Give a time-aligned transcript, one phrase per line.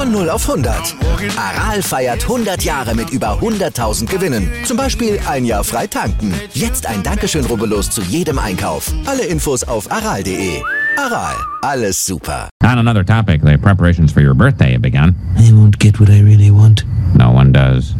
[0.00, 0.96] Von 0 auf 100.
[1.36, 4.48] Aral feiert 100 Jahre mit über 100.000 Gewinnen.
[4.64, 6.32] Zum Beispiel ein Jahr frei tanken.
[6.54, 8.90] Jetzt ein Dankeschön, rubbellos zu jedem Einkauf.
[9.04, 10.62] Alle Infos auf aral.de.
[10.96, 12.48] Aral, alles super.
[12.64, 15.14] On another topic, the preparations for your birthday have begun.
[15.36, 16.86] I won't get what I really want.
[17.14, 17.94] No one does.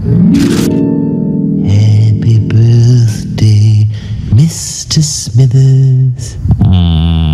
[1.68, 3.86] Happy birthday,
[4.32, 5.02] Mr.
[5.02, 6.38] Smithers.
[6.60, 7.29] Mm.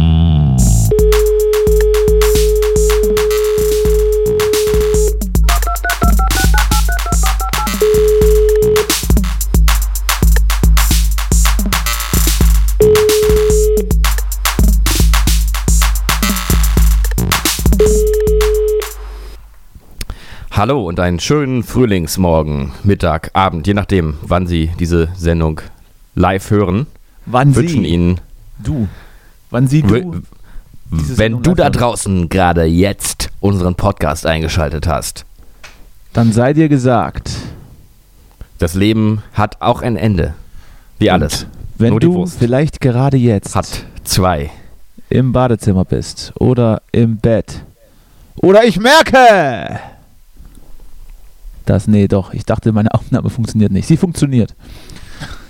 [20.56, 25.60] Hallo und einen schönen Frühlingsmorgen, Mittag, Abend, je nachdem, wann Sie diese Sendung
[26.14, 26.86] live hören.
[27.26, 27.90] Wann Wünschen sie?
[27.90, 28.20] Ihnen,
[28.58, 28.88] Du.
[29.50, 30.22] Wann sie du?
[30.90, 35.26] wenn du da draußen gerade jetzt unseren Podcast eingeschaltet hast,
[36.14, 37.30] Dann sei dir gesagt.
[38.58, 40.32] das Leben hat auch ein Ende.
[40.98, 41.46] Wie alles.
[41.76, 44.50] Wenn Nur du vielleicht gerade jetzt Hat zwei.
[45.10, 47.62] im Badezimmer bist oder im Bett
[48.36, 49.78] oder ich merke
[51.66, 53.86] das, nee, doch, ich dachte, meine Aufnahme funktioniert nicht.
[53.86, 54.54] Sie funktioniert.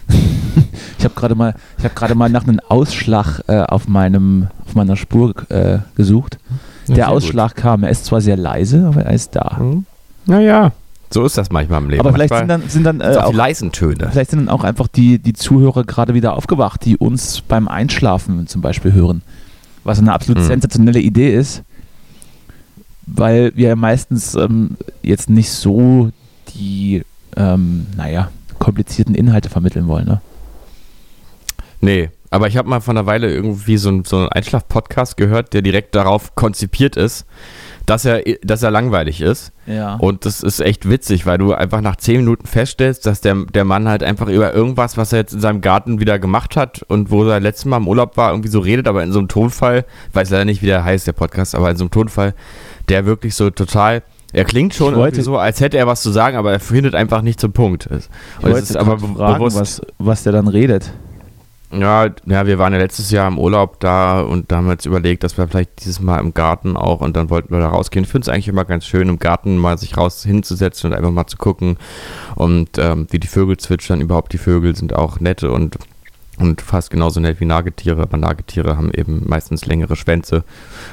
[0.99, 4.75] ich habe gerade mal, ich habe gerade mal nach einem Ausschlag äh, auf meinem, auf
[4.75, 6.39] meiner Spur äh, gesucht.
[6.89, 7.15] Der sehr gut.
[7.15, 7.83] Ausschlag kam.
[7.83, 9.61] Er ist zwar sehr leise, aber er ist da.
[10.27, 10.73] Naja,
[11.11, 12.01] so ist das manchmal im Leben.
[12.01, 14.09] Aber vielleicht sind Manchmal dann, sind dann äh, sind auch auch die leisen Töne.
[14.11, 18.47] Vielleicht sind dann auch einfach die, die Zuhörer gerade wieder aufgewacht, die uns beim Einschlafen
[18.47, 19.23] zum Beispiel hören.
[19.85, 20.47] Was eine absolut Mhm.
[20.49, 21.63] sensationelle Idee ist,
[23.07, 26.11] weil wir ja meistens ähm, jetzt nicht so
[26.55, 27.03] die,
[27.37, 30.07] ähm, naja, komplizierten Inhalte vermitteln wollen.
[30.07, 30.21] Ne?
[31.81, 35.53] Nee, aber ich habe mal von einer Weile irgendwie so, ein- so einen Einschlaf-Podcast gehört,
[35.53, 37.25] der direkt darauf konzipiert ist,
[37.85, 39.53] dass er, dass er langweilig ist.
[39.67, 39.95] Ja.
[39.95, 43.65] Und das ist echt witzig, weil du einfach nach zehn Minuten feststellst, dass der, der
[43.65, 47.11] Mann halt einfach über irgendwas, was er jetzt in seinem Garten wieder gemacht hat und
[47.13, 49.85] wo er letztes Mal im Urlaub war, irgendwie so redet, aber in so einem Tonfall,
[50.09, 52.35] ich weiß leider nicht, wie der heißt, der Podcast, aber in so einem Tonfall,
[52.89, 54.03] der wirklich so total,
[54.33, 56.95] er klingt schon Ich wollte- so, als hätte er was zu sagen, aber er findet
[56.95, 57.87] einfach nicht zum Punkt.
[57.87, 57.99] Und
[58.53, 59.57] es ist aber be- fragen, bewusst.
[59.59, 60.93] was, was der dann redet.
[61.73, 64.87] Ja, ja, wir waren ja letztes Jahr im Urlaub da und da haben wir jetzt
[64.87, 68.05] überlegt, dass wir vielleicht dieses Mal im Garten auch und dann wollten wir da rausgehen.
[68.05, 71.11] Ich finde es eigentlich immer ganz schön, im Garten mal sich raus hinzusetzen und einfach
[71.11, 71.77] mal zu gucken
[72.37, 74.01] und ähm, wie die Vögel zwitschern.
[74.01, 75.77] Überhaupt die Vögel sind auch nette und,
[76.39, 80.45] und fast genauso nett wie Nagetiere, aber Nagetiere haben eben meistens längere Schwänze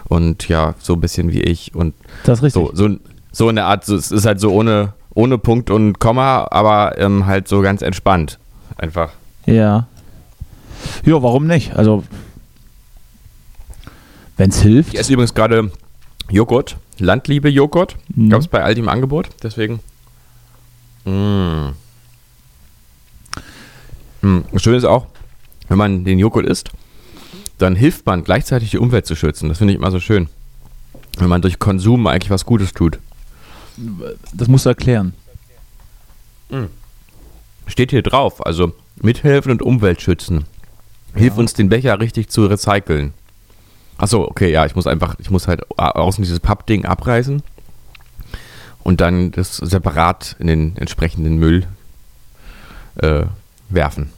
[0.06, 1.94] und ja, so ein bisschen wie ich und
[2.24, 2.62] Das ist richtig.
[2.64, 2.96] so, so,
[3.32, 6.98] so in der Art, so, es ist halt so ohne, ohne Punkt und Komma, aber
[6.98, 8.40] ähm, halt so ganz entspannt.
[8.78, 9.12] Einfach.
[9.46, 9.88] Ja.
[11.06, 11.76] Ja, warum nicht?
[11.76, 12.04] Also,
[14.38, 14.94] wenn es hilft.
[14.94, 15.72] Ich esse übrigens gerade
[16.30, 17.96] Joghurt, Landliebe-Joghurt.
[18.16, 18.30] Mhm.
[18.30, 19.80] Gab es bei Aldi im Angebot, deswegen.
[21.06, 21.70] Mm.
[24.22, 24.40] Mm.
[24.52, 25.08] Das Schöne ist auch,
[25.68, 26.70] wenn man den Joghurt isst,
[27.58, 29.50] dann hilft man gleichzeitig die Umwelt zu schützen.
[29.50, 30.28] Das finde ich immer so schön.
[31.18, 33.00] Wenn man durch Konsum eigentlich was Gutes tut.
[34.34, 35.14] Das musst du erklären.
[37.68, 40.46] Steht hier drauf, also mithelfen und Umwelt schützen.
[41.16, 43.14] Hilf uns, den Becher richtig zu recyceln.
[43.98, 47.44] Achso, okay, ja, ich muss einfach, ich muss halt au- außen dieses Pappding abreißen
[48.84, 51.68] und dann das separat in den entsprechenden Müll
[52.96, 53.26] äh,
[53.70, 54.10] werfen.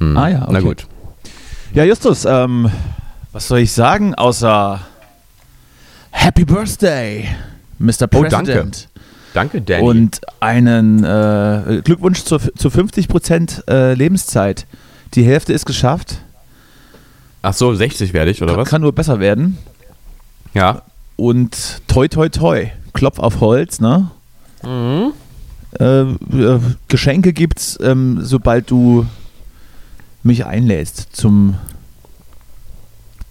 [0.00, 0.16] Hm.
[0.16, 0.62] Ah ja, Na okay.
[0.62, 0.86] gut.
[1.72, 2.70] Ja, Justus, ähm,
[3.32, 4.80] was soll ich sagen, außer
[6.10, 7.28] Happy Birthday,
[7.78, 8.02] Mr.
[8.02, 8.48] Oh, President.
[8.48, 8.72] danke.
[9.32, 9.82] Danke, Danny.
[9.86, 14.66] Und einen äh, Glückwunsch zur, zu 50% äh, Lebenszeit.
[15.14, 16.16] Die Hälfte ist geschafft.
[17.42, 18.68] Ach so, 60 werde ich, oder Kann, was?
[18.68, 19.56] kann nur besser werden.
[20.52, 20.82] Ja.
[21.16, 22.70] Und toi, toi, toi.
[22.92, 24.10] Klopf auf Holz, ne?
[24.64, 25.12] Mhm.
[25.78, 29.06] Äh, äh, Geschenke gibt's, ähm, sobald du
[30.22, 31.54] mich einlädst zum,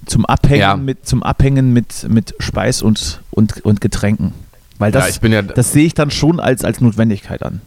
[0.06, 0.76] zum Abhängen, Ja.
[0.78, 4.34] mit, zum Abhängen mit, mit Speis und, und, und Getränken.
[4.78, 7.62] Weil das, ja, ja, das sehe ich dann schon als, als Notwendigkeit an.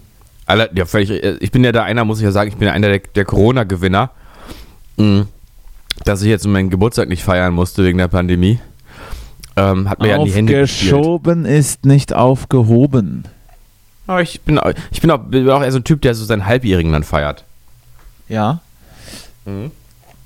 [0.47, 2.75] Alle, ja, äh, ich bin ja da einer, muss ich ja sagen, ich bin ja
[2.75, 4.11] einer der, der Corona-Gewinner,
[4.99, 5.27] Mhm.
[6.05, 8.59] dass ich jetzt meinen Geburtstag nicht feiern musste wegen der Pandemie.
[9.57, 10.63] Ähm, hat mir ja in die Hände.
[10.63, 13.25] Aufgeschoben ist nicht aufgehoben.
[14.07, 14.61] Aber ich bin,
[14.91, 17.45] ich bin auch, bin auch eher so ein Typ, der so seinen Halbjährigen dann feiert.
[18.29, 18.61] Ja.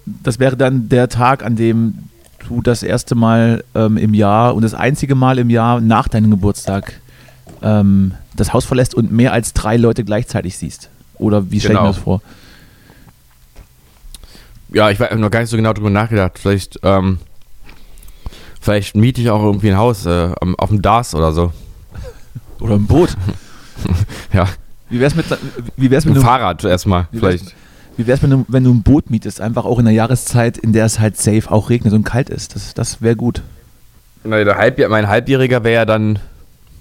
[0.05, 1.99] Das wäre dann der Tag, an dem
[2.49, 6.31] du das erste Mal ähm, im Jahr und das einzige Mal im Jahr nach deinem
[6.31, 7.01] Geburtstag
[7.63, 10.91] ähm, das Haus verlässt und mehr als drei Leute gleichzeitig siehst.
[11.15, 11.93] Oder wie stelle ich mir Genau.
[11.95, 12.23] das vor?
[14.73, 16.39] Ja, ich habe noch gar nicht so genau drüber nachgedacht.
[16.39, 17.19] Vielleicht, ähm,
[18.61, 21.53] vielleicht miete ich auch irgendwie ein Haus äh, auf dem DARS oder so.
[22.61, 23.17] Oder im Boot.
[24.33, 24.49] Ja,
[24.89, 25.27] Wie wär's mit,
[25.77, 27.09] wie wär's ein mit, einem, Fahrrad erstmal.
[27.13, 27.53] Wie wär's-
[27.97, 30.73] Wie wär's mit einem, wenn du ein Boot mietest, einfach auch in der Jahreszeit, in
[30.73, 32.55] der es halt safe auch regnet und kalt ist?
[32.55, 33.43] Das, das wäre gut.
[34.25, 36.19] Na, der Halbjähr, mein Halbjähriger wäre ja dann.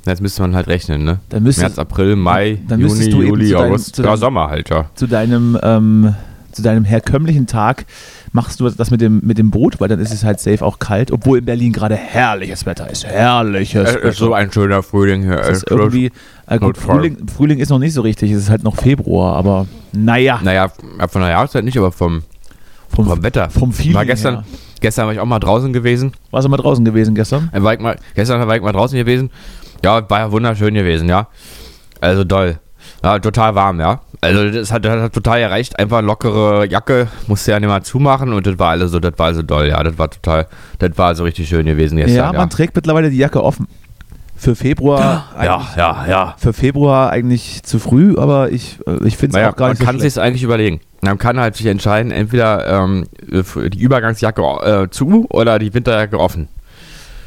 [0.05, 1.19] na, Jetzt müsste man halt rechnen, ne?
[1.29, 3.95] Dann müsstest- März, April, Mai, dann Juni, du Juli, deinem- August.
[3.95, 4.85] zu ja, deinem- Sommer halt, ja.
[4.95, 6.15] zu deinem, ähm,
[6.51, 7.85] zu deinem herkömmlichen Tag
[8.31, 10.79] machst du das mit dem, mit dem Boot, weil dann ist es halt safe auch
[10.79, 13.05] kalt, obwohl in Berlin gerade herrliches Wetter ist.
[13.05, 15.39] Herrliches Es ist so ein schöner Frühling hier.
[15.39, 16.11] Es ist Es irgendwie,
[16.47, 16.77] äh, gut.
[16.77, 20.69] Frühling, Frühling ist noch nicht so richtig, es ist halt noch Februar, aber naja, Naja,
[21.09, 22.23] von der Jahreszeit nicht, aber vom,
[22.89, 23.49] vom, vom Wetter.
[23.49, 24.43] vom Feeling War gestern, her.
[24.81, 26.13] gestern war ich auch mal draußen gewesen.
[26.31, 27.49] Warst du mal draußen gewesen gestern?
[27.53, 29.29] Äh, War ich mal, gestern war ich mal draußen gewesen.
[29.83, 31.27] Ja, war ja wunderschön gewesen, ja.
[32.01, 32.59] Also doll.
[33.03, 34.01] Ja, total warm, ja.
[34.21, 35.77] Also das hat, das hat total erreicht.
[35.79, 39.33] Einfach lockere Jacke, musste ja nicht mal zumachen und das war alles so, das war
[39.33, 39.81] so doll, ja.
[39.83, 40.47] Das war total,
[40.79, 42.15] das war so richtig schön gewesen gestern.
[42.15, 43.67] ja, man trägt mittlerweile die Jacke offen.
[44.45, 46.35] Für Februar, ja, ja, ja.
[46.37, 49.71] für Februar eigentlich zu früh, aber ich, äh, ich finde es Naja, auch gar man
[49.71, 50.13] nicht so kann schlecht.
[50.13, 50.79] sich eigentlich überlegen.
[51.01, 56.47] Man kann halt sich entscheiden, entweder ähm, die Übergangsjacke äh, zu oder die Winterjacke offen.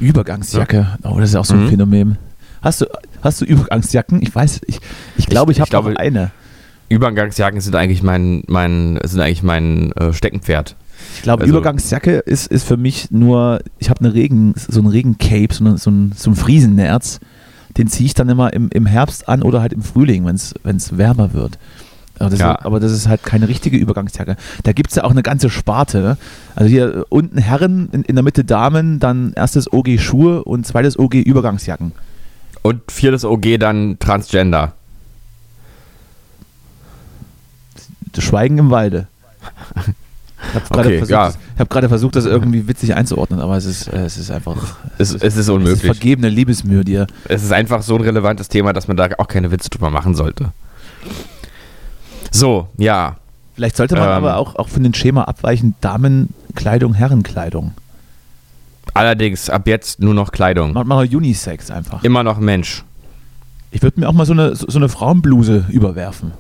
[0.00, 1.69] Übergangsjacke, oh, das ist auch so ein Mhm.
[1.70, 2.19] Phänomen.
[2.62, 2.87] Hast du,
[3.23, 4.23] hast du Übergangsjacken?
[4.23, 4.79] Ich weiß, ich,
[5.17, 6.31] ich glaube, ich, ich habe glaube- eine.
[6.88, 10.76] Übergangsjacken sind eigentlich mein, mein, sind eigentlich mein äh, Steckenpferd.
[11.19, 14.87] Ich glaube, Also- Übergangsjacke ist, ist für mich nur, ich habe eine Regen, so ein
[14.87, 17.19] Regencape, so, eine, so ein, so ein Friesennerz.
[17.76, 20.37] Den ziehe ich dann immer im, im Herbst an oder halt im Frühling, wenn
[20.76, 21.59] es wärmer wird.
[22.20, 22.53] Aber das, Ja.
[22.55, 24.37] ist, aber das ist halt keine richtige Übergangsjacke.
[24.62, 25.99] Da gibt es ja auch eine ganze Sparte.
[26.00, 26.17] Ne?
[26.55, 30.97] Also hier unten Herren, in, in der Mitte Damen, dann erstes OG Schuhe und zweites
[30.99, 31.93] OG Übergangsjacken.
[32.62, 34.73] Und viertes OG dann Transgender.
[38.12, 39.09] Das Schweigen im Walde.
[40.50, 41.26] Ich habe gerade Okay, versucht, ja.
[41.26, 44.31] das- ich hab gerade versucht, das irgendwie witzig einzuordnen, aber es ist, äh, es ist
[44.31, 44.56] einfach
[44.99, 45.82] Es, es ist es ist unmöglich.
[45.82, 47.06] vergebene Liebesmühe dir.
[47.29, 50.14] Es ist einfach so ein relevantes Thema, dass man da auch keine Witze drüber machen
[50.14, 50.52] sollte.
[52.31, 53.17] So, ja.
[53.55, 54.11] Vielleicht sollte man Ähm.
[54.11, 57.73] aber auch, auch von dem Schema abweichen, Damenkleidung, Herrenkleidung.
[58.94, 60.73] Allerdings ab jetzt nur noch Kleidung.
[60.73, 62.02] Macht mal Unisex einfach.
[62.05, 62.85] Immer noch Mensch.
[63.70, 66.32] Ich würde mir auch mal so eine, so eine Frauenbluse überwerfen.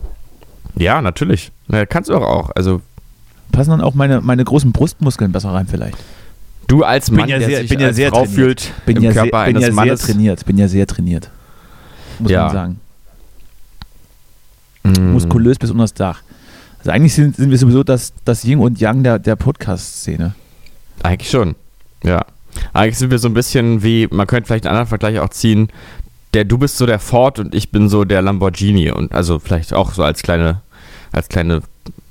[0.76, 1.50] Ja, natürlich.
[1.68, 2.50] Ja, kannst du auch.
[2.54, 2.80] Also
[3.52, 5.96] Passen dann auch meine, meine großen Brustmuskeln besser rein vielleicht.
[6.68, 8.34] du als Mann, ja der sehr- sich bin ja als sehr Frau trainiert.
[8.60, 10.00] fühlt Bin im ja, Körper sehr, bin eines ja sehr Mannes.
[10.02, 10.46] trainiert.
[10.46, 11.30] Bin ja sehr trainiert.
[12.18, 12.44] Muss Ja.
[12.44, 12.80] man sagen.
[14.84, 15.12] Mm.
[15.12, 16.22] Muskulös bis unter das Dach.
[16.78, 20.34] Also eigentlich sind, sind wir sowieso das, das Yin und Yang der, der Podcast-Szene.
[21.02, 21.54] Eigentlich schon.
[22.04, 22.24] Ja.
[22.72, 25.68] Eigentlich sind wir so ein bisschen wie, man könnte vielleicht einen anderen Vergleich auch ziehen.
[26.34, 28.90] Der, du bist so der Ford und ich bin so der Lamborghini.
[28.90, 30.60] Und also vielleicht auch so als kleine,
[31.12, 31.62] als kleine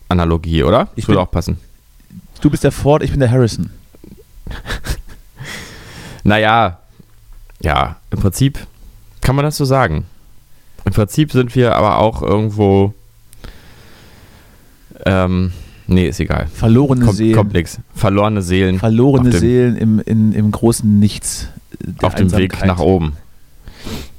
[0.09, 0.89] Analogie, oder?
[0.95, 1.57] Ich würde auch passen.
[2.41, 3.69] Du bist der Ford, ich bin der Harrison.
[6.27, 6.79] Naja,
[7.61, 8.67] ja, im Prinzip
[9.21, 10.03] kann man das so sagen.
[10.83, 12.93] Im Prinzip sind wir aber auch irgendwo.
[15.05, 15.53] Ähm,
[15.87, 16.47] nee, ist egal.
[16.53, 17.33] Verlorene Kom Seelen.
[17.33, 17.79] Komplex.
[17.95, 21.47] Verlorene Seelen Verlorene dem, Seelen im, in, im großen Nichts.
[22.01, 23.13] auf dem Weg nach oben.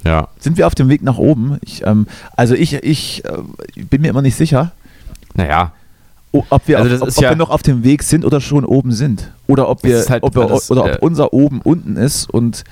[0.03, 0.29] Ja.
[0.39, 1.59] Sind wir auf dem Weg nach oben?
[1.61, 4.71] Ich, ähm, also ich, ich äh, bin mir immer nicht sicher,
[5.35, 5.73] Naja,
[6.31, 8.39] ob, wir, Also auf, das ob, ob ja- wir noch auf dem Weg sind oder
[8.41, 9.31] schon oben sind.
[9.47, 12.29] Oder ob Das wir, halt ob, wir alles, oder ob äh, unser oben unten ist
[12.29, 12.63] und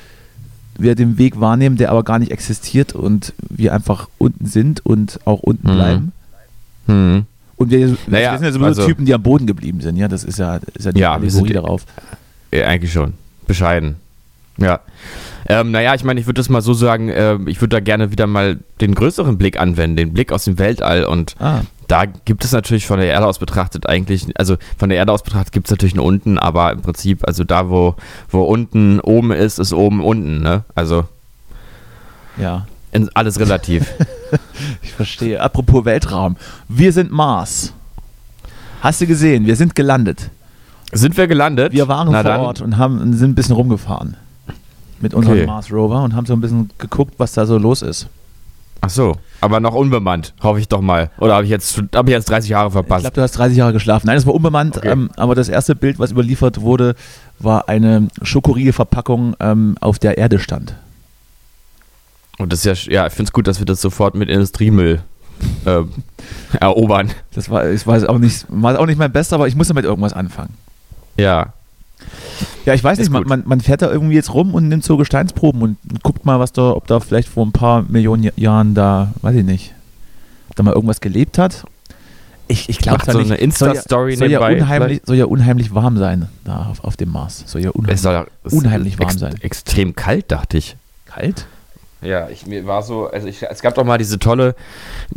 [0.77, 5.19] wir den Weg wahrnehmen, der aber gar nicht existiert und wir einfach unten sind und
[5.25, 5.75] auch unten Mhm.
[5.75, 6.11] bleiben.
[6.85, 7.25] hm.
[7.55, 9.95] Und wir, Naja, wir sind ja sowieso also- Typen, die am Boden geblieben sind.
[9.97, 11.85] Ja, das ist ja, ist ja die Ja, wir sind Allegorie darauf.
[12.53, 13.13] Ja, eigentlich schon.
[13.47, 13.95] Bescheiden.
[14.59, 14.79] Ja.
[15.49, 18.11] Ähm, naja, ich meine, ich würde das mal so sagen, äh, ich würde da gerne
[18.11, 22.43] wieder mal den größeren Blick anwenden, den Blick aus dem Weltall und Ah, da gibt
[22.43, 25.67] es natürlich von der Erde aus betrachtet eigentlich, also von der Erde aus betrachtet gibt
[25.67, 27.95] es natürlich einen unten, aber im Prinzip, also da, wo,
[28.29, 30.63] wo unten oben ist, ist oben unten, ne?
[30.75, 31.05] Also
[32.37, 32.67] ja.
[32.91, 33.87] in, alles relativ.
[34.81, 35.39] Ich verstehe.
[35.39, 36.35] Apropos Weltraum.
[36.67, 37.73] Wir sind Mars.
[38.81, 39.45] Hast du gesehen?
[39.45, 40.29] Wir sind gelandet.
[40.91, 41.73] Sind wir gelandet?
[41.73, 42.41] Wir waren Na vor dann.
[42.41, 44.17] Ort und haben, sind ein bisschen rumgefahren.
[44.99, 45.47] Mit unserem Okay.
[45.47, 48.07] Mars Rover und haben so ein bisschen geguckt, was da so los ist.
[48.81, 51.09] Ach so, aber noch unbemannt, hoffe ich doch mal.
[51.19, 53.01] Oder habe ich, jetzt- hab ich jetzt 30 Jahre Ich verpasst?
[53.01, 54.05] glaube, du hast 30 Jahre geschlafen.
[54.07, 54.89] Nein, es war unbemannt, Okay.
[54.89, 56.95] ähm, aber das erste Bild, was überliefert wurde,
[57.39, 60.75] war eine Schokoriegelverpackung ähm, auf der Erde stand.
[62.37, 65.01] Und das ist ja, ja, ich finde es gut, dass wir das sofort mit Industriemüll
[65.65, 65.81] äh,
[66.59, 67.09] erobern.
[67.33, 69.85] Das war, ich weiß auch nicht, war auch nicht mein Bester, aber ich muss damit
[69.85, 70.53] irgendwas anfangen.
[71.17, 71.53] Ja.
[72.65, 74.83] Ja, ich weiß Ist nicht, man, man, man fährt da irgendwie jetzt rum und nimmt
[74.83, 78.31] so Gesteinsproben und guckt mal, was da, ob da vielleicht vor ein paar Millionen Ja-
[78.35, 79.73] Jahren da, weiß ich nicht,
[80.55, 81.63] da mal irgendwas gelebt hat.
[82.49, 85.97] Ich, ich glaube so eine Insta-Story soll, ja, soll, ja unheimlich, soll ja unheimlich warm
[85.97, 87.43] sein da auf, auf dem Mars.
[87.45, 89.35] Soll ja unheimlich Es soll es Unheimlich warm ex sein.
[89.41, 90.77] Extrem kalt, dachte ich.
[91.05, 91.45] kalt.
[92.01, 94.55] Ja, ich mir war so, also ich, es gab doch mal diese tolle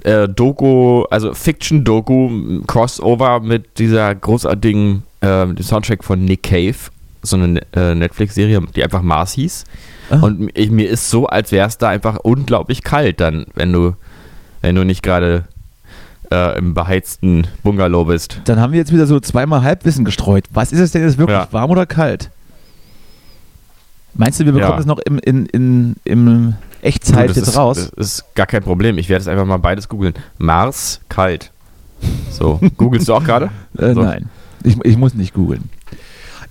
[0.02, 6.76] äh, Doku, also Fiction-Doku, Crossover mit dieser großartigen äh, Soundtrack von Nick Cave,
[7.22, 9.64] so eine äh, Netflix-Serie, die einfach Mars hieß.
[10.10, 10.20] Ah.
[10.20, 13.94] Und ich, mir ist so, als wäre es da einfach unglaublich kalt dann, wenn du,
[14.62, 15.44] wenn du nicht gerade
[16.32, 18.40] äh, im beheizten Bungalow bist.
[18.46, 20.44] Dann haben wir jetzt wieder so zweimal Halbwissen gestreut.
[20.50, 21.48] Was ist es denn jetzt wirklich, Ja.
[21.50, 22.30] warm oder kalt?
[24.14, 24.76] Meinst du, wir bekommen Ja.
[24.78, 27.90] das noch im, in, in, im Echtzeit jetzt ist, raus?
[27.96, 28.98] Das ist gar kein Problem.
[28.98, 30.14] Ich werde es einfach mal beides googeln.
[30.38, 31.50] Mars, kalt.
[32.30, 33.50] So, googelst du auch gerade?
[33.78, 34.02] Äh, So.
[34.02, 34.28] Nein,
[34.64, 35.68] ich, ich muss nicht googeln.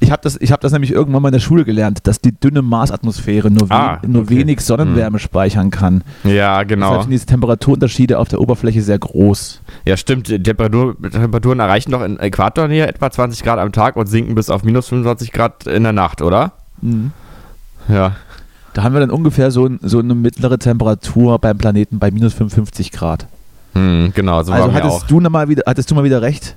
[0.02, 2.32] Ich habe das, ich hab das nämlich irgendwann mal in der Schule gelernt, dass die
[2.32, 4.38] dünne Marsatmosphäre nur, we Ah, nur okay.
[4.38, 6.04] wenig Sonnenwärme speichern kann.
[6.24, 7.02] Ja, Deshalb genau.
[7.02, 9.60] sind diese Temperaturunterschiede auf der Oberfläche sehr groß.
[9.84, 10.28] Ja, stimmt.
[10.28, 14.64] Temperatur, Temperaturen erreichen doch in Äquatornähe etwa 20 Grad am Tag und sinken bis auf
[14.64, 16.54] minus 25 Grad in der Nacht, oder?
[17.90, 18.16] Ja.
[18.74, 22.34] Da haben wir dann ungefähr so, ein, so eine mittlere Temperatur beim Planeten bei minus
[22.34, 23.26] 55 Grad.
[23.74, 25.08] Hm, genau, so also hattest auch.
[25.08, 26.56] du, mal wieder, hattest du mal wieder recht.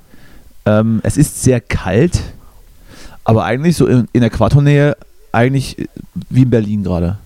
[0.64, 2.20] Ähm, es ist sehr kalt,
[3.24, 4.96] aber eigentlich so in, in Äquatornähe,
[5.32, 5.86] eigentlich äh,
[6.30, 7.18] wie in Berlin gerade.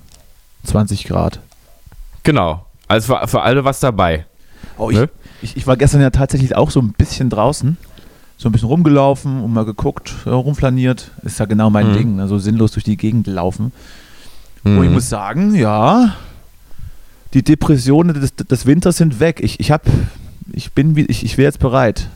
[0.64, 1.40] 20 Grad.
[2.22, 2.64] Genau.
[2.88, 4.26] Also für, für alle was dabei.
[4.78, 5.08] Oh, ich, Ne?
[5.42, 7.76] ich, ich war gestern ja tatsächlich auch so ein bisschen draußen.
[8.38, 11.10] So ein bisschen rumgelaufen und mal geguckt, ja, rumflaniert.
[11.22, 11.96] Ist ja genau mein Mhm.
[11.96, 13.72] Ding, also sinnlos durch die Gegend laufen.
[14.66, 16.16] Und ich muss sagen, ja,
[17.34, 19.40] die Depressionen des, des Winters sind weg.
[19.42, 19.82] Ich, ich hab,
[20.52, 22.08] ich bin, ich, ich wäre jetzt bereit.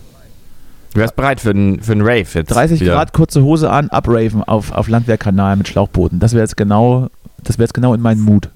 [0.93, 2.51] Du wärst bereit für einen für einen Rave jetzt.
[2.51, 2.95] 30 wieder.
[2.95, 6.19] Grad kurze Hose an, abraven auf, auf Landwehrkanal mit Schlauchbooten.
[6.19, 7.09] Das wäre jetzt genau,
[7.45, 8.49] das wäre jetzt genau in meinen Mut.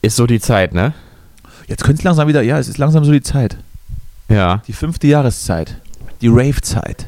[0.00, 0.94] Ist so die Zeit, ne?
[1.66, 3.56] Jetzt könnte es langsam wieder, ja, es ist langsam so die Zeit.
[4.28, 4.62] Ja.
[4.66, 5.76] Die fünfte Jahreszeit.
[6.22, 7.06] Die Rave-Zeit.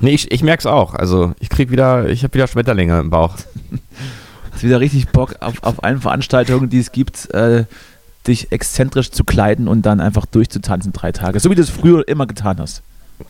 [0.00, 0.94] Nee, ich, ich merk's auch.
[0.94, 3.36] Also ich krieg wieder, ich habe wieder Schmetterlinge im Bauch.
[4.64, 7.64] Wieder richtig Bock auf, auf allen Veranstaltungen, die es gibt, äh,
[8.26, 11.38] dich exzentrisch zu kleiden und dann einfach durchzutanzen drei Tage.
[11.40, 12.82] So wie du es früher immer getan hast.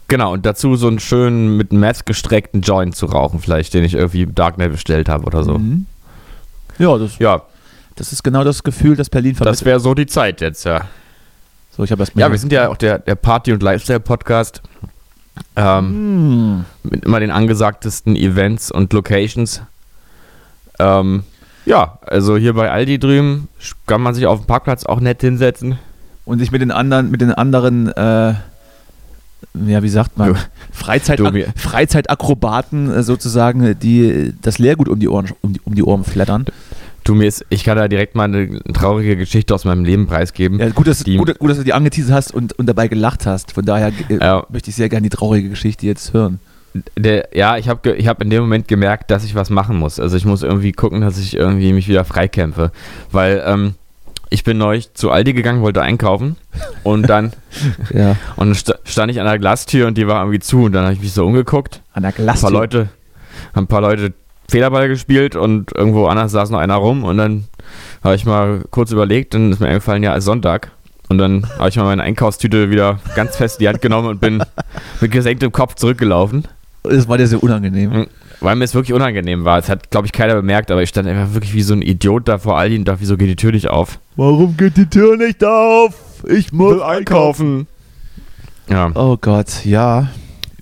[0.08, 3.94] Genau, und dazu so einen schönen mit Meth gestreckten Joint zu rauchen, vielleicht, den ich
[3.94, 5.58] irgendwie im Darknet bestellt habe oder so.
[5.58, 5.86] Mhm.
[6.78, 7.42] Ja, das, Ja,
[7.96, 9.60] das ist genau das Gefühl, das Berlin vermittelt.
[9.60, 10.82] das wäre so die Zeit jetzt, ja.
[11.76, 14.62] so, ich habe Ja, wir sind ja auch der, der Party- und Lifestyle-Podcast.
[15.56, 16.90] Ähm, Hm.
[16.90, 19.62] mit immer den angesagtesten Events und Locations.
[20.78, 21.22] Ähm,
[21.66, 23.48] ja, also hier bei Aldi drüben
[23.86, 25.78] kann man sich auf dem Parkplatz auch nett hinsetzen.
[26.26, 28.34] Und sich mit den anderen, mit den anderen, äh,
[29.66, 30.36] ja, wie sagt man,
[30.72, 31.20] Freizeit,
[31.56, 36.46] Freizeitakrobaten äh, sozusagen, die das Leergut um die Ohren, um die, um die Ohren flattern.
[37.04, 40.58] Du mir ist, ich kann da direkt mal eine traurige Geschichte aus meinem Leben preisgeben.
[40.58, 43.26] Ja, gut, dass, Die- gut, gut, dass du die angeteasert hast und, und dabei gelacht
[43.26, 43.52] hast.
[43.52, 46.40] Von daher äh, möchte ich sehr gerne die traurige Geschichte jetzt hören.
[46.96, 50.00] Der, ja, ich habe ich hab in dem Moment gemerkt, dass ich was machen muss.
[50.00, 52.72] Also ich muss irgendwie gucken, dass ich irgendwie mich wieder freikämpfe.
[53.12, 53.74] Weil ähm,
[54.30, 56.36] ich bin neulich zu Aldi gegangen, wollte einkaufen
[56.82, 57.32] und dann
[57.94, 58.16] Ja.
[58.36, 60.94] und sta- stand ich an der Glastür und die war irgendwie zu und dann habe
[60.94, 61.80] ich mich so umgeguckt.
[61.92, 62.50] An der Ein paar Glastür.
[62.50, 62.88] Leute,
[63.54, 64.12] haben ein paar Leute
[64.48, 67.44] Federball gespielt und irgendwo anders saß noch einer rum und dann
[68.02, 70.70] habe ich mal kurz überlegt, dann ist mir eingefallen, ja, ist Sonntag.
[71.08, 74.20] Und dann habe ich mal meine Einkaufstüte wieder ganz fest in die Hand genommen und
[74.20, 74.42] bin
[75.00, 76.48] mit gesenktem Kopf zurückgelaufen.
[76.84, 77.90] Das war dir sehr unangenehm.
[77.90, 78.06] Mhm.
[78.40, 79.58] Weil mir es wirklich unangenehm war.
[79.58, 82.28] Es hat, glaube ich, keiner bemerkt, aber ich stand einfach wirklich wie so ein Idiot
[82.28, 83.98] da vor Aldi und dachte, wieso geht die Tür nicht auf?
[84.16, 85.94] Warum geht die Tür nicht auf?
[86.28, 86.80] Ich muss
[88.68, 88.90] Ja.
[88.94, 90.08] Oh Gott, ja.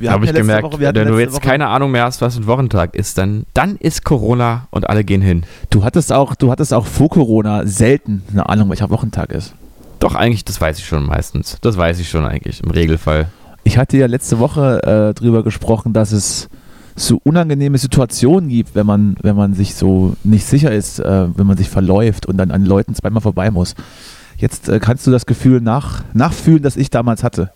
[0.07, 2.47] Habe ich ja gemerkt, Woche- wenn du jetzt Woche- keine Ahnung mehr hast, was ein
[2.47, 5.45] Wochentag ist, dann, dann ist Corona und alle gehen hin.
[5.71, 9.55] Du hattest auch, du hattest auch vor Corona selten eine Ahnung, welcher Wochentag ist.
[10.00, 11.59] Doch, eigentlich, das weiß ich schon meistens.
[11.61, 13.29] Das weiß ich schon eigentlich, im Regelfall.
[13.64, 16.49] Ich hatte ja letzte Woche äh, drüber gesprochen, dass es
[16.95, 21.47] so unangenehme Situationen gibt, wenn man, wenn man sich so nicht sicher ist, äh, wenn
[21.47, 23.75] man sich verläuft und dann an Leuten zweimal vorbei muss.
[24.37, 27.52] Jetzt äh, kannst du das Gefühl nach, nachfühlen, das ich damals hatte.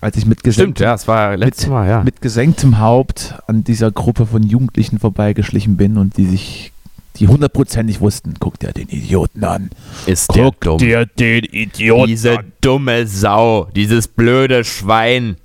[0.00, 2.02] Als ich mit Stimmt, gesenktem, ja, es war letztes Mal, ja.
[2.02, 6.72] mit gesenktem Haupt an dieser Gruppe von Jugendlichen vorbeigeschlichen bin und die sich,
[7.20, 9.70] die hundertprozentig wussten, guck dir den Idioten an.
[10.06, 10.78] ist der dumm.
[10.78, 15.36] dir den Idioten Diese dumme Sau, dieses blöde Schwein.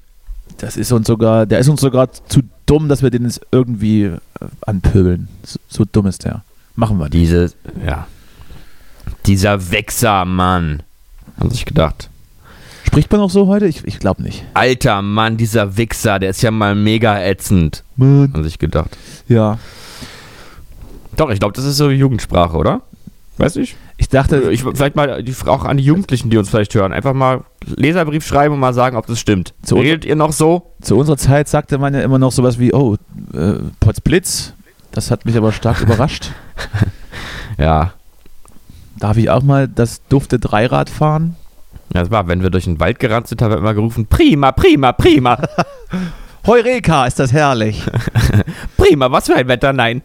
[0.58, 4.04] Das ist uns sogar, der ist uns sogar zu dumm, dass wir den jetzt irgendwie
[4.04, 4.18] äh,
[4.62, 5.28] anpöbeln.
[5.44, 6.44] So, so dumm ist der.
[6.76, 7.20] Machen wir die.
[7.20, 7.52] Diese,
[7.86, 8.08] ja.
[9.26, 10.82] Dieser Wichser, Mann.
[11.38, 12.10] Haben sich gedacht.
[12.88, 13.68] Spricht man auch so heute?
[13.68, 14.46] Ich, ich glaube nicht.
[14.54, 17.84] Alter Mann, dieser Wichser, der ist ja mal mega ätzend.
[17.98, 18.32] Mann.
[18.34, 18.96] Haben sich gedacht.
[19.28, 19.60] Ja.
[21.18, 22.82] Doch, ich glaube, das ist so Jugendsprache, oder?
[23.38, 23.76] Weiß ich.
[23.98, 27.14] Ich dachte, Ich vielleicht mal die, auch an die Jugendlichen, die uns vielleicht hören, einfach
[27.14, 29.54] mal Leserbrief schreiben und mal sagen, ob das stimmt.
[29.62, 30.72] Zu- Redet ihr noch so?
[30.82, 32.96] zu unserer Zeit sagte man ja immer noch sowas wie, oh,
[33.34, 34.54] äh, Potzblitz.
[34.92, 36.32] Das hat mich aber stark überrascht.
[37.58, 37.94] Ja.
[39.00, 41.36] Darf ich auch mal das dufte Dreirad fahren?
[41.94, 44.52] Ja, Das war, wenn wir durch den Wald gerannt sind, haben wir immer gerufen, prima,
[44.54, 45.38] prima, prima,
[46.48, 47.82] Heureka, ist das herrlich.
[48.78, 50.04] prima, was für ein Wetter, nein.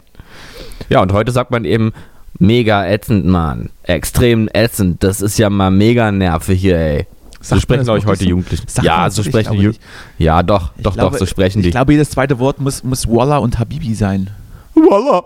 [0.91, 1.93] Ja, und heute sagt man eben,
[2.37, 3.69] mega ätzend, Mann.
[3.83, 7.07] Extrem ätzend, das ist ja mal mega nervig hier, ey.
[7.39, 8.29] So Sagt sprechen, glaube ich, heute so?
[8.29, 8.67] Jugendlichen.
[8.67, 9.21] Sagt Ja, so?
[9.21, 9.71] Ich sprechen die
[10.23, 11.71] Ja, doch, Ich doch, glaube, doch, so sprechen Ich die.
[11.71, 14.29] glaube, jedes zweite Wort muss, muss Walla und Habibi sein.
[14.75, 15.23] Voila.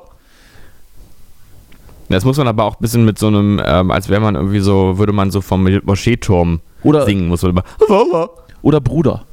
[2.10, 4.60] Das muss man aber auch ein bisschen mit so einem, ähm, als wäre man irgendwie
[4.60, 7.64] so, würde man so vom Moscheeturm Oder, singen, muss man immer.
[7.88, 8.30] Voila.
[8.62, 9.24] oder Bruder,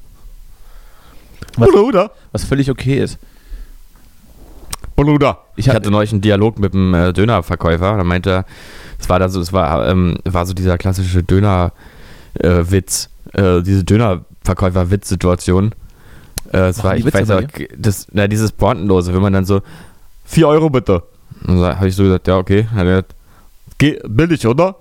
[1.58, 1.70] Was?
[1.70, 2.10] Bruder.
[2.32, 3.18] was völlig okay ist.
[5.04, 5.38] Bruder.
[5.56, 7.96] Ich hatte neulich einen Dialog mit einem äh, Dönerverkäufer.
[7.96, 8.44] Da meinte er,
[8.98, 15.74] es war da so, es war, ähm, war so dieser klassische Döner-Witz, äh, diese Dönerverkäufer-Witz-Situation.
[16.52, 17.42] Äh, es war, ich Witze weiß auch,
[17.76, 19.62] das, na, dieses Pointenlose, wenn man dann so,
[20.24, 21.02] 4 Euro bitte.
[21.46, 22.66] Und da habe ich so gesagt, ja, okay.
[22.74, 23.14] Hat gesagt,
[23.78, 24.76] "Geh, billig, oder?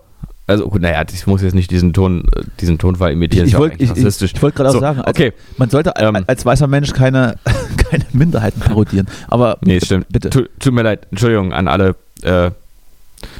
[0.47, 3.47] Also, gut, naja, ich muss jetzt nicht diesen Ton, äh, diesen Tonfall imitieren.
[3.47, 5.33] Ich, wollte ich, ich wollt gerade auch So, sagen, also, okay.
[5.57, 6.17] man sollte Ähm.
[6.27, 7.35] als, weißer Mensch keine,
[7.89, 9.07] keine Minderheiten parodieren.
[9.27, 10.07] Aber Nee, stimmt.
[10.09, 10.29] bitte.
[10.29, 11.07] Tu, tut mir leid.
[11.11, 12.51] Entschuldigung an alle äh,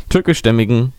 [0.09, 0.93] türkischstämmigen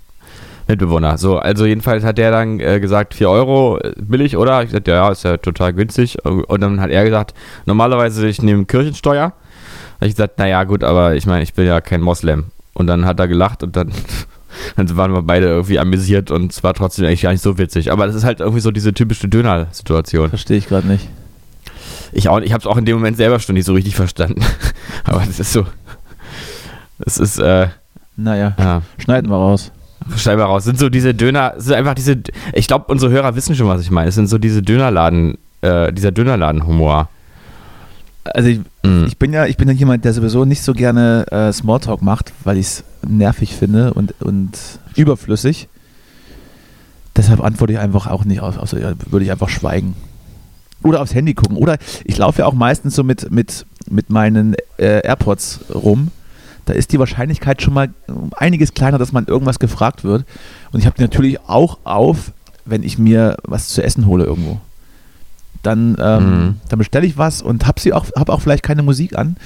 [0.69, 1.19] Mitbewohner.
[1.19, 4.61] So, also jedenfalls hat der dann äh, gesagt, 4 Euro, äh, billig, oder?
[4.63, 6.25] Ich gesagt, ja, ja, ist ja total günstig.
[6.25, 7.35] Und dann hat er gesagt,
[7.67, 9.33] normalerweise ich nehme Kirchensteuer.
[10.01, 12.47] Ich gesagt, naja, gut, aber ich meine, ich bin ja kein Moslem.
[12.75, 13.93] Und dann hat er gelacht und dann,
[14.77, 17.91] dann waren wir beide irgendwie amüsiert und es war trotzdem eigentlich gar nicht so witzig.
[17.93, 20.29] Aber das ist halt irgendwie so diese typische Döner-Situation.
[20.31, 21.09] Verstehe ich gerade nicht.
[22.13, 24.43] Ich, auch- ich habe es auch in dem Moment selber schon nicht so richtig verstanden.
[25.05, 25.67] Aber das ist so.
[27.05, 27.69] Es ist, äh,
[28.17, 29.73] Naja, ja, schneiden wir raus.
[30.17, 30.65] scheinbar raus.
[30.65, 32.19] Sind so diese Döner, sind einfach diese.
[32.53, 34.09] Ich glaube, unsere Hörer wissen schon, was ich meine.
[34.09, 37.09] Es sind so diese Dönerladen, äh, dieser Dönerladen-Humor.
[38.25, 39.05] Also ich, Mhm.
[39.07, 42.33] ich bin ja, ich bin ja jemand, der sowieso nicht so gerne äh, Smalltalk macht,
[42.45, 44.59] weil ich es nervig finde und, und
[44.97, 45.69] überflüssig.
[47.17, 49.95] Deshalb antworte ich einfach auch nicht auf, also würde ich einfach schweigen.
[50.83, 51.57] Oder aufs Handy gucken.
[51.57, 56.11] Oder ich laufe ja auch meistens so mit, mit, mit meinen äh, AirPods rum.
[56.65, 60.25] Da ist die Wahrscheinlichkeit schon mal um einiges kleiner, dass man irgendwas gefragt wird.
[60.73, 62.33] Und ich habe die natürlich auch auf,
[62.65, 64.61] wenn ich mir was zu essen hole irgendwo.
[65.63, 66.57] Dann, ähm, Mhm.
[66.69, 69.37] dann bestelle ich was und habe sie auch, habe auch vielleicht keine Musik an.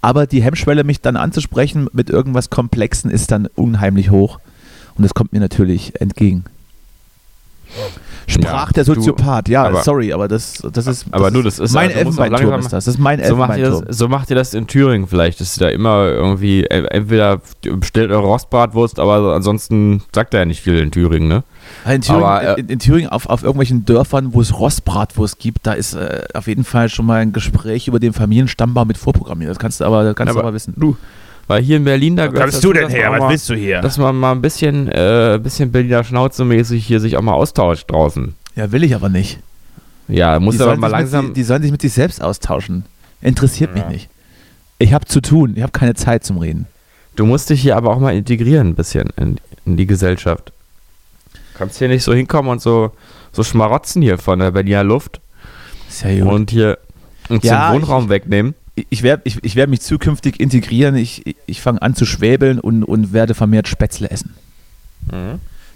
[0.00, 4.38] Aber die Hemmschwelle, mich dann anzusprechen mit irgendwas Komplexen, ist dann unheimlich hoch.
[4.96, 6.44] Und das kommt mir natürlich entgegen.
[8.26, 9.48] Sprach Ja, der du- Soziopath.
[9.48, 11.06] ja, aber- sorry, aber das, das ist.
[11.10, 12.84] Aber nur, das ist- mein also Elfenbeinturm ist das.
[12.84, 15.40] Das ist mein So macht, ihr das, so macht ihr das in Thüringen vielleicht.
[15.40, 20.46] Das ist da immer irgendwie, äh, entweder bestellt eure Rostbratwurst, aber ansonsten sagt er ja
[20.46, 21.42] nicht viel in Thüringen, ne?
[21.86, 25.66] In Thüringen, Aber, äh, in, in Thüringen auf, auf irgendwelchen Dörfern, wo es Rostbratwurst gibt,
[25.66, 29.50] da ist äh, auf jeden Fall schon mal ein Gespräch über den Familienstammbaum mit vorprogrammiert.
[29.50, 30.74] Das kannst du aber, das kannst du Aber aber wissen.
[30.76, 30.96] Du,
[31.46, 33.80] weil hier in Berlin, da gehört dazu, dass man auch mal- du hier?
[33.80, 38.34] Dass man mal ein bisschen, äh, bisschen Berliner Schnauze-mäßig hier sich auch mal austauscht draußen.
[38.54, 39.40] Ja, will ich aber nicht.
[40.08, 41.28] Ja, muss aber mal langsam.
[41.28, 42.84] Mit, die, die sollen sich mit sich selbst austauschen.
[43.22, 44.08] Interessiert mich nicht.
[44.78, 45.54] Ich habe zu tun.
[45.56, 46.66] Ich habe keine Zeit zum Reden.
[47.16, 50.52] du musst dich hier aber auch mal integrieren ein bisschen in, in die Gesellschaft.
[51.58, 52.92] Kannst hier nicht so hinkommen und so,
[53.32, 55.20] so schmarotzen hier von der Berliner Luft
[55.88, 56.32] Ist ja gut.
[56.32, 56.78] und hier
[57.28, 58.54] uns Ja, den Wohnraum ich- wegnehmen.
[58.90, 60.94] ich, werde ich, ich werd mich zukünftig integrieren.
[60.96, 64.34] Ich, ich, fange an zu schwäbeln und, und werde vermehrt Spätzle essen.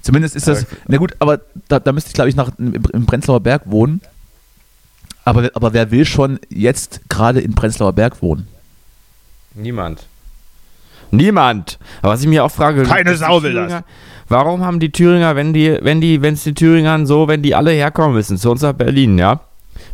[0.03, 0.62] Zumindest ist das.
[0.64, 0.77] Okay.
[0.88, 4.01] Na gut, aber da, da müsste ich, glaube ich, noch im, im Prenzlauer Berg wohnen.
[5.25, 8.49] Aber, aber wer will schon jetzt gerade in Prenzlauer Berg wohnen?
[9.55, 10.07] Niemand.
[11.12, 11.79] Niemand.
[12.03, 13.83] Aber was ich mir auch frage, Keine Sau will das.
[14.29, 17.55] Warum haben die Thüringer, wenn die, wenn die, wenn es die Thüringern so, wenn die
[17.55, 19.40] alle herkommen müssen zu uns nach Berlin, ja?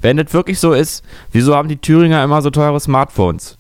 [0.01, 3.59] Wenn das wirklich so ist, wieso haben die Thüringer immer so teure Smartphones?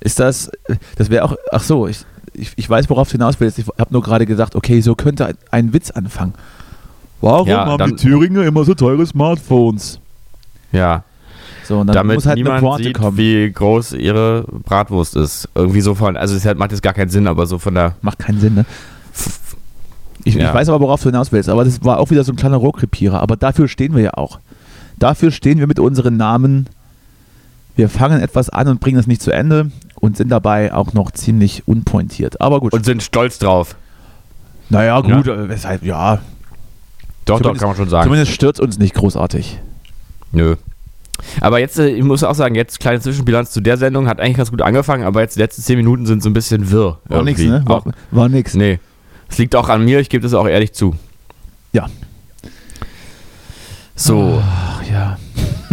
[0.00, 0.50] Ist das.
[0.96, 1.34] Das wäre auch.
[1.50, 3.58] Ach so, ich, ich, ich weiß, worauf du hinaus willst.
[3.58, 6.34] Ich habe nur gerade gesagt, okay, so könnte ein, ein Witz anfangen.
[7.20, 9.98] Warum Ja, haben dann- die Thüringer immer so teure Smartphones?
[10.70, 11.02] Ja,
[11.72, 13.16] So, und dann damit muss halt eine niemand Pointe sieht, kommen.
[13.16, 15.48] wie groß ihre Bratwurst ist.
[15.54, 17.94] Irgendwie so von, also es hat- macht jetzt gar keinen Sinn, aber so von der,
[18.02, 18.66] Macht keinen Sinn, ne?
[20.24, 20.48] Ich, Ja.
[20.48, 21.48] ich weiß aber, worauf du hinaus willst.
[21.48, 23.20] Aber das war auch wieder so ein kleiner Rohrkrepierer.
[23.22, 24.38] Aber dafür stehen wir ja auch.
[24.98, 26.66] Dafür stehen wir mit unseren Namen.
[27.74, 31.10] Wir fangen etwas an und bringen es nicht zu Ende und sind dabei auch noch
[31.12, 32.38] ziemlich unpointiert.
[32.42, 32.74] Aber gut.
[32.74, 33.76] und sind stolz drauf.
[34.68, 36.16] Naja, gut, äh, weshalb, ja.
[37.24, 38.04] Doch, doch, Zumindest- kann man schon sagen.
[38.04, 39.58] Zumindest stört uns nicht großartig.
[40.32, 40.56] Nö.
[41.40, 44.36] Aber jetzt, äh, ich muss auch sagen, jetzt kleine Zwischenbilanz zu der Sendung, hat eigentlich
[44.36, 46.98] ganz gut angefangen, aber jetzt die letzten 10 Minuten sind so ein bisschen wirr.
[47.06, 47.58] War nix, irgendwie.
[47.58, 47.64] ne?
[47.66, 48.54] War, war nix.
[48.54, 48.78] nee.
[49.28, 50.94] Es liegt auch an mir, ich gebe das auch ehrlich zu.
[51.72, 51.88] Ja.
[53.94, 55.18] So, Ach ja.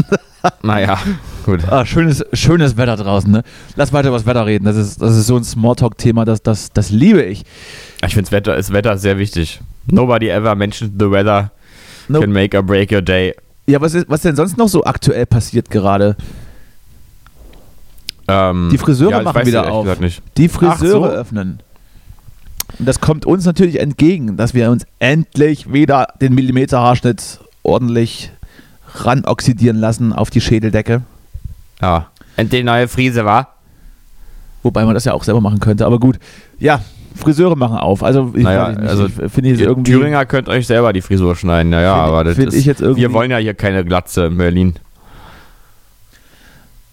[0.62, 0.98] naja,
[1.46, 1.62] gut.
[1.70, 3.44] Ah, schönes, schönes Wetter draußen, ne?
[3.76, 4.66] Lass weiter über das Wetter reden.
[4.66, 7.44] Das ist, das ist so ein Smalltalk-Thema, das, das, das liebe ich.
[8.06, 9.60] Ich finde das Wetter, das Wetter sehr wichtig.
[9.88, 11.52] Nobody ever mentioned the weather
[12.08, 12.24] Nope.
[12.26, 13.34] can make or break your day.
[13.70, 16.16] Ja, was, ist, was denn sonst noch so aktuell passiert gerade?
[18.28, 19.88] Ähm, Die Friseure ja, machen wieder auf.
[20.38, 21.06] Die Friseure Ach so.
[21.06, 21.60] öffnen.
[22.80, 28.32] Und das kommt uns natürlich entgegen, dass wir uns endlich wieder den Millimeterhaarschnitt ordentlich
[28.96, 31.04] ranoxidieren lassen auf die Schädeldecke.
[31.80, 32.08] Ja.
[32.38, 33.54] Endlich neue Friese, war?
[34.64, 35.86] Wobei man das ja auch selber machen könnte.
[35.86, 36.18] Aber gut,
[36.58, 36.82] ja,
[37.16, 38.04] Friseure machen auf.
[38.04, 39.92] Also, ich Naja, nicht, also ich finde ich Ihr irgendwie.
[39.92, 41.70] Thüringer könnt euch selber die Frisur schneiden.
[41.70, 44.26] Naja, Find- aber das find ist, ich jetzt irgendwie- wir wollen ja hier keine Glatze
[44.26, 44.76] in Berlin.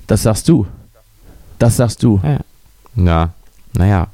[0.06, 0.66] Das sagst du.
[1.58, 2.20] Das sagst du.
[2.96, 3.30] Ja,
[3.74, 4.08] naja.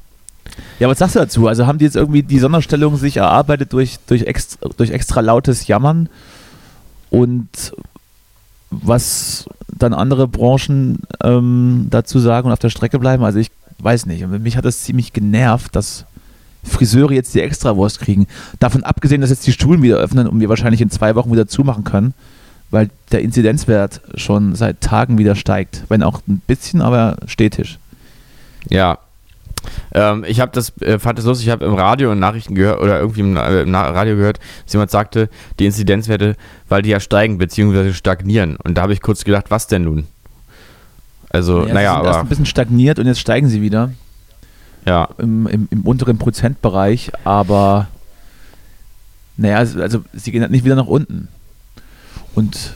[0.79, 1.47] Ja, was sagst du dazu?
[1.47, 5.67] Also haben die jetzt irgendwie die Sonderstellung sich erarbeitet durch, durch, extra, durch extra lautes
[5.67, 6.09] Jammern
[7.09, 7.47] und
[8.69, 13.23] was dann andere Branchen ähm, dazu sagen und auf der Strecke bleiben?
[13.23, 13.51] Also ich
[13.83, 14.27] weiß nicht.
[14.27, 16.05] Mich hat das ziemlich genervt, dass
[16.63, 18.27] Friseure jetzt die Extrawurst kriegen.
[18.59, 21.47] Davon abgesehen, dass jetzt die Schulen wieder öffnen und wir wahrscheinlich in zwei Wochen wieder
[21.47, 22.13] zumachen können,
[22.71, 25.83] weil der Inzidenzwert schon seit Tagen wieder steigt.
[25.89, 27.79] Wenn auch ein bisschen, aber stetig.
[28.69, 28.99] Ja.
[29.93, 32.81] Ähm, ich habe das, äh, fand das lustig, ich habe im Radio in Nachrichten gehört
[32.81, 36.35] oder irgendwie im, äh, im Radio gehört, dass jemand sagte, die Inzidenzwerte,
[36.67, 37.93] weil die ja steigen bzw.
[37.93, 38.57] stagnieren.
[38.57, 40.07] Und da habe ich kurz gedacht, was denn nun?
[41.33, 43.91] Also, Ja, sie naja, sind erst aber ein bisschen stagniert und jetzt steigen sie wieder.
[44.85, 45.09] ja.
[45.17, 47.87] im, im, im unteren Prozentbereich, aber
[49.35, 51.27] naja, es- also sie gehen halt nicht wieder nach unten.
[52.35, 52.73] Und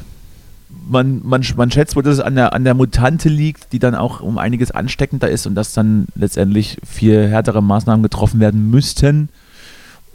[0.90, 3.94] man, man, man schätzt wohl, dass es an der, an der Mutante liegt, die dann
[3.96, 9.30] auch um einiges ansteckender ist und dass dann letztendlich viel härtere Maßnahmen getroffen werden müssten,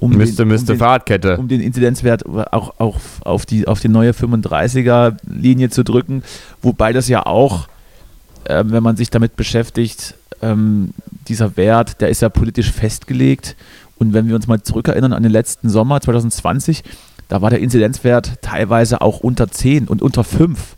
[0.00, 1.37] um Müsste, den, müsste um den, Fahrradkette.
[1.38, 6.22] um den Inzidenzwert auch, auch auf, die, auf die neue 35er-Linie zu drücken,
[6.61, 7.68] wobei das ja auch,
[8.46, 10.94] ähm, wenn man sich damit beschäftigt, ähm,
[11.28, 13.57] dieser Wert, der ist ja politisch festgelegt.
[13.98, 16.83] Und wenn wir uns mal zurückerinnern an den letzten Sommer 2020,
[17.28, 20.76] da war der Inzidenzwert teilweise auch unter 10 und unter 5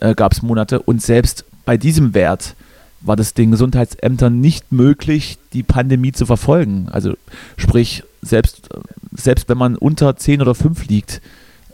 [0.00, 0.80] äh, gab es Monate.
[0.80, 2.54] Und selbst bei diesem Wert
[3.00, 6.88] war das den Gesundheitsämtern nicht möglich, die Pandemie zu verfolgen.
[6.90, 7.14] Also
[7.56, 8.68] sprich, selbst,
[9.14, 11.20] selbst wenn man unter 10 oder 5 liegt,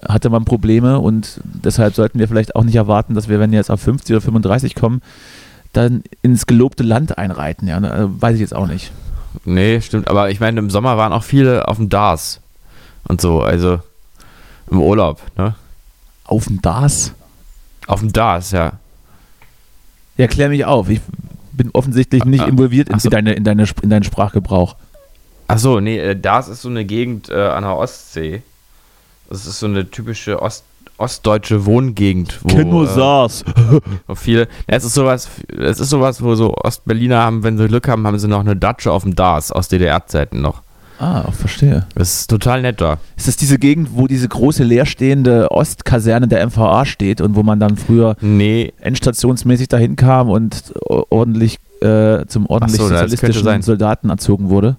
[0.07, 3.59] hatte man Probleme und deshalb sollten wir vielleicht auch nicht erwarten, dass wir, wenn wir
[3.59, 5.03] jetzt auf 50 oder 35 kommen,
[5.73, 7.69] dann ins gelobte Land einreiten.
[7.69, 8.11] Ja, ne?
[8.19, 8.93] weiß ich jetzt auch nicht.
[9.45, 10.09] Nee, stimmt.
[10.09, 12.41] Aber ich meine, im Sommer waren auch viele auf dem DARS
[13.07, 13.81] und so, also
[14.71, 15.55] im Urlaub, ne?
[16.25, 17.15] Auf dem DAS?
[17.87, 18.73] Auf dem DARS, ja.
[20.19, 20.91] Ja, klär mich auf.
[20.91, 21.01] Ich
[21.53, 22.47] bin offensichtlich nicht ah.
[22.47, 23.09] involviert in, so.
[23.09, 24.77] deine, in, deine, in deinen Sprachgebrauch.
[25.47, 28.43] Ach so, nee, äh, DARS ist so eine Gegend äh, an der Ostsee.
[29.29, 30.65] Das ist so eine typische Ost
[30.97, 33.45] ostdeutsche Wohngegend, wo, äh, SARS.
[34.09, 34.49] wo viele.
[34.67, 38.19] Es ist sowas, es ist sowas, wo so Ostberliner haben, wenn sie Glück haben, haben
[38.19, 40.63] sie noch eine Datsche auf dem DARS aus DDR-Zeiten noch.
[40.99, 41.87] Ah, verstehe.
[41.95, 42.99] Das ist total nett da.
[43.17, 47.61] Ist das diese Gegend, wo diese große leerstehende Ostkaserne der MVA steht und wo man
[47.61, 53.63] dann früher Nee, endstationsmäßig dahin kam und ordentlich äh, zum ordentlich so, sozialistischen.
[53.63, 54.77] Soldaten erzogen wurde?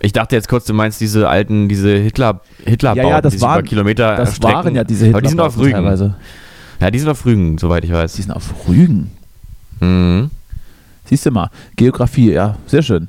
[0.00, 3.40] Ich dachte jetzt kurz, du meinst diese alten, diese Hitler, Hitler Ja, ja, das die
[3.40, 4.54] waren- über Kilometer Das erstrecken.
[4.56, 5.84] waren ja diese Aber die sind auf Hitlerbauten Rügen.
[5.98, 6.14] teilweise.
[6.80, 8.14] Ja, die sind auf Rügen, soweit ich weiß.
[8.14, 9.10] Die sind auf Rügen.
[9.80, 10.30] Mhm.
[11.06, 13.08] Siehst du mal, Geografie, ja, sehr schön.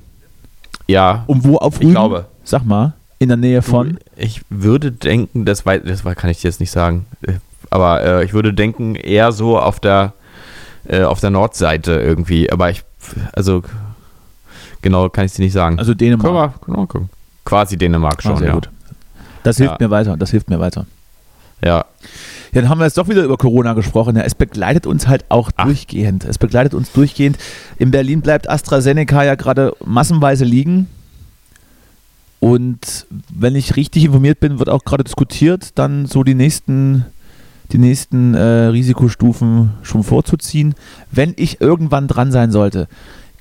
[0.87, 1.91] Ja, Und wo auf Ich Rügen?
[1.91, 2.25] glaube.
[2.43, 3.97] Sag mal, in der Nähe von?
[4.15, 7.05] Ich würde denken, das, wei- das kann ich dir jetzt nicht sagen,
[7.69, 10.13] aber äh, ich würde denken, eher so auf der,
[10.87, 12.51] äh, auf der Nordseite irgendwie.
[12.51, 12.83] Aber ich,
[13.33, 13.61] also
[14.81, 15.79] genau kann ich dir nicht sagen.
[15.79, 16.61] Also Dänemark.
[16.61, 17.09] Können wir, gucken.
[17.45, 18.53] Quasi Dänemark schon, Ah, sehr ja.
[18.53, 18.69] gut.
[19.43, 19.87] Das hilft Ja.
[19.87, 20.85] mir weiter, das hilft mir weiter.
[21.63, 21.85] Ja,
[22.53, 24.15] Ja, dann haben wir jetzt doch wieder über Corona gesprochen.
[24.17, 25.65] Ja, es begleitet uns halt auch Ach.
[25.65, 26.25] durchgehend.
[26.25, 27.37] Es begleitet uns durchgehend.
[27.77, 30.87] In Berlin bleibt AstraZeneca ja gerade massenweise liegen.
[32.39, 37.05] Und wenn ich richtig informiert bin, wird auch gerade diskutiert, dann so die nächsten,
[37.71, 40.73] die nächsten äh, Risikostufen schon vorzuziehen.
[41.11, 42.87] Wenn ich irgendwann dran sein sollte,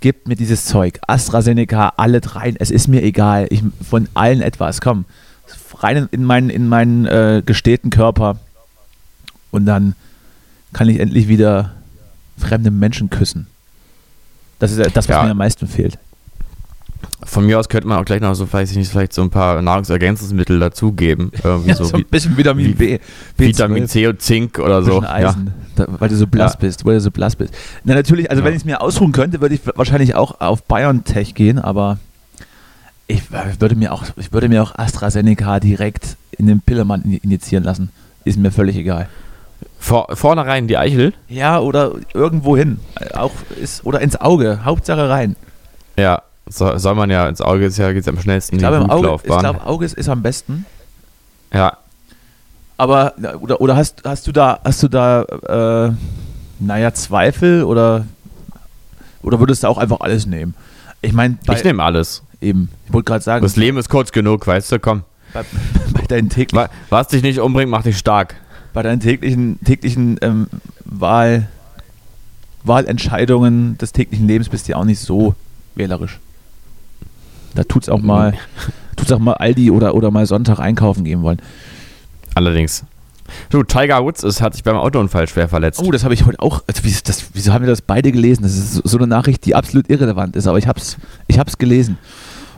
[0.01, 0.99] gebt mir dieses Zeug.
[1.07, 2.57] AstraZeneca, alle rein.
[2.59, 3.47] Es ist mir egal.
[3.51, 4.81] Ich, von allen etwas.
[4.81, 5.05] Komm,
[5.79, 8.39] rein in- in meinen, in meinen äh, gestählten Körper.
[9.51, 9.95] Und dann
[10.73, 11.73] kann ich endlich wieder
[12.39, 13.47] fremde Menschen küssen.
[14.59, 15.23] Das ist das, was Ja.
[15.25, 15.99] mir am meisten fehlt.
[17.22, 19.30] Von mir aus könnte man auch gleich noch so, weiß ich nicht, vielleicht so ein
[19.30, 21.30] paar Nahrungsergänzungsmittel dazugeben.
[21.44, 22.94] Irgendwie Ja, so, so ein bisschen Vitamin B.
[22.96, 23.00] B12.
[23.37, 25.02] Vitamin C und Zink oder so.
[25.02, 26.59] Eisen, da, weil du so blass Ja.
[26.61, 27.52] bist, weil du so blass bist.
[27.85, 28.46] Na natürlich, also Ja.
[28.46, 31.98] wenn ich es mir ausruhen könnte, würde ich wahrscheinlich auch auf BioNTech gehen, aber
[33.06, 37.16] ich äh, würde mir auch, ich würde mir auch AstraZeneca direkt in den Pillemann in-
[37.18, 37.90] injizieren lassen.
[38.24, 39.09] Ist mir völlig egal.
[39.78, 41.12] Vor, vorne rein die Eichel.
[41.28, 42.78] Ja, oder irgendwo hin.
[42.98, 44.61] Äh, Auch ist, oder ins Auge.
[44.64, 45.37] Hauptsache rein.
[45.98, 48.91] Ja, so, soll man ja ins Auge ist ja geht's am schnellsten Ich glaube, im
[48.91, 50.67] Auge, ich glaube, Auge ist, ist am besten.
[51.55, 51.77] ja,
[52.77, 55.23] Aber, oder, oder hast, hast du da, hast du da,
[55.89, 55.93] äh,
[56.59, 58.05] naja, Zweifel oder,
[59.23, 60.55] oder würdest du auch einfach alles nehmen?
[61.03, 62.23] Ich meine, ich nehme alles.
[62.41, 65.03] eben, ich wollte gerade sagen, Das Leben ist kurz genug, weißt du, komm.
[65.33, 65.45] bei,
[65.95, 68.35] bei, deinen täglichen, Wa- Was dich nicht umbringt, macht dich stark.
[68.75, 70.49] bei deinen täglichen, täglichen ähm,
[70.85, 71.47] Wahl,
[72.65, 75.35] Wahlentscheidungen des täglichen Lebens bist du ja auch nicht so
[75.75, 76.19] wählerisch.
[77.55, 78.35] Da tut's auch mal,
[78.97, 81.41] tut's auch mal Aldi oder, oder mal Sonntag einkaufen gehen wollen.
[82.35, 82.85] Allerdings.
[83.49, 85.81] Du, Tiger Woods ist, hat sich beim Autounfall schwer verletzt.
[85.85, 86.63] Oh, das habe ich heute auch.
[86.67, 88.43] Also wie, das, wieso haben wir das beide gelesen?
[88.43, 90.97] Das ist so, eine Nachricht, die absolut irrelevant ist, aber ich hab's,
[91.29, 91.99] ich hab's gelesen.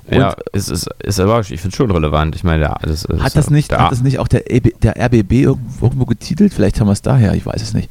[0.07, 2.35] Und ja, ist, ist, ist aber, ich finde es schon relevant.
[2.35, 4.97] Ich meine, das ist, hat das nicht, der, hat das nicht auch der, EB, der
[4.97, 6.53] RBB irgendwo, irgendwo getitelt?
[6.53, 7.89] Vielleicht haben wir es daher, ich weiß es nicht.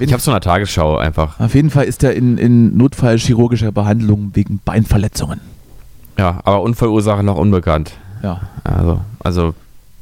[0.00, 1.38] Ich habe so eine Tagesschau einfach.
[1.40, 5.40] auf jeden Fall ist er in, in notfallchirurgischer Behandlung wegen Beinverletzungen.
[6.18, 7.92] Ja, aber Unfallursache noch unbekannt.
[8.22, 9.54] Ja, Also, also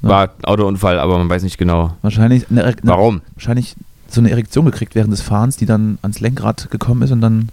[0.03, 0.09] Ja.
[0.09, 1.95] war Autounfall, aber man weiß nicht genau.
[2.03, 3.21] wahrscheinlich, eine, eine, Warum?
[3.35, 3.75] wahrscheinlich
[4.09, 7.49] so eine Erektion gekriegt während des Fahrens, die dann ans Lenkrad gekommen ist und dann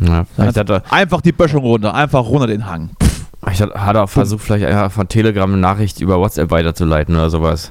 [0.00, 2.90] Ja, vielleicht hat er, einfach die Böschung runter, einfach runter den Hang.
[3.02, 3.26] Pff.
[3.52, 7.14] ich hat, hat er auch versucht, vielleicht einfach von Telegram eine Nachricht über WhatsApp weiterzuleiten
[7.14, 7.70] oder sowas.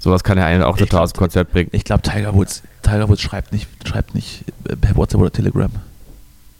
[0.00, 1.70] Sowas kann ja einen auch total glaub, aus dem Konzept bringen.
[1.72, 5.70] Ich glaube, Tiger Woods, Tiger Woods schreibt nicht, schreibt nicht äh, per WhatsApp oder Telegram.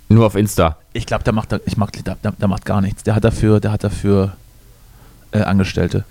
[0.09, 0.77] Nur auf Insta.
[0.97, 3.03] Ich glaube, der macht, ich mag, der, der, macht gar nichts.
[3.03, 4.33] Der hat dafür, der hat dafür
[5.31, 6.05] äh, Angestellte.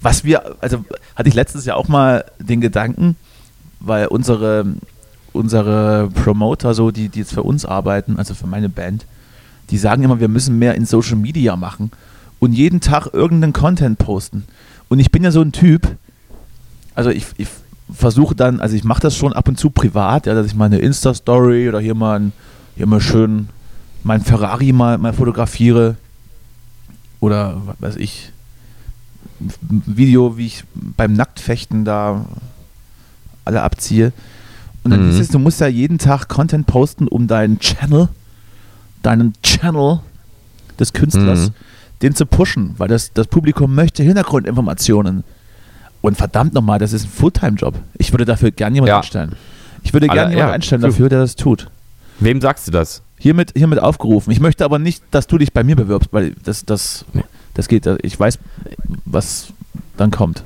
[0.00, 3.16] Was wir, also hatte ich letztes Jahr auch mal den Gedanken,
[3.78, 4.66] weil unsere,
[5.32, 9.06] unsere Promoter, so die, die jetzt für uns arbeiten, also für meine Band,
[9.70, 11.92] die sagen immer, wir müssen mehr in Social Media machen
[12.40, 14.44] und jeden Tag irgendeinen Content posten.
[14.88, 15.96] Und ich bin ja so ein Typ,
[16.94, 17.48] also ich, ich
[17.92, 20.66] versuche dann, also ich mache das schon ab und zu privat, ja, dass ich mal
[20.66, 22.32] eine Insta-Story oder hier mal, ein,
[22.76, 23.48] hier mal schön
[24.04, 25.96] mein Ferrari mal, mal fotografiere
[27.20, 28.30] oder was weiß ich,
[29.40, 32.24] ein Video, wie ich beim Nacktfechten da
[33.44, 34.12] alle abziehe.
[34.84, 35.10] Und dann Mhm.
[35.10, 38.08] ist es, du musst ja jeden Tag Content posten, um deinen Channel,
[39.02, 40.00] deinen Channel
[40.78, 41.54] des Künstlers, Mhm.
[42.02, 45.24] den zu pushen, weil das, das Publikum möchte Hintergrundinformationen.
[46.02, 47.74] Und verdammt nochmal, das ist ein Fulltime-Job.
[47.96, 48.96] Ich würde dafür gern jemanden Ja.
[48.98, 49.32] einstellen.
[49.82, 51.70] Ich würde Alle- gern jemanden ja, einstellen dafür, der das tut.
[52.20, 53.00] Wem sagst du das?
[53.24, 54.30] Hiermit, hiermit aufgerufen.
[54.32, 57.06] Ich möchte aber nicht, dass du dich bei mir bewirbst, weil das, das,
[57.54, 57.86] das geht.
[58.02, 58.38] Ich weiß,
[59.06, 59.46] was
[59.96, 60.44] dann kommt.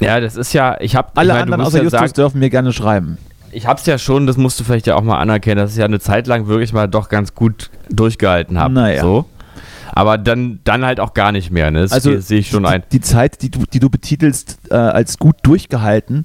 [0.00, 2.38] Ja, das ist ja, ich habe Alle ich mein, anderen außer ja Justus sagen, dürfen
[2.38, 3.18] mir gerne schreiben.
[3.52, 5.84] ich hab's ja schon, das musst du vielleicht ja auch mal anerkennen, dass ich ja
[5.84, 8.72] eine Zeit lang wirklich mal doch ganz gut durchgehalten habe.
[8.72, 9.02] Naja.
[9.02, 9.26] So.
[9.92, 11.82] Aber dann, dann halt auch gar nicht mehr, ne?
[11.82, 12.82] Das Also sehe ich schon ein.
[12.92, 16.24] Die, die Zeit, die du, die du betitelst äh, als gut durchgehalten,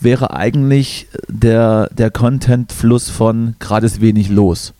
[0.00, 4.74] wäre eigentlich der, der Content-Fluss von gerade ist wenig los.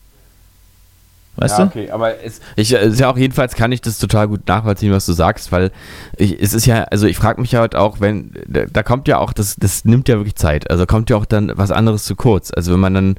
[1.39, 1.69] Weißt ja, du?
[1.69, 4.91] okay, aber es, ich, es ist ja auch jedenfalls kann ich das total gut nachvollziehen,
[4.91, 5.71] was du sagst, weil
[6.17, 9.07] ich, es ist ja, also ich frage mich ja halt auch, wenn, da, da kommt
[9.07, 12.03] ja auch, das, das nimmt ja wirklich Zeit, also kommt ja auch dann was anderes
[12.03, 12.51] zu kurz.
[12.53, 13.15] Also wenn man dann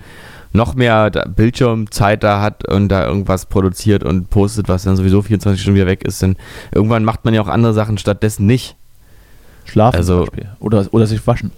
[0.52, 5.62] noch mehr Bildschirmzeit da hat und da irgendwas produziert und postet, was dann sowieso 24
[5.62, 6.36] Stunden wieder weg ist, dann
[6.72, 8.76] irgendwann macht man ja auch andere Sachen stattdessen nicht.
[9.64, 10.50] Schlafen Also- zum Beispiel.
[10.58, 11.52] Oder, oder sich waschen.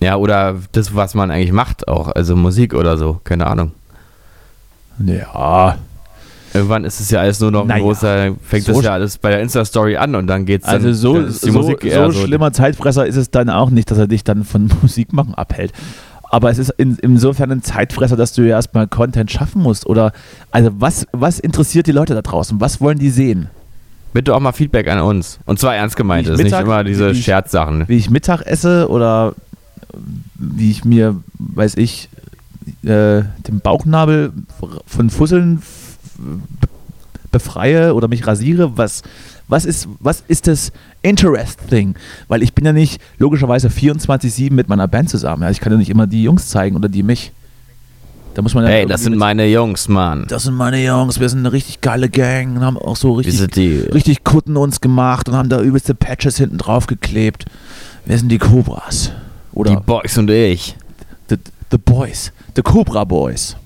[0.00, 3.72] Ja, oder das, was man eigentlich macht auch, also Musik oder so, keine Ahnung.
[4.98, 5.78] Ja.
[6.54, 9.18] Irgendwann ist es ja alles nur noch ein Naja, großer, fängt so das ja alles
[9.18, 11.78] bei der Insta-Story an und dann geht's dann, Also so, dann ist die so, Musik
[11.82, 15.12] so, eher schlimmer Zeitfresser ist es dann auch nicht, dass er dich dann von Musik
[15.12, 15.72] machen abhält.
[16.30, 19.86] Aber es ist in, insofern ein Zeitfresser, dass du ja erstmal Content schaffen musst.
[19.86, 20.12] Oder
[20.50, 22.60] also was, was interessiert die Leute da draußen?
[22.60, 23.48] Was wollen die sehen?
[24.12, 25.38] Bitte auch mal Feedback an uns.
[25.44, 26.28] Und zwar ernst gemeint.
[26.28, 27.84] Das ist nicht immer diese ich- Scherzsachen.
[27.88, 29.34] Wie ich Mittag esse oder
[30.36, 32.08] wie ich mir, weiß ich,
[32.82, 34.32] äh, den Bauchnabel
[34.86, 35.62] von Fusseln
[37.32, 39.02] befreie oder mich rasiere, was,
[39.48, 41.96] was, ist, was ist das Interesting?
[42.28, 45.42] Weil ich bin ja nicht logischerweise 24-7 mit meiner Band zusammen.
[45.42, 47.32] Ja, ich kann ja nicht immer die Jungs zeigen oder die mich.
[48.34, 50.26] Da muss man ja Hey, das sind meine Jungs, Mann.
[50.28, 53.26] das sind meine Jungs, wir sind eine richtig geile Gang und haben auch so Wir
[53.26, 53.76] richtig, die.
[53.92, 57.44] richtig Kutten uns gemacht und haben da übelste Patches hinten drauf geklebt.
[58.06, 59.12] Wir sind die Cobras.
[59.52, 60.74] Die Oder Boys und ich.
[61.28, 61.36] the,
[61.70, 62.32] the Boys.
[62.56, 63.56] The Cobra Boys.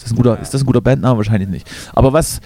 [0.00, 1.16] Ist das, ein guter, ist das ein guter Bandname?
[1.18, 1.70] Wahrscheinlich nicht.
[1.94, 2.40] Aber was,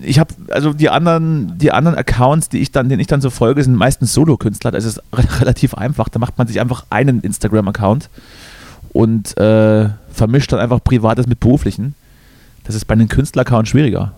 [0.00, 3.28] ich habe, also die anderen, die anderen Accounts, die ich dann, denen ich dann so
[3.30, 4.70] folge, sind meistens Solo-Künstler.
[4.70, 6.08] Das ist re- relativ einfach.
[6.08, 8.08] Da macht man sich einfach einen Instagram-Account
[8.92, 11.94] und äh, vermischt dann einfach Privates mit Beruflichen.
[12.64, 14.12] Das ist bei einem Künstler-Account schwieriger.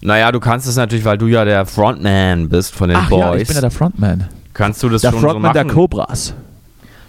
[0.00, 3.20] Naja, du kannst es natürlich, weil du ja der Frontman bist von den Ach Boys.
[3.20, 4.28] ja, ich bin ja der Frontman.
[4.52, 5.74] kannst du das Der schon Frontman so der machen?
[5.74, 6.34] Cobras.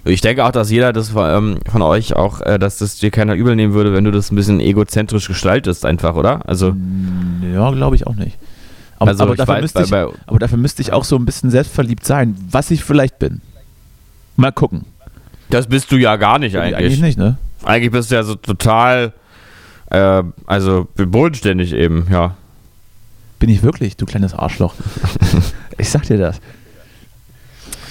[0.08, 3.34] Ich denke auch, dass jeder das ähm, von euch auch, äh, dass das dir keiner
[3.34, 6.48] übel nehmen würde, wenn du das ein bisschen egozentrisch gestaltest, einfach, oder?
[6.48, 6.76] Also,
[7.54, 8.38] Ja, glaube ich auch nicht.
[9.00, 11.16] Aber, Also aber, dafür weiß, müsste bei- ich, bei- aber dafür müsste ich auch so
[11.18, 13.42] ein bisschen selbstverliebt sein, was ich vielleicht bin.
[14.38, 14.86] Mal gucken.
[15.50, 16.76] das bist du ja gar nicht eigentlich.
[16.78, 17.38] Eigentlich nicht, ne?
[17.64, 19.12] Eigentlich bist du ja so total,
[19.90, 22.36] äh, also bodenständig eben, ja.
[23.40, 24.74] Bin ich wirklich, du kleines Arschloch.
[25.78, 26.40] ich sag dir das.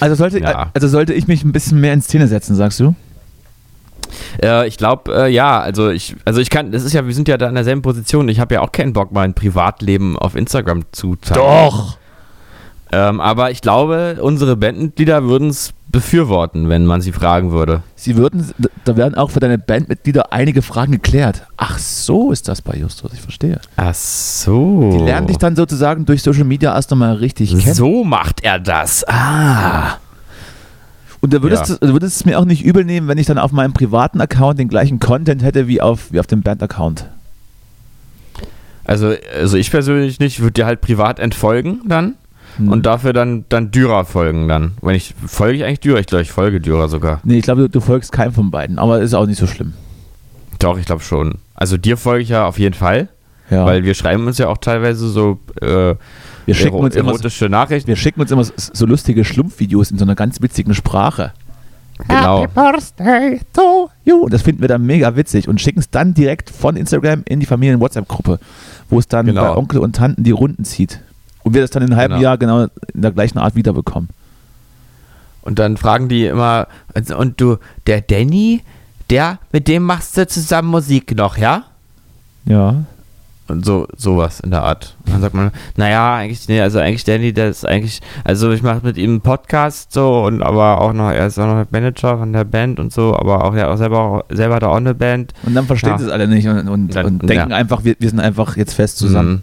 [0.05, 0.69] Also sollte, Ja.
[0.73, 2.95] also sollte ich mich ein bisschen mehr in Szene setzen, sagst du?
[4.41, 7.27] Äh, ich glaube, äh, ja, also ich, also ich kann, das ist ja, wir sind
[7.27, 8.29] ja da in derselben Position.
[8.29, 11.39] Ich habe ja auch keinen Bock, mein Privatleben auf Instagram zu zeigen.
[11.39, 11.97] Doch!
[12.91, 17.81] Ähm, aber ich glaube, unsere Bandmitglieder würden es befürworten, wenn man sie fragen würde.
[17.95, 18.51] Sie würden,
[18.83, 21.43] da werden auch für deine Bandmitglieder einige Fragen geklärt.
[21.55, 23.61] Ach so ist das bei Justus, ich verstehe.
[23.77, 24.91] Ach so.
[24.91, 27.73] Die lernen dich dann sozusagen durch Social Media erst nochmal richtig kennen.
[27.73, 29.05] So macht er das.
[29.07, 29.97] Ah.
[31.21, 31.77] Und da würdest, Ja.
[31.79, 34.59] du, würdest es mir auch nicht übel nehmen, wenn ich dann auf meinem privaten Account
[34.59, 37.05] den gleichen Content hätte wie auf, wie auf dem Band-Account.
[38.83, 42.15] Also, also ich persönlich nicht, würde dir halt privat entfolgen dann
[42.57, 42.69] Hm.
[42.71, 44.71] und dafür dann, dann Dürer folgen dann.
[44.81, 45.99] Wenn ich, folge ich eigentlich Dürer?
[45.99, 47.19] Ich glaube, ich folge Dürer sogar.
[47.23, 49.73] Nee, ich glaube, du, du folgst keinem von beiden, aber ist auch nicht so schlimm.
[50.59, 51.35] Doch, ich glaube schon.
[51.53, 53.09] Also dir folge ich ja auf jeden Fall,
[53.49, 53.65] Ja.
[53.65, 55.95] weil wir schreiben uns ja auch teilweise so äh,
[56.45, 57.87] wir, schicken uns immer, so- erotische Nachrichten.
[57.87, 61.33] wir schicken uns immer so, so lustige Schlumpfvideos in so einer ganz witzigen Sprache.
[62.07, 62.45] Genau.
[62.53, 64.17] Birthday to you.
[64.25, 67.39] Und das finden wir dann mega witzig und schicken es dann direkt von Instagram in
[67.39, 68.39] die Familien-WhatsApp-Gruppe,
[68.89, 69.41] wo es dann Genau.
[69.41, 70.99] bei Onkel und Tanten die Runden zieht.
[71.45, 72.23] Und wir das dann in einem halben Genau.
[72.23, 74.09] Jahr genau in der gleichen Art wiederbekommen.
[75.43, 76.67] Und dann fragen die immer,
[77.17, 78.61] und du, der Danny,
[79.11, 81.63] der, mit dem machst du zusammen Musik noch, ja?
[82.45, 82.83] Ja.
[83.47, 84.95] Und so, sowas in der Art.
[85.05, 88.63] Und dann sagt man, naja, eigentlich, nee, also eigentlich Danny, der ist eigentlich, also ich
[88.63, 92.17] mache mit ihm einen Podcast so und aber auch noch, er ist auch noch Manager
[92.17, 94.95] von der Band und so, aber auch er auch selber, selber hat er auch eine
[94.95, 95.33] Band.
[95.43, 95.99] Und dann verstehen Ja.
[95.99, 97.55] sie es alle nicht und, und, Dann- und denken ja.
[97.57, 99.29] einfach, wir, wir sind einfach jetzt fest zusammen.
[99.31, 99.41] Mhm.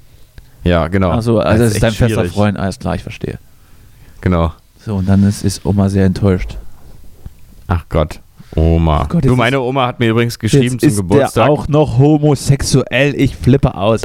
[0.64, 1.11] Ja, genau.
[1.11, 2.33] Achso, also das ist dein echt fester schwierig.
[2.33, 3.38] Freund, alles klar, ich verstehe.
[4.20, 4.53] Genau.
[4.85, 6.57] So, und dann ist, ist Oma sehr enttäuscht.
[7.66, 8.20] Ach Gott.
[8.55, 9.07] Oma.
[9.09, 11.44] Gott, du, meine Oma hat mir übrigens geschrieben zum ist Geburtstag.
[11.46, 14.03] der auch noch homosexuell, ich flippe aus.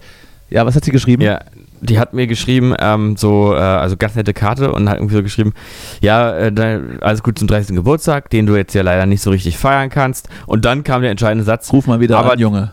[0.50, 1.22] Ja, was hat sie geschrieben?
[1.22, 1.42] Ja,
[1.82, 5.24] die hat mir geschrieben, ähm, so, äh, also ganz nette Karte und hat irgendwie so
[5.24, 5.54] geschrieben,
[6.02, 7.76] ja, äh, alles gut zum 30.
[7.76, 10.30] Geburtstag, den du jetzt ja leider nicht so richtig feiern kannst.
[10.46, 12.72] Und dann kam der entscheidende Satz, Ruf mal wieder Aber- an, Junge.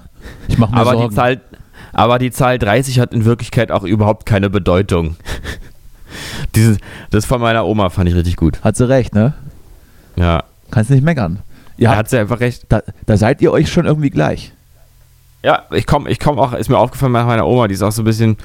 [0.48, 1.14] Ich mach mir aber die, Sorgen.
[1.14, 1.40] Zahl,
[1.92, 5.16] aber die Zahl 30 hat in Wirklichkeit auch überhaupt keine Bedeutung.
[6.54, 6.78] Dieses,
[7.10, 8.62] das von meiner Oma fand ich richtig gut.
[8.62, 9.34] Hat sie recht, ne?
[10.16, 11.40] Ja, Kannst nicht meckern.
[11.76, 11.96] ja.
[11.96, 12.66] Hat sie einfach recht.
[12.68, 14.52] da, da seid ihr euch schon irgendwie gleich.
[15.42, 17.92] Ja, ich komme ich komm auch, ist mir aufgefallen bei meiner Oma, die ist auch
[17.92, 18.36] so ein bisschen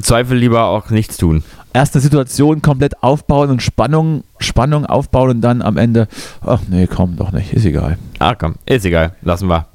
[0.00, 1.42] Zweifel lieber auch nichts tun.
[1.72, 6.06] Erst eine Situation komplett aufbauen und Spannung, Spannung aufbauen und dann am Ende,
[6.44, 7.98] ach nee, komm, doch nicht, ist egal.
[8.18, 9.66] Ah, komm, ist egal, lassen wir.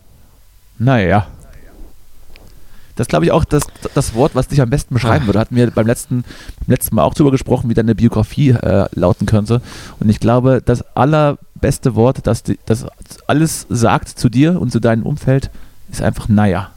[0.78, 1.28] Naja.
[2.96, 5.40] Das glaube ich auch das, das Wort, was dich am besten beschreiben würde.
[5.40, 6.24] Hatten wir beim letzten,
[6.60, 9.62] beim letzten Mal auch drüber gesprochen, wie deine Biografie äh, lauten könnte.
[10.00, 12.86] Und ich glaube, das allerbeste Wort, das, das
[13.28, 15.50] alles sagt zu dir und zu deinem Umfeld,
[15.92, 16.70] ist einfach naja.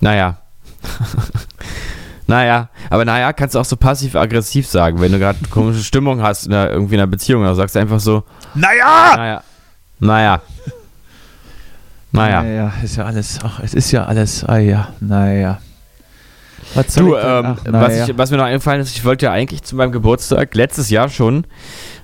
[0.00, 0.38] Naja.
[2.26, 6.20] naja, aber naja, kannst du auch so passiv-aggressiv sagen, wenn du gerade eine komische Stimmung
[6.22, 9.14] hast in der, irgendwie in einer Beziehung, dann sagst du einfach so, Naja!
[9.16, 9.42] naja,
[10.00, 10.42] naja.
[12.14, 12.42] Naja.
[12.42, 15.58] Naja, ist ja alles, ach, es ist ja alles, ah ja, naja.
[16.74, 18.04] Was soll Du, ich ähm, Ach, was, naja.
[18.08, 21.08] ich, was mir noch eingefallen ist, ich wollte ja eigentlich zu meinem Geburtstag letztes Jahr
[21.08, 21.44] schon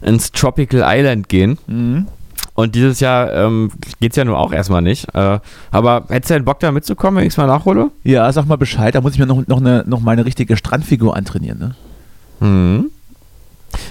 [0.03, 1.59] ins Tropical Island gehen.
[1.67, 2.07] Mhm.
[2.55, 3.71] Und dieses Jahr ähm,
[4.01, 5.07] geht es ja nur auch erstmal nicht.
[5.15, 5.39] Äh,
[5.71, 7.91] aber hättest du denn Bock da mitzukommen, wenn ich es mal nachhole?
[8.03, 11.17] Ja, sag mal Bescheid, da muss ich mir noch, noch, eine, noch meine richtige Strandfigur
[11.17, 11.75] antrainieren, ne?
[12.41, 12.91] Mhm.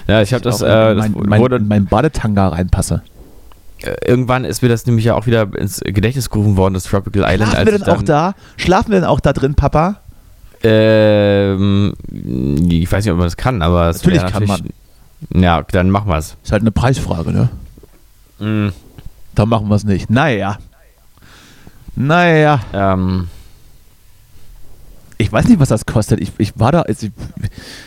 [0.06, 3.02] Ja, ich habe das, äh, das mein, mein, mein Badetanga reinpasse.
[3.82, 7.24] Äh, irgendwann ist mir das nämlich ja auch wieder ins Gedächtnis gerufen worden, das Tropical
[7.26, 7.52] Island.
[7.52, 8.34] Schlafen wir denn auch da?
[8.56, 10.00] Schlafen wir denn auch da drin, Papa?
[10.62, 14.70] Ähm, ich weiß nicht, ob man das kann, aber es Natürlich kann
[15.34, 16.36] Ja, dann machen wir es.
[16.42, 17.48] Ist halt eine Preisfrage, ne?
[18.38, 18.72] Mhm.
[19.34, 20.10] Da machen wir es nicht.
[20.10, 20.58] Naja.
[21.96, 22.60] Naja.
[22.72, 23.28] Ähm,
[25.18, 26.20] Ich weiß nicht, was das kostet.
[26.20, 27.12] Ich, ich war da, also, ich,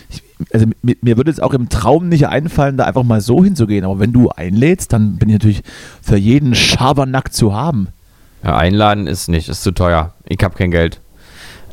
[0.09, 3.43] ich, also mir, mir würde es auch im Traum nicht einfallen, da einfach mal so
[3.43, 3.85] hinzugehen.
[3.85, 5.63] Aber wenn du einlädst, dann bin ich natürlich
[6.01, 7.87] für jeden Schabernack zu haben.
[8.43, 10.13] ja, einladen ist nicht, ist zu teuer.
[10.27, 10.99] Ich habe kein Geld.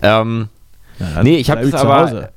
[0.02, 0.48] Ähm,
[0.98, 2.28] Ja, Nee, ich hab bleib das zu aber- Hause.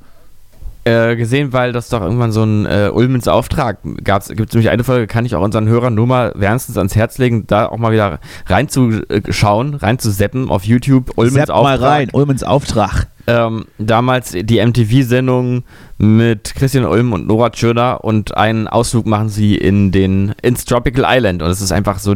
[0.85, 4.21] Äh, gesehen, weil das doch irgendwann so ein äh, Ulmens Auftrag gab.
[4.21, 7.17] Es gibt nämlich eine Folge, kann ich auch unseren Hörern nur mal wärmstens ans Herz
[7.17, 11.11] legen, da auch mal wieder reinzuschauen, reinzuseppen auf YouTube.
[11.15, 11.89] Ulmens Sepp mal Auftrag.
[11.89, 13.07] rein, Ulmens Auftrag.
[13.25, 15.63] Ähm, damals die MTV-Sendung
[15.97, 21.05] mit Christian Ulm und Nora Tschirner und einen Ausflug machen sie in den ins Tropical
[21.07, 22.15] Island und es ist einfach so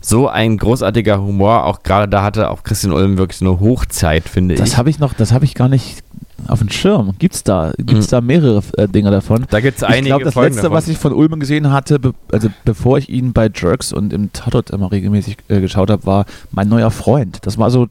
[0.00, 1.64] so ein großartiger Humor.
[1.64, 4.60] Auch gerade da hatte auch Christian Ulm wirklich so eine Hochzeit, finde ich.
[4.60, 6.02] Das habe ich noch, das habe ich gar nicht
[6.48, 7.14] auf dem Schirm.
[7.18, 8.10] Gibt's da, gibt's Mhm.
[8.10, 9.46] da mehrere äh, Dinge davon?
[9.50, 10.76] da gibt es Ich einige glaube, das Folgen letzte, davon.
[10.76, 14.32] was ich von Ulmen gesehen hatte, be also bevor ich ihn bei Jerks und im
[14.32, 17.38] Tatort immer regelmäßig äh, geschaut habe, war mein neuer Freund.
[17.42, 17.88] Das war so.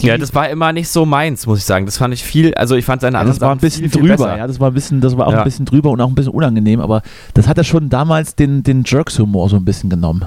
[0.00, 1.84] Die, ja, das war immer nicht so meins, muss ich sagen.
[1.84, 3.90] Das fand ich viel, also ich fand seine ja, anderen das war ein bisschen viel,
[3.90, 4.38] viel drüber, besser.
[4.38, 5.38] ja, das war ein bisschen, das war auch Ja.
[5.40, 7.02] ein bisschen drüber und auch ein bisschen unangenehm, aber
[7.34, 10.24] das hat er schon damals den, den Jerks-Humor so ein bisschen genommen.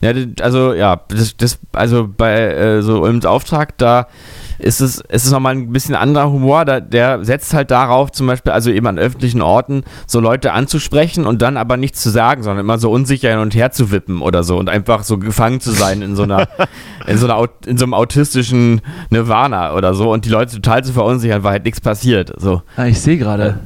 [0.00, 4.06] Ja, also ja, das, das also bei äh, so Ulms Auftrag, da
[4.58, 6.64] ist es, ist es nochmal ein bisschen anderer Humor.
[6.64, 11.26] Da, der setzt halt darauf, zum Beispiel, also eben an öffentlichen Orten, so Leute anzusprechen
[11.26, 14.22] und dann aber nichts zu sagen, sondern immer so unsicher hin und her zu wippen
[14.22, 16.48] oder so und einfach so gefangen zu sein in so einer,
[17.06, 20.92] in so einer in so einem autistischen Nirvana oder so und die Leute total zu
[20.92, 22.32] verunsichern, weil halt nichts passiert.
[22.36, 22.62] So.
[22.76, 23.60] Ah, ich sehe gerade.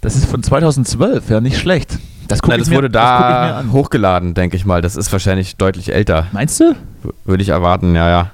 [0.00, 1.98] Das ist von 2012, ja, nicht schlecht.
[2.30, 3.72] Das ich, das mir- wurde das da an.
[3.72, 4.80] hochgeladen, denke ich mal.
[4.82, 6.74] Das ist wahrscheinlich deutlich älter, Meinst du?
[7.02, 8.30] w- würde ich erwarten, ja, ja.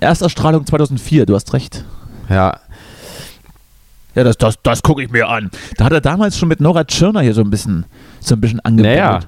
[0.00, 1.84] Ersterstrahlung 2004, du hast recht.
[2.28, 2.58] Ja,
[4.14, 5.50] Ja, das, das, das gucke ich mir an.
[5.76, 7.84] Da hat er damals schon mit Nora Tschirner hier so ein bisschen,
[8.20, 8.90] so ein bisschen angebaut.
[8.90, 9.20] Naja.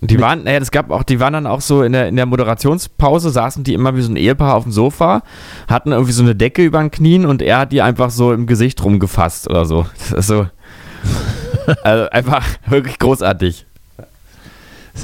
[0.00, 2.26] Die waren, naja, das gab auch, die waren dann auch so in der, in der
[2.26, 5.22] Moderationspause, saßen die immer wie so ein Ehepaar auf dem Sofa,
[5.68, 8.46] hatten irgendwie so eine Decke über den Knien und er hat die einfach so im
[8.46, 9.86] Gesicht rumgefasst oder so.
[10.10, 10.46] Das ist so.
[11.82, 13.66] Also einfach wirklich großartig.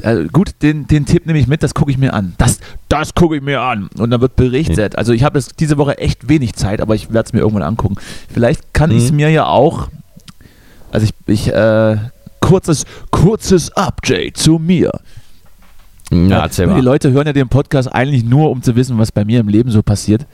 [0.02, 2.34] Äh, gut, den, den Tipp nehme ich mit, das gucke ich mir an.
[2.38, 3.88] Das, das gucke ich mir an.
[3.98, 4.96] Und dann wird berichtet.
[4.96, 7.96] Also ich habe diese Woche echt wenig Zeit, aber ich werde es mir irgendwann angucken.
[8.32, 8.96] Vielleicht kann Mhm.
[8.98, 9.88] ich es mir ja auch.
[10.92, 11.96] Also ich, ich äh,
[12.40, 14.92] kurzes, kurzes Update zu mir.
[16.12, 16.80] Ja, erzähl Weil die.
[16.82, 19.70] Leute hören ja den Podcast eigentlich nur, um zu wissen, was bei mir im Leben
[19.70, 20.26] so passiert.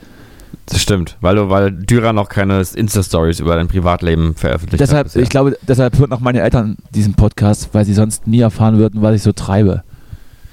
[0.67, 5.03] Das stimmt, weil du, weil Dürer noch keine Insta-Stories über dein Privatleben veröffentlicht Deshalb, hat.
[5.05, 5.21] bisher.
[5.21, 9.01] ich glaube, deshalb hören auch meine Eltern diesen Podcast, weil sie sonst nie erfahren würden,
[9.01, 9.83] was ich so treibe.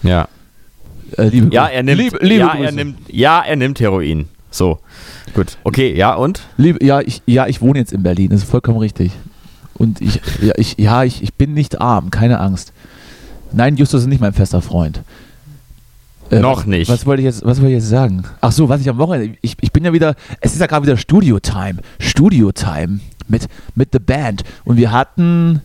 [0.03, 0.29] ja.
[1.19, 2.65] Äh, Ja, er nimmt, liebe, liebe ja, Grüße.
[2.65, 4.27] er nimmt, ja, er nimmt Heroin.
[4.51, 4.79] So.
[5.35, 5.59] Gut.
[5.65, 6.43] Okay, ja, und?
[6.57, 9.13] Liebe, ja, ich, ja, ich wohne jetzt in Berlin, das ist vollkommen richtig.
[9.75, 12.73] Und ich, ja, ich, ja, ich, ich bin nicht arm, keine Angst.
[13.53, 15.03] Nein, Justus ist nicht mein fester Freund.
[16.31, 16.91] Äh, Noch was, nicht.
[16.91, 18.25] Was wollte ich jetzt, was wollte ich jetzt sagen?
[18.41, 20.87] Ach so, was ich am Wochenende, ich, ich bin ja wieder, es ist ja gerade
[20.87, 21.77] wieder Studio-Time.
[21.99, 24.45] Studio-Time mit, mit The Band.
[24.65, 25.61] Und wir hatten,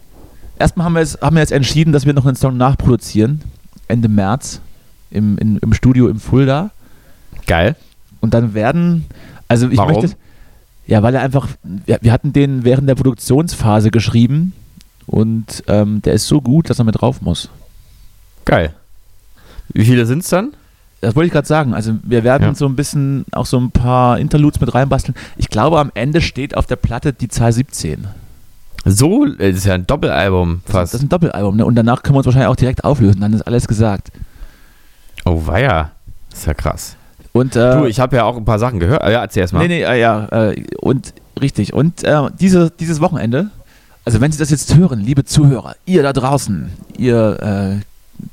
[0.57, 3.41] erstmal haben wir, jetzt, haben wir jetzt entschieden, dass wir noch einen Song nachproduzieren,
[3.88, 4.62] Ende März,
[5.12, 6.72] im, in, im Studio im Fulda.
[7.47, 7.76] Geil.
[8.22, 9.05] Und dann werden,
[9.47, 9.93] also ich Warum?
[9.93, 10.16] möchte,
[10.88, 14.53] ja, weil er einfach, wir, wir hatten den während der Produktionsphase geschrieben
[15.05, 17.49] und ähm, der ist so gut, dass er mit drauf muss.
[18.45, 18.74] Geil.
[19.74, 20.49] Wie viele sind es dann?
[21.01, 21.74] Das wollte ich gerade sagen.
[21.74, 22.55] Also wir werden Ja.
[22.55, 25.15] so ein bisschen auch so ein paar Interludes mit reinbasteln.
[25.38, 28.07] Ich glaube, am Ende steht auf der Platte die Zahl 17.
[28.86, 30.93] So, das ist ja ein Doppelalbum fast.
[30.93, 31.65] das ist ein Doppelalbum, ne?
[31.65, 33.22] Und danach können wir uns wahrscheinlich auch direkt auflösen.
[33.22, 34.11] Dann ist alles gesagt.
[35.26, 35.91] Oh, weia.
[36.30, 36.95] Das ist ja krass.
[37.34, 39.01] Und äh, Du, ich habe ja auch ein paar Sachen gehört.
[39.03, 39.59] Ah, Ja, erzähl erst mal.
[39.59, 41.74] Nee, nee, äh, ja, äh, und richtig.
[41.74, 43.49] Und äh, diese, dieses Wochenende,
[44.05, 47.38] also wenn Sie das jetzt hören, liebe Zuhörer, ihr da draußen, ihr
[47.82, 47.86] äh,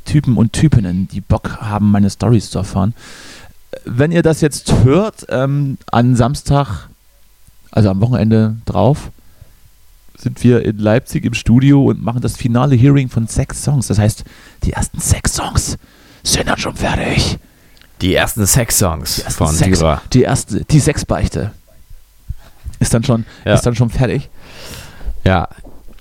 [0.04, 2.94] Typen und Typinnen, die Bock haben, meine Stories zu erfahren,
[3.84, 6.88] wenn ihr das jetzt hört, ähm, an Samstag,
[7.70, 9.10] also am Wochenende drauf,
[10.16, 13.86] sind wir in Leipzig im Studio und machen das finale Hearing von sechs Songs.
[13.88, 14.24] Das heißt,
[14.64, 15.76] die ersten sechs Songs
[16.22, 17.38] sind dann schon fertig.
[18.00, 20.02] Die ersten Sex-Songs ersten von Sex, Dürer.
[20.12, 21.52] Die erste, die Sexbeichte
[22.78, 23.54] ist dann schon, Ja.
[23.54, 24.28] ist dann schon fertig.
[25.24, 25.48] Ja.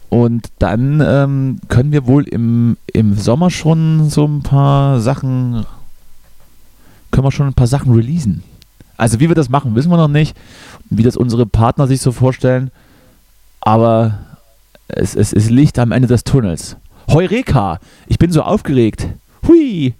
[0.09, 5.65] Und dann ähm, können wir wohl im, im Sommer schon so ein paar Sachen,
[7.11, 8.43] können wir schon ein paar Sachen releasen.
[8.97, 10.37] Also wie wir das machen, wissen wir noch nicht.
[10.89, 12.71] Wie das unsere Partner sich so vorstellen.
[13.59, 14.19] Aber
[14.87, 16.77] es, es ist Licht am Ende des Tunnels.
[17.09, 17.79] Heureka!
[18.07, 19.07] Ich bin so aufgeregt.
[19.47, 19.95] Hui!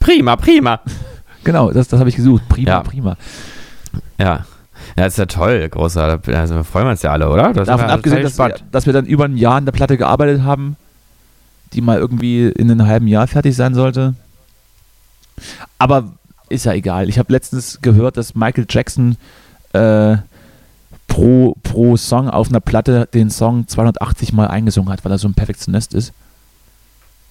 [0.00, 0.80] Prima, prima.
[1.44, 2.48] Genau, das, das habe ich gesucht.
[2.48, 2.80] Prima, Ja.
[2.80, 3.16] prima.
[4.18, 4.44] Ja.
[4.96, 6.20] Ja, ist ja toll, großer.
[6.26, 7.52] Also wir freuen uns ja alle, oder?
[7.52, 10.42] Das Davon abgesehen, dass wir, dass wir dann über ein Jahr an der Platte gearbeitet
[10.42, 10.76] haben,
[11.72, 14.14] die mal irgendwie in einem halben Jahr fertig sein sollte.
[15.78, 16.12] Aber
[16.48, 17.08] ist ja egal.
[17.08, 19.16] Ich habe letztens gehört, dass Michael Jackson
[19.72, 20.16] äh,
[21.08, 25.28] pro, pro Song auf einer Platte den Song 280 Mal eingesungen hat, weil er so
[25.28, 26.12] ein Perfektionist ist.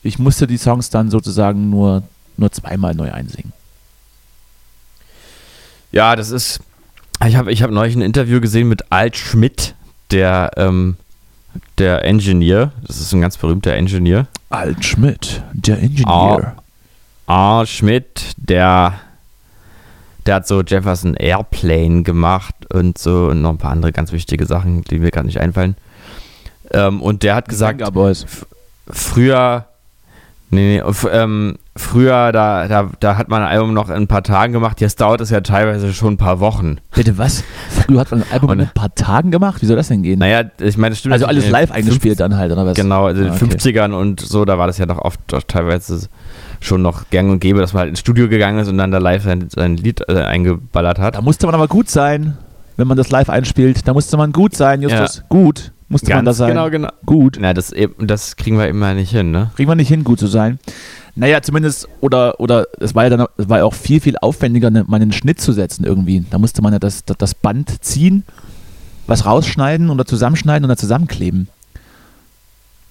[0.04, 2.04] Ich musste die Songs dann sozusagen nur,
[2.38, 3.54] nur zweimal neu einsingen.
[5.92, 6.60] Ja, das ist.
[7.26, 9.76] Ich habe ich hab neulich ein Interview gesehen mit Alt Schmidt,
[10.12, 10.98] der, ähm,
[11.78, 12.72] der Engineer.
[12.88, 14.28] Das ist ein ganz berühmter Engineer.
[14.50, 15.80] Alt Schmidt, der Ah.
[15.82, 16.56] Ingenieur.
[17.28, 18.94] Al Schmidt, der,
[20.26, 24.46] der hat so Jefferson Airplane gemacht und so und noch ein paar andere ganz wichtige
[24.46, 25.76] Sachen, die mir gerade nicht einfallen.
[26.72, 28.26] Ähm, und der hat gesagt, Boys.
[28.90, 29.66] früher,
[30.52, 34.08] nee, nee, f- ähm, früher, da, da, da hat man ein Album noch in ein
[34.08, 36.78] paar Tagen gemacht, jetzt dauert es ja teilweise schon ein paar Wochen.
[36.94, 37.44] Bitte was?
[37.70, 39.62] Früher hat man ein Album Und- in ein paar Tagen gemacht?
[39.62, 40.20] Wie soll das denn gehen?
[40.20, 41.14] Naja, ich meine, das stimmt.
[41.14, 42.76] also alles in den live eingespielt dann halt, oder was?
[42.76, 43.58] Genau, also in den Ah, okay.
[43.58, 46.08] 50ern und so, da war das ja doch oft doch teilweise
[46.60, 49.00] schon noch gang und gäbe, dass man halt ins Studio gegangen ist und dann da
[49.00, 51.16] live sein, sein Lied äh, eingeballert hat.
[51.16, 52.38] Da musste man aber gut sein,
[52.78, 53.88] wenn man das live einspielt.
[53.88, 55.24] Da musste man gut sein, Justus.
[55.30, 56.50] Gut musste man da sein.
[56.50, 56.90] genau, genau.
[57.06, 57.38] Gut.
[57.40, 59.52] Na, das, eben- das kriegen wir immer nicht hin, ne?
[59.56, 60.60] Kriegen wir nicht hin, gut zu sein.
[61.16, 64.70] Naja, zumindest, oder, oder es war ja dann es war ja auch viel, viel aufwendiger,
[64.72, 66.24] ne, mal einen Schnitt zu setzen irgendwie.
[66.30, 68.24] Da musste man ja das, das, das Band ziehen,
[69.08, 71.50] was rausschneiden oder zusammenschneiden und dann zusammenkleben.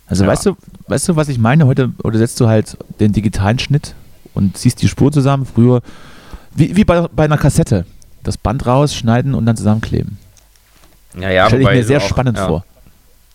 [0.07, 0.30] Also Ja.
[0.30, 0.57] weißt du,
[0.88, 1.66] weißt du, was ich meine?
[1.66, 3.94] Heute, heute setzt du halt den digitalen Schnitt
[4.34, 5.46] und ziehst die Spur zusammen.
[5.46, 5.80] Früher,
[6.55, 7.86] wie, wie bei, bei einer Kassette.
[8.22, 10.18] Das Band raus, schneiden und dann zusammenkleben.
[11.18, 12.46] Ja, ja, Stelle ich mir sehr auch- spannend ja.
[12.46, 12.64] vor.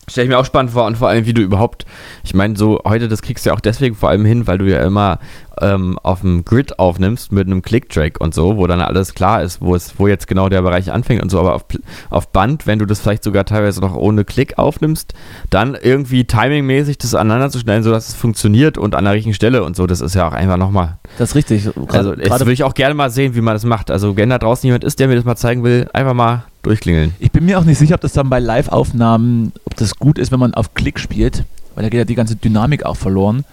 [0.08, 1.86] Stell ich mir auch spannend vor und vor allem, wie du überhaupt,
[2.24, 4.66] ich meine, so heute, das kriegst du ja auch deswegen vor allem hin, weil du
[4.66, 5.20] ja immer
[5.62, 9.62] ähm, auf dem Grid aufnimmst mit einem Click-Track und so, wo dann alles klar ist,
[9.62, 11.66] wo es, wo jetzt genau der Bereich anfängt und so, aber auf,
[12.10, 15.14] auf Band, wenn du das vielleicht sogar teilweise noch ohne Klick aufnimmst,
[15.50, 19.64] dann irgendwie timingmäßig das aneinander zu schneiden, sodass es funktioniert und an der richtigen Stelle
[19.64, 20.98] und so, das ist ja auch einfach nochmal.
[21.18, 21.64] Das ist richtig.
[21.64, 23.90] Gerade- Also, das würde ich auch gerne mal sehen, wie man das macht.
[23.92, 27.14] Also, wenn da draußen jemand ist, der mir das mal zeigen will, einfach mal durchklingeln.
[27.20, 30.32] Ich bin mir auch nicht sicher, ob das dann bei Live-Aufnahmen, ob das gut ist,
[30.32, 31.44] wenn man auf Klick spielt,
[31.76, 33.38] weil da geht ja die ganze Dynamik auch verloren.
[33.38, 33.46] Und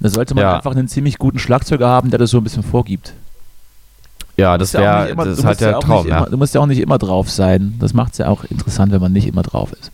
[0.00, 0.56] da sollte man Ja.
[0.56, 3.12] einfach einen ziemlich guten Schlagzeuger haben, der das so ein bisschen vorgibt.
[4.36, 6.10] Ja, das ja wäre, immer- das du ist halt musst ja der auch Traum, nicht
[6.10, 6.18] ja.
[6.18, 7.74] Immer, du musst ja auch nicht immer drauf sein.
[7.78, 9.90] Das macht es ja auch interessant, wenn man nicht immer drauf ist.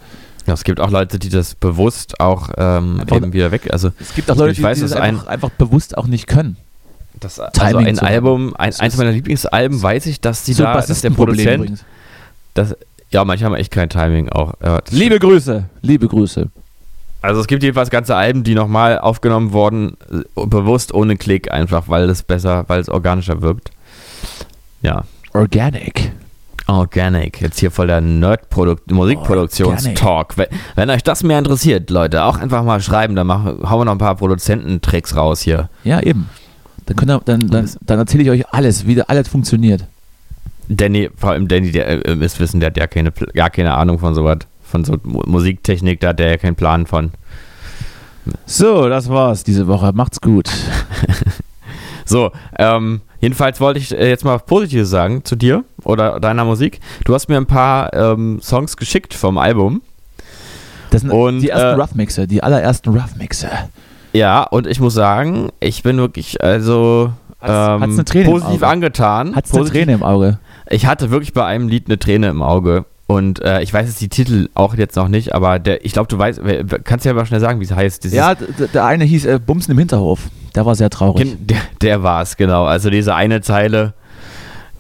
[0.46, 3.68] Ja, es gibt auch Leute, die das bewusst auch ähm, Einfach- eben wieder weg.
[3.72, 6.06] Also, Es gibt auch Leute, die, weiß, die das dass ein- einfach, einfach bewusst auch
[6.06, 6.56] nicht können.
[7.20, 7.98] das, also Timing ein.
[7.98, 11.84] Album, ein, eins meiner Lieblingsalben, weiß ich, dass die So da, dass der Produzent, übrigens.
[12.59, 12.76] Das,
[13.11, 14.54] ja, manche haben echt kein Timing auch.
[14.62, 16.48] Ja, Liebe Grüße, liebe Grüße.
[17.20, 21.88] Also es gibt jedenfalls ganze Alben, die nochmal aufgenommen wurden, äh, bewusst ohne Klick einfach,
[21.88, 23.70] weil es besser, weil es organischer wirkt.
[24.82, 25.02] Ja.
[25.32, 26.12] Organic.
[26.66, 27.40] Organic.
[27.40, 30.36] Jetzt hier voll der Nerd-Musikproduktionstalk.
[30.36, 30.46] Wenn,
[30.76, 33.92] wenn euch das mehr interessiert, Leute, auch einfach mal schreiben, dann machen, hauen wir noch
[33.92, 35.70] ein paar Produzententricks raus hier.
[35.84, 36.28] Ja, eben.
[36.86, 39.84] Dann, ihr, dann, dann, dann erzähle ich euch alles, wie das alles funktioniert.
[40.68, 43.98] Danny, vor allem Danny, der äh, ist wissen, der hat ja keine, gar keine Ahnung
[43.98, 47.10] von sowas, von so Mu- Musiktechnik, da hat der ja keinen Plan von.
[48.46, 49.92] So, das war's diese Woche.
[49.94, 50.48] Macht's gut.
[52.04, 56.42] So, ähm, jedenfalls wollte ich äh, jetzt mal was Positives sagen zu dir oder deiner
[56.46, 56.80] Musik.
[57.04, 59.82] Du hast mir ein paar ähm, Songs geschickt vom Album.
[60.88, 63.50] Das sind Und, die ersten äh, Rough Mixer, die allerersten Rough Mixer.
[64.14, 67.12] Ja, und ich muss sagen, ich bin wirklich also
[67.42, 68.66] Hat's- ähm, hat's eine Träne im positiv Auge?
[68.68, 69.36] angetan.
[69.36, 70.38] Hat's eine Träne im Auge?
[70.70, 72.84] Ich hatte wirklich bei einem Lied eine Träne im Auge.
[73.06, 76.08] Und äh, ich weiß jetzt die Titel auch jetzt noch nicht, aber der, ich glaube,
[76.08, 76.42] du weißt,
[76.84, 78.04] kannst ja mal schnell sagen, wie es heißt.
[78.04, 80.20] Dieses, Ja, der eine hieß äh, Bumsen im Hinterhof.
[80.54, 81.24] Der war sehr traurig.
[81.24, 82.64] Gen- Der, der war es, genau.
[82.66, 83.94] Also diese eine Zeile.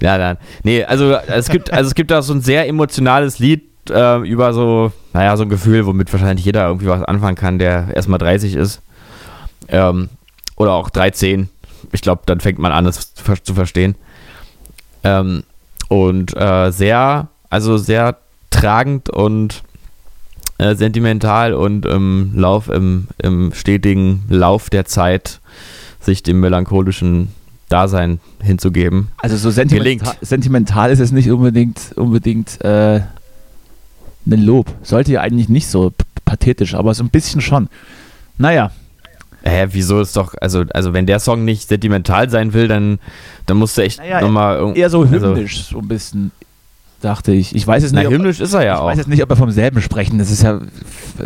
[0.02, 0.36] Ja, dann.
[0.62, 4.52] Nee, also es gibt, also es gibt da so ein sehr emotionales Lied äh, über
[4.52, 8.56] so, naja, so ein Gefühl, womit wahrscheinlich jeder irgendwie was anfangen kann, der erstmal 30
[8.56, 8.82] ist.
[9.68, 10.10] Ähm,
[10.56, 11.48] oder auch 13.
[11.92, 13.94] Ich glaube, dann fängt man an, es zu verstehen.
[15.02, 15.44] Ähm,
[15.88, 18.18] und äh, sehr, also sehr
[18.50, 19.62] tragend und
[20.58, 25.40] äh, sentimental und im Lauf, im, im stetigen Lauf der Zeit
[26.00, 27.28] sich dem melancholischen
[27.68, 29.08] Dasein hinzugeben.
[29.18, 33.00] Also so sentimental, sentimental ist es nicht unbedingt, unbedingt äh,
[34.26, 34.72] ein Lob.
[34.82, 35.92] Sollte ja eigentlich nicht so
[36.24, 37.68] pathetisch, aber so ein bisschen schon.
[38.36, 38.70] Naja,
[39.48, 42.98] Hä, wieso ist doch, also, also wenn der Song nicht sentimental sein will, dann,
[43.46, 44.80] dann musst du echt Naja, nochmal irgendwie.
[44.80, 46.30] eher so also- hymnisch, so ein bisschen,
[47.00, 47.54] dachte ich.
[47.54, 48.86] Ich weiß es Na, nicht, ob, hymnisch ist er ja ich auch.
[48.86, 50.18] weiß jetzt nicht, ob wir vom selben sprechen.
[50.18, 50.60] Das ist ja,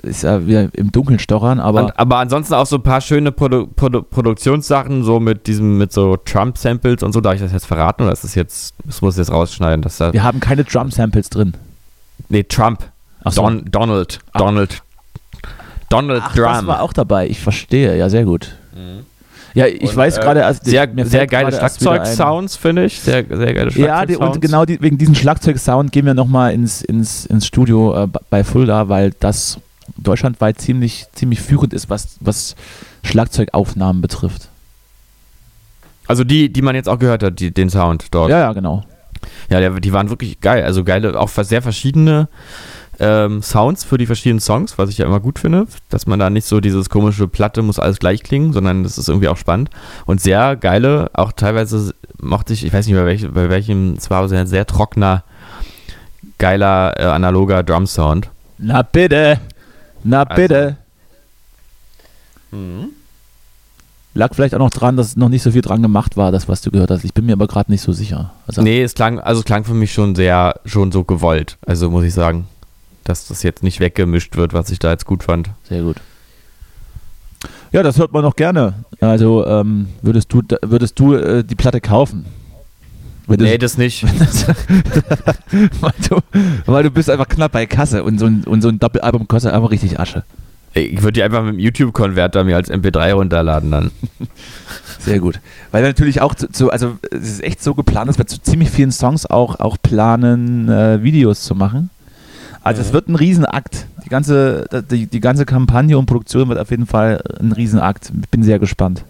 [0.03, 3.33] ist ja wieder im Dunkeln stochern, aber Und, aber ansonsten auch so ein paar schöne
[3.33, 7.21] Produ Produ Produktionssachen, so mit diesem, mit so Trump-Samples und so.
[7.23, 9.97] Darf ich das jetzt verraten oder ist das jetzt, das muss ich jetzt rausschneiden, dass
[9.97, 10.13] da.
[10.13, 11.55] wir haben keine Drum-Samples drin.
[12.29, 12.85] Nee, Trump.
[13.25, 13.43] Ach so.
[13.43, 14.19] Don, Donald.
[14.33, 14.41] Ach.
[14.41, 14.83] Donald.
[15.93, 16.67] Donald Ach, das Drum.
[16.67, 17.29] war auch dabei.
[17.29, 18.57] Ich verstehe, ja, sehr gut.
[19.55, 23.01] Ja, ich Und, weiß äh, gerade, also sehr, sehr geile Schlagzeug-Sounds, finde ich.
[23.01, 24.37] Sehr, sehr geile Ja, die, Schlagzeug-Sounds.
[24.37, 28.45] und genau die, wegen diesem Schlagzeug-Sound gehen wir nochmal ins, ins, ins Studio äh, bei
[28.45, 29.59] Fulda, weil das
[29.99, 32.57] deutschlandweit ziemlich, ziemlich führend ist, was, was
[33.03, 34.49] Schlagzeugaufnahmen betrifft.
[36.07, 38.31] Also die, die man jetzt auch gehört hat, die, den Sound dort.
[38.31, 38.85] Ja, ja, genau.
[39.51, 40.65] Ja, die waren wirklich geil.
[40.65, 42.29] Also geile, auch sehr verschiedene
[42.99, 46.31] ähm, Sounds für die verschiedenen Songs, was ich ja immer gut finde, dass man da
[46.31, 49.71] nicht so dieses komische Platte muss alles gleich klingen, sondern das ist irgendwie auch spannend
[50.07, 54.11] und sehr geile, auch teilweise mochte ich, ich weiß nicht bei, welch, bei welchem, es
[54.11, 55.25] war sehr, sehr trockener,
[56.39, 58.29] geiler äh, analoger Drum Sound.
[58.59, 59.41] Na bitte.
[60.05, 60.77] Na Also- bitte.
[62.51, 62.91] Mhm.
[64.15, 66.61] Lag vielleicht auch noch dran, dass noch nicht so viel dran gemacht war, das, was
[66.61, 67.03] du gehört hast.
[67.03, 68.33] Ich bin mir aber gerade nicht so sicher.
[68.47, 71.57] Also, Nee, es klang, also es klang für mich schon sehr, schon so gewollt.
[71.67, 72.47] Also muss ich sagen,
[73.05, 75.51] dass das jetzt nicht weggemischt wird, was ich da jetzt gut fand.
[75.69, 75.97] Sehr gut.
[77.73, 78.75] Ja, das hört man noch gerne.
[79.01, 82.27] Also ähm, würdest du, würdest du äh, die Platte kaufen?
[83.27, 84.05] Wenn Nee, das nicht.
[85.81, 86.19] weil, du,
[86.67, 89.53] weil du bist einfach knapp bei Kasse und so ein, und so ein Doppelalbum kostet
[89.53, 90.25] einfach richtig Asche.
[90.75, 93.91] Ich würde die einfach mit dem YouTube-Konverter mir als MP3 runterladen dann.
[94.99, 95.41] Sehr gut.
[95.71, 98.71] Weil natürlich auch zu, zu, also es ist echt so geplant, dass wir zu ziemlich
[98.71, 101.91] vielen Songs auch, auch planen, äh, Videos zu machen.
[102.65, 103.87] Also es wird ein Riesenakt.
[104.05, 108.13] Die ganze, die, die ganze Kampagne und Produktion wird auf jeden Fall ein Riesenakt.
[108.23, 109.05] Ich bin sehr gespannt.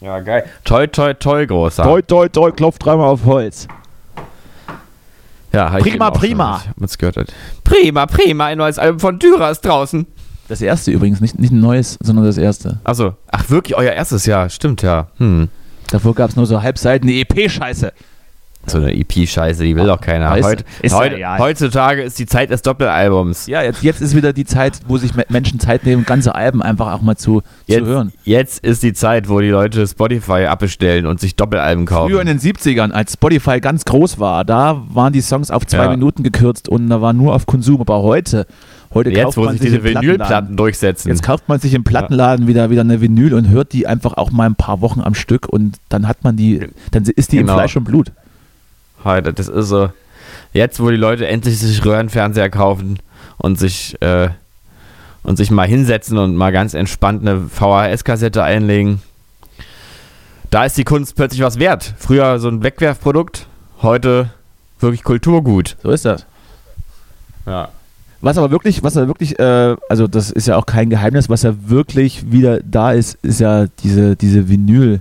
[0.00, 0.44] Ja, geil.
[0.64, 1.82] Toi, toi, toi, großer.
[1.82, 3.66] Toi, toi, toi, klopf dreimal auf Holz.
[5.52, 6.60] Ja, Prima, prima.
[6.60, 7.16] schon, Ich gehört.
[7.16, 7.32] Hat.
[7.64, 8.46] Prima, prima.
[8.46, 10.06] Ein neues Album von Dürer ist draußen.
[10.48, 12.78] Das erste übrigens, nicht, nicht ein neues, sondern das erste.
[12.84, 13.14] Achso.
[13.28, 13.76] Ach, wirklich?
[13.76, 14.48] Euer erstes Jahr.
[14.50, 15.08] Stimmt, ja.
[15.16, 15.48] Hm.
[15.90, 17.92] Davor gab es nur so Halbseiten EP-Scheiße.
[18.66, 20.36] So eine EP-Scheiße, die will doch keiner.
[20.36, 21.38] Ist- Heut, ist ja heut, egal.
[21.38, 23.46] heutzutage ist die Zeit des Doppelalbums.
[23.46, 26.62] Ja, jetzt, jetzt ist wieder die Zeit, wo sich Me- Menschen Zeit nehmen, ganze Alben
[26.62, 28.12] einfach auch mal zu, Jetzt, zu hören.
[28.24, 32.10] jetzt ist die Zeit, wo die Leute Spotify abbestellen und sich Doppelalben kaufen.
[32.10, 35.84] Früher in den 70ern, als Spotify ganz groß war, da waren die Songs auf zwei
[35.84, 35.90] Ja.
[35.90, 37.80] Minuten gekürzt und da war nur auf Konsum.
[37.80, 38.46] Aber heute,
[38.94, 41.08] heute jetzt, kauft wo man sich diese Vinylplatten durchsetzen.
[41.08, 44.30] Jetzt kauft man sich im Plattenladen wieder, wieder eine Vinyl und hört die einfach auch
[44.30, 47.52] mal ein paar Wochen am Stück und dann hat man die, dann ist die Genau.
[47.52, 48.12] im Fleisch und Blut.
[49.06, 49.90] Heute, das ist so.
[50.52, 52.98] Jetzt, wo die Leute endlich sich Röhrenfernseher kaufen
[53.38, 54.30] und sich, äh,
[55.22, 59.00] und sich mal hinsetzen und mal ganz entspannt eine VHS-Kassette einlegen,
[60.50, 61.94] da ist die Kunst plötzlich was wert.
[61.98, 63.46] Früher so ein Wegwerfprodukt,
[63.80, 64.30] heute
[64.80, 65.76] wirklich Kulturgut.
[65.84, 66.26] So ist das.
[67.46, 67.68] Ja.
[68.22, 71.44] Was aber wirklich, was aber wirklich, äh, also das ist ja auch kein Geheimnis, was
[71.44, 75.00] ja wirklich wieder da ist, ist ja diese, diese Vinyl,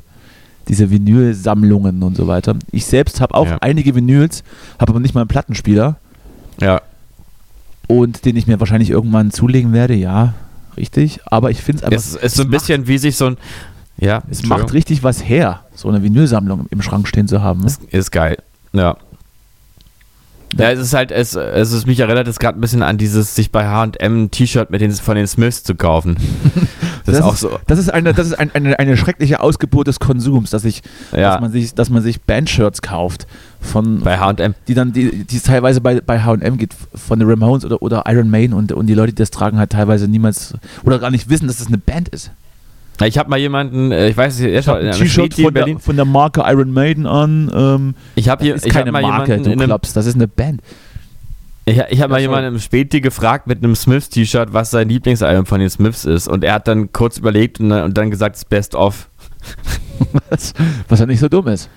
[0.68, 2.55] diese Vinylsammlungen und so weiter.
[2.72, 3.57] Ich selbst habe auch Ja.
[3.61, 4.43] einige Vinyls,
[4.80, 5.97] habe aber nicht mal einen Plattenspieler
[6.61, 6.82] Ja.
[7.88, 10.34] und den ich mir wahrscheinlich irgendwann zulegen werde, ja,
[10.78, 11.20] richtig.
[11.26, 13.38] Aber ich finde es einfach, Es ist so ein macht- bisschen wie sich so ein.
[13.97, 17.61] Ja, es macht richtig was her, so eine Vinylsammlung im Schrank stehen zu haben.
[17.61, 17.68] Ne?
[17.68, 18.38] Ist, ist geil.
[18.74, 18.97] Ja.
[20.57, 23.36] Ja, es ist halt, es, es ist, mich erinnert es gerade ein bisschen an dieses,
[23.36, 26.18] sich bei H&M ein T-Shirt mit den, von den Smiths zu kaufen.
[27.06, 29.99] Das, ist auch so, Das ist eine, das ist ein, eine, eine schreckliche Ausgeburt des
[29.99, 30.82] Konsums, dass ich,
[31.12, 33.28] ja, dass man sich, dass man sich Bandshirts kauft
[33.62, 34.56] von, bei H&M.
[34.68, 38.03] die dann, die, die es teilweise bei, bei H&M geht, von den Ramones oder, oder
[38.08, 40.53] Iron Maiden und, und die Leute, die das tragen, halt teilweise niemals
[40.84, 42.32] oder gar nicht wissen, dass das eine Band ist.
[43.03, 45.80] Ich habe mal jemanden, äh, ich weiß nicht, er Ich ein T-Shirt von der, Berlin.
[45.80, 47.51] von der Marke Iron Maiden an.
[47.53, 50.28] Ähm, Ich habe hier, ist ich keine mal Marke, jemanden du glaubst, das ist eine
[50.28, 50.62] Band.
[51.66, 55.59] Ich, ich habe mal jemanden im Späti gefragt mit einem Smiths-T-Shirt, was sein Lieblingsalbum von
[55.59, 56.28] den Smiths ist.
[56.28, 59.09] Und er hat dann kurz überlegt und, dann- und dann gesagt, es ist Best of.
[60.30, 60.53] Was,
[60.89, 61.70] was ja nicht so dumm ist.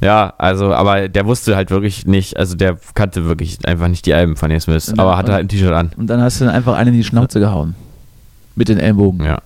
[0.00, 4.14] Ja, also, aber der wusste halt wirklich nicht, also der kannte wirklich einfach nicht die
[4.14, 5.90] Alben von den Smiths, Ja, aber hatte halt ein T-Shirt an.
[5.96, 7.74] Und dann hast du dann einfach einen in die Schnauze gehauen.
[8.54, 9.24] Mit den Ellbogen.
[9.24, 9.38] Ja.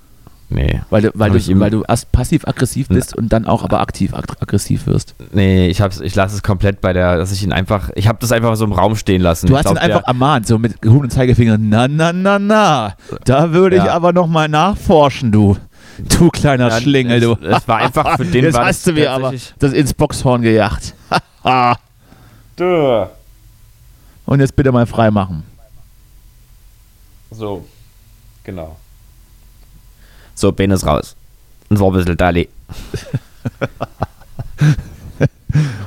[0.55, 0.81] Nee.
[0.91, 4.13] Weil, du, weil, ich du, weil du erst passiv-aggressiv bist und dann auch aber aktiv
[4.13, 5.15] ag aggressiv wirst.
[5.33, 8.19] Nee, ich hab's, ich lasse es komplett bei der, dass ich ihn einfach, ich habe
[8.21, 9.47] das einfach so im Raum stehen lassen.
[9.47, 11.57] Du ich hast glaub, ihn einfach ermahnt, so mit Huhn und Zeigefinger.
[11.59, 12.95] Na, na, na, na.
[13.25, 13.93] Da würde ich Ja.
[13.95, 15.57] aber noch mal nachforschen, du.
[16.19, 17.33] Du kleiner Ja, Schlingel, du.
[17.41, 19.95] es- es war einfach für den Jetzt war hast das du mir aber das ins
[19.95, 20.95] Boxhorn gejagt.
[24.27, 25.43] und jetzt bitte mal frei machen.
[27.31, 27.65] So,
[28.45, 28.77] genau.
[30.35, 31.17] So, Ben ist raus.
[31.69, 32.49] Und so ein bisschen Dali.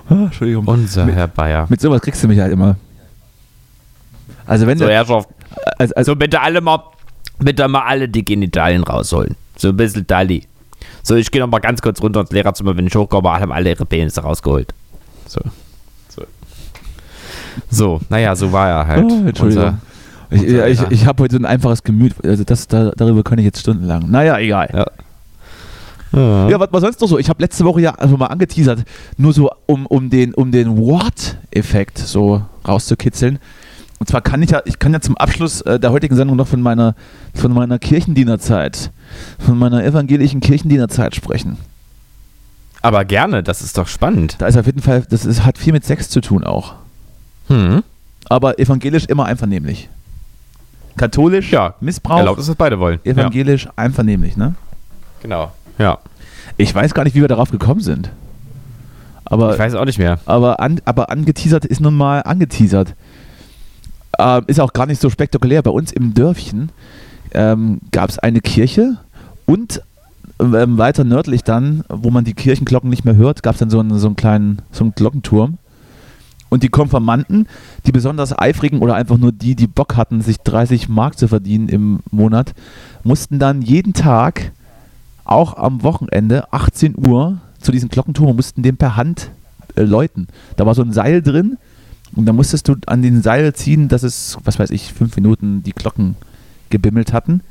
[0.10, 0.66] Entschuldigung.
[0.68, 1.66] Unser Herr Bayer.
[1.70, 2.76] Mit sowas kriegst du mich halt immer.
[4.46, 5.30] Also wenn So, du, Herrschaft.
[5.78, 6.80] also, also, So, bitte alle mal,
[7.40, 9.36] bitte mal alle die Genitalien rausholen.
[9.58, 10.46] So ein bisschen Dali.
[11.02, 13.70] So, ich gehe noch mal ganz kurz runter ins Lehrerzimmer, wenn ich hochkomme, haben alle
[13.72, 14.74] ihre Penisse rausgeholt.
[15.28, 15.40] So.
[16.10, 16.24] So.
[17.72, 19.06] So, naja, so war er halt.
[19.06, 19.64] Oh, Entschuldigung.
[19.66, 19.78] unser
[20.44, 20.92] ich, Lehrer.
[20.92, 22.14] ich habe heute so ein einfaches Gemüt.
[22.24, 24.10] Also das, da, darüber kann ich jetzt stundenlang.
[24.10, 24.70] Naja, egal.
[24.74, 24.86] Ja.
[26.16, 27.20] Ja, was war sonst noch so?
[27.20, 28.86] Ich habe letzte Woche ja also mal angeteasert,
[29.18, 33.40] nur so um, um den, um den What-Effekt so rauszukitzeln.
[34.00, 36.48] Und zwar kann ich ja, ich kann ja zum Abschluss äh, der heutigen Sendung noch
[36.48, 36.96] von meiner,
[37.34, 38.92] von meiner Kirchendienerzeit,
[39.40, 41.58] von meiner evangelischen Kirchendienerzeit sprechen.
[42.82, 44.36] Aber gerne, das ist doch spannend.
[44.40, 46.76] Da ist auf jeden Fall, das ist, hat viel mit Sex zu tun auch.
[47.48, 47.84] Hm.
[48.30, 49.90] Aber evangelisch immer einvernehmlich.
[50.98, 53.00] Katholisch, Ja, Missbrauch, Erlaubt ist, was beide wollen.
[53.04, 54.56] Ja, evangelisch, einvernehmlich, ne?
[55.22, 55.52] genau.
[55.78, 55.98] Ja.
[56.58, 58.10] Ich weiß gar nicht, wie wir darauf gekommen sind.
[59.26, 60.20] Aber, Ich weiß auch nicht mehr.
[60.26, 62.94] aber, an, aber angeteasert ist nun mal angeteasert.
[64.20, 65.62] Ähm, ist auch gar nicht so spektakulär.
[65.64, 66.70] Bei uns im Dörfchen
[67.34, 68.98] ähm, gab es eine Kirche
[69.46, 69.82] und
[70.40, 73.80] ähm, weiter nördlich dann, wo man die Kirchenglocken nicht mehr hört, gab es dann so
[73.80, 75.58] einen, so einen kleinen so einen Glockenturm.
[76.50, 77.48] Und die Konfirmanden,
[77.86, 81.70] die besonders eifrigen oder einfach nur die, die Bock hatten, sich 30 Mark zu verdienen
[81.70, 82.54] im Monat,
[83.04, 84.52] mussten dann jeden Tag,
[85.26, 89.32] auch am Wochenende, 18 Uhr zu diesem Glockenturm und mussten den per Hand
[89.76, 90.28] äh, läuten.
[90.56, 91.58] Da war so ein Seil drin
[92.16, 95.64] und da musstest du an den Seil ziehen, dass es, was weiß ich, fünf Minuten
[95.64, 96.16] die Glocken
[96.70, 97.42] gebimmelt hatten.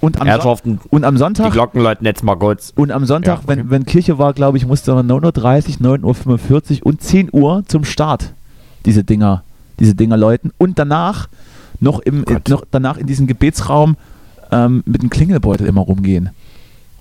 [0.00, 2.72] Und am, Herrschaften, und am Sonntag die Glocken läuten jetzt mal kurz.
[2.74, 3.46] und am Sonntag, Ja, okay.
[3.48, 7.64] wenn, wenn Kirche war, glaube ich, musste man 9.30 Uhr, 9.45 Uhr und 10 Uhr
[7.66, 8.32] zum Start
[8.86, 9.42] diese Dinger,
[9.78, 10.52] diese Dinger läuten.
[10.56, 11.28] Und danach
[11.80, 12.48] noch, im, Gott.
[12.48, 13.96] noch danach in diesem Gebetsraum
[14.50, 16.30] ähm, mit dem Klingelbeutel immer rumgehen.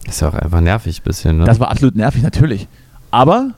[0.06, 1.46] Ist ja auch einfach nervig ein bisschen, ne?
[1.46, 2.68] Das war absolut nervig, natürlich.
[3.12, 3.52] Aber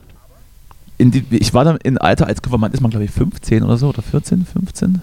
[0.98, 3.88] die, ich war dann in Alter als Konfirmand, ist man glaube ich 15 oder so,
[3.88, 5.00] oder 14, 15.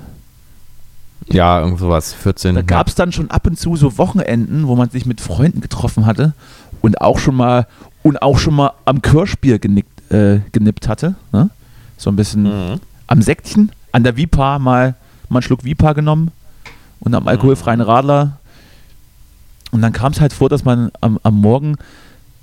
[1.27, 2.13] ja, irgend sowas.
[2.13, 2.55] 14.
[2.55, 5.61] Da gab es dann schon ab und zu so Wochenenden, wo man sich mit Freunden
[5.61, 6.33] getroffen hatte
[6.81, 7.67] und auch schon mal
[8.03, 11.15] und auch schon mal am Kirschbier genickt, äh, genippt hatte.
[11.31, 11.49] Ne?
[11.97, 12.79] So ein bisschen Mhm.
[13.07, 14.95] am Sektchen, an der Vipa mal,
[15.27, 16.31] mal einen Schluck Vipa genommen
[17.01, 18.37] und am alkoholfreien Radler.
[19.71, 21.75] Und dann kam es halt vor, dass man am, am Morgen,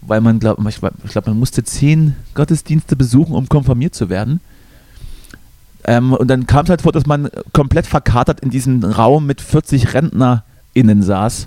[0.02, 0.76] weil man glaubt, ich
[1.10, 4.40] glaube, man musste zehn Gottesdienste besuchen, um konfirmiert zu werden.
[5.86, 9.40] Ähm, und dann kam es halt vor, dass man komplett verkatert in diesem Raum mit
[9.40, 11.46] 40 RentnerInnen saß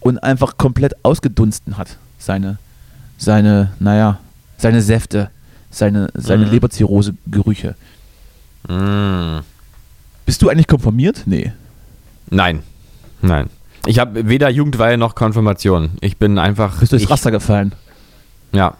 [0.00, 1.96] und einfach komplett ausgedunsten hat.
[2.18, 2.58] Seine,
[3.18, 4.18] seine, naja,
[4.58, 5.30] seine Säfte,
[5.70, 6.52] seine, seine Mhm.
[6.52, 7.74] Leberzirrhose-Gerüche.
[8.68, 9.38] Mm.
[10.24, 11.22] Bist du eigentlich konfirmiert?
[11.26, 11.52] Nee.
[12.30, 12.62] Nein.
[13.22, 13.48] Nein.
[13.86, 15.90] Ich habe weder Jugendweihe noch Konfirmation.
[16.00, 16.78] Ich bin einfach.
[16.78, 17.72] Bist du durchs Raster gefallen?
[18.52, 18.74] Ja.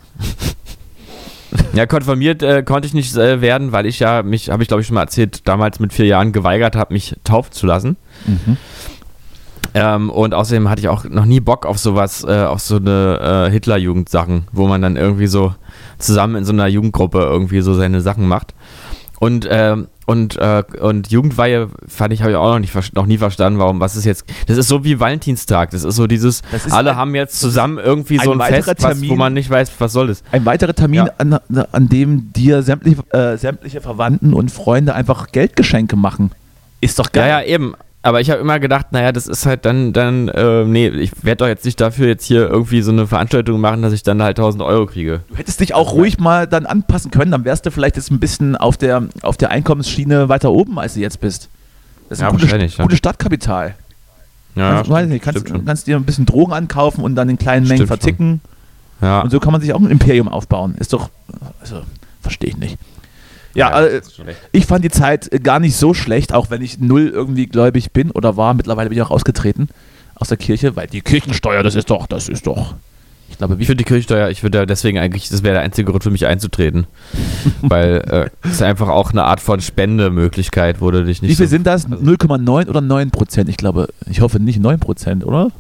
[1.73, 4.81] Ja, konfirmiert äh, konnte ich nicht äh, werden, weil ich ja mich, habe ich glaube
[4.81, 7.97] ich schon mal erzählt, damals mit vier Jahren geweigert habe, mich taufen zu lassen.
[8.27, 8.57] Mhm.
[9.75, 13.47] Ähm, und außerdem hatte ich auch noch nie Bock auf sowas, äh, auf so eine
[13.49, 15.55] äh, Hitlerjugend-Sachen, wo man dann irgendwie so
[15.99, 18.55] zusammen in so einer Jugendgruppe irgendwie so seine Sachen macht.
[19.21, 23.19] Und, ähm, und, äh, und Jugendweihe fand ich, habe ich auch noch, nicht, noch nie
[23.19, 26.73] verstanden, warum, was ist jetzt, das ist so wie Valentinstag, das ist so dieses, ist
[26.73, 29.19] alle ein- haben jetzt zusammen irgendwie ein so ein weiterer Fest, was, wo Termin.
[29.19, 30.23] man nicht weiß, was soll das.
[30.33, 31.11] Ein weiterer Termin, Ja.
[31.19, 31.39] an,
[31.73, 36.33] an dem dir sämtliche, äh, sämtliche Verwandten und Freunde einfach Geldgeschenke machen.
[36.81, 37.29] Ist doch Ja, geil.
[37.29, 37.75] ja, eben.
[38.09, 41.41] Aber ich habe immer gedacht, naja, das ist halt dann, dann, äh, nee, ich werde
[41.45, 44.39] doch jetzt nicht dafür jetzt hier irgendwie so eine Veranstaltung machen, dass ich dann halt
[44.39, 45.21] 1000 Euro kriege.
[45.29, 48.19] Du hättest dich auch ruhig mal dann anpassen können, dann wärst du vielleicht jetzt ein
[48.19, 51.51] bisschen auf der, auf der Einkommensschiene weiter oben, als du jetzt bist.
[52.09, 52.85] Das ist Ja, ein gutes, wahrscheinlich, ja.
[52.85, 53.75] gutes Stadtkapital.
[54.57, 57.67] Ja, kannst, weiß nicht, kannst, kannst dir ein bisschen Drogen ankaufen und dann in kleinen
[57.69, 57.87] Mengen schon.
[57.89, 58.41] verticken.
[59.03, 59.21] Ja.
[59.21, 60.77] Und so kann man sich auch ein Imperium aufbauen.
[60.79, 61.11] Ist doch,
[61.61, 61.83] also,
[62.23, 62.79] verstehe ich nicht.
[63.59, 64.39] Ja, Ja, recht.
[64.53, 67.93] ich fand die Zeit äh, gar nicht so schlecht, auch wenn ich null irgendwie gläubig
[67.93, 68.55] bin oder war.
[68.55, 69.69] Mittlerweile bin ich auch ausgetreten
[70.15, 72.75] aus der Kirche, weil die Kirchensteuer, das ist doch, das ist doch.
[73.31, 76.03] Ich glaube, wie finde die Kirchensteuer, ich würde deswegen eigentlich, das wäre der einzige Grund
[76.03, 76.87] für mich einzutreten.
[77.63, 81.47] Weil äh, es ist einfach auch eine Art von Spendemöglichkeit, du dich nicht Wie viel
[81.47, 81.87] so, sind das?
[81.89, 83.49] 0,9 oder 9 Prozent?
[83.51, 85.53] Ich glaube, ich hoffe nicht 9 Prozent, oder?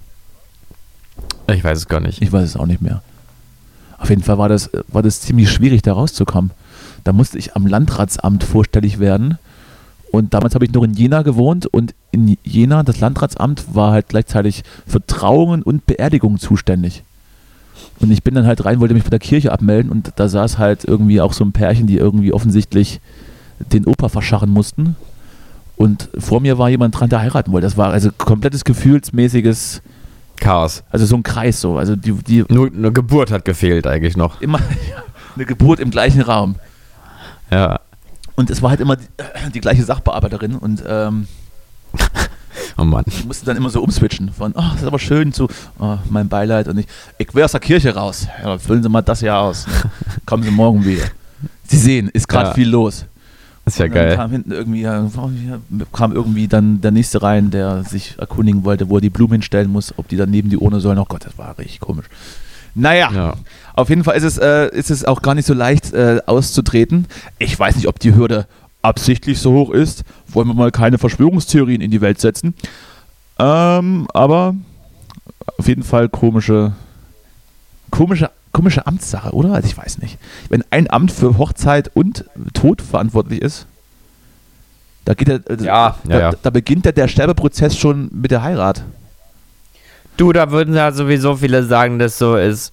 [1.53, 2.23] Ich weiß es gar nicht.
[2.23, 3.03] Ich weiß es auch nicht mehr.
[3.99, 6.51] Auf jeden Fall war das, äh, war das ziemlich schwierig, da rauszukommen.
[7.09, 9.39] Da musste ich am Landratsamt vorstellig werden.
[10.13, 14.11] Und damals habe ich noch in Jena gewohnt und in Jena, das Landratsamt, war halt
[14.11, 17.05] gleichzeitig für Trauungen und Beerdigungen zuständig.
[17.99, 20.59] Und ich bin dann halt rein, wollte mich bei der Kirche abmelden und da saß
[20.59, 23.01] halt irgendwie auch so ein Pärchen, die irgendwie offensichtlich
[23.59, 24.95] den Opa verscharren mussten.
[25.79, 27.69] Und vor mir war jemand dran, der heiraten wollte.
[27.69, 29.81] Das war also komplettes gefühlsmäßiges,
[30.37, 30.83] Chaos.
[30.91, 31.79] also so ein Kreis so.
[31.79, 34.43] Also die, die Nur eine Geburt hat gefehlt eigentlich noch.
[34.43, 34.61] immer
[35.37, 36.57] eine Geburt im gleichen Raum.
[37.51, 37.81] Ja.
[38.37, 39.07] Und es war halt immer die,
[39.55, 41.27] die gleiche Sachbearbeiterin und ähm,
[42.77, 43.05] Oh Mann.
[43.07, 45.49] ich musste dann immer so umswitchen von, oh, das ist aber schön zu,
[45.81, 46.87] oh, mein Beileid und ich,
[47.19, 48.29] ich will aus der Kirche raus.
[48.43, 49.67] Ja, füllen Sie mal das hier aus.
[49.67, 49.73] Ne?
[50.27, 51.05] Kommen Sie morgen wieder.
[51.65, 52.55] Sie sehen, ist gerade Ja.
[52.55, 53.05] viel los.
[53.67, 54.17] ist ja Und dann geil.
[54.17, 54.83] kam hinten irgendwie,
[55.93, 59.71] kam irgendwie dann der nächste rein, der sich erkundigen wollte, wo er die Blumen hinstellen
[59.71, 60.99] muss, ob die dann neben die Urne sollen.
[60.99, 62.07] Oh Gott, das war richtig komisch.
[62.79, 63.35] Naja, Ja.
[63.75, 67.07] auf jeden Fall ist es, äh, ist es auch gar nicht so leicht äh, auszutreten.
[67.39, 68.47] Ich weiß nicht, ob die Hürde
[68.83, 70.05] absichtlich so hoch ist.
[70.29, 72.55] Wollen wir mal keine Verschwörungstheorien in die Welt setzen.
[73.39, 74.55] Ähm, aber
[75.59, 76.73] auf jeden Fall komische,
[77.91, 79.53] komische, komische Amtssache, oder?
[79.55, 80.19] Also ich weiß nicht.
[80.49, 82.25] Wenn ein Amt für Hochzeit und
[82.55, 83.67] Tod verantwortlich ist,
[85.05, 86.33] da geht der, Ja, ja, da, ja.
[86.43, 88.83] da beginnt ja der Sterbeprozess schon mit der Heirat.
[90.19, 92.73] Du, da würden ja sowieso viele sagen, dass so ist.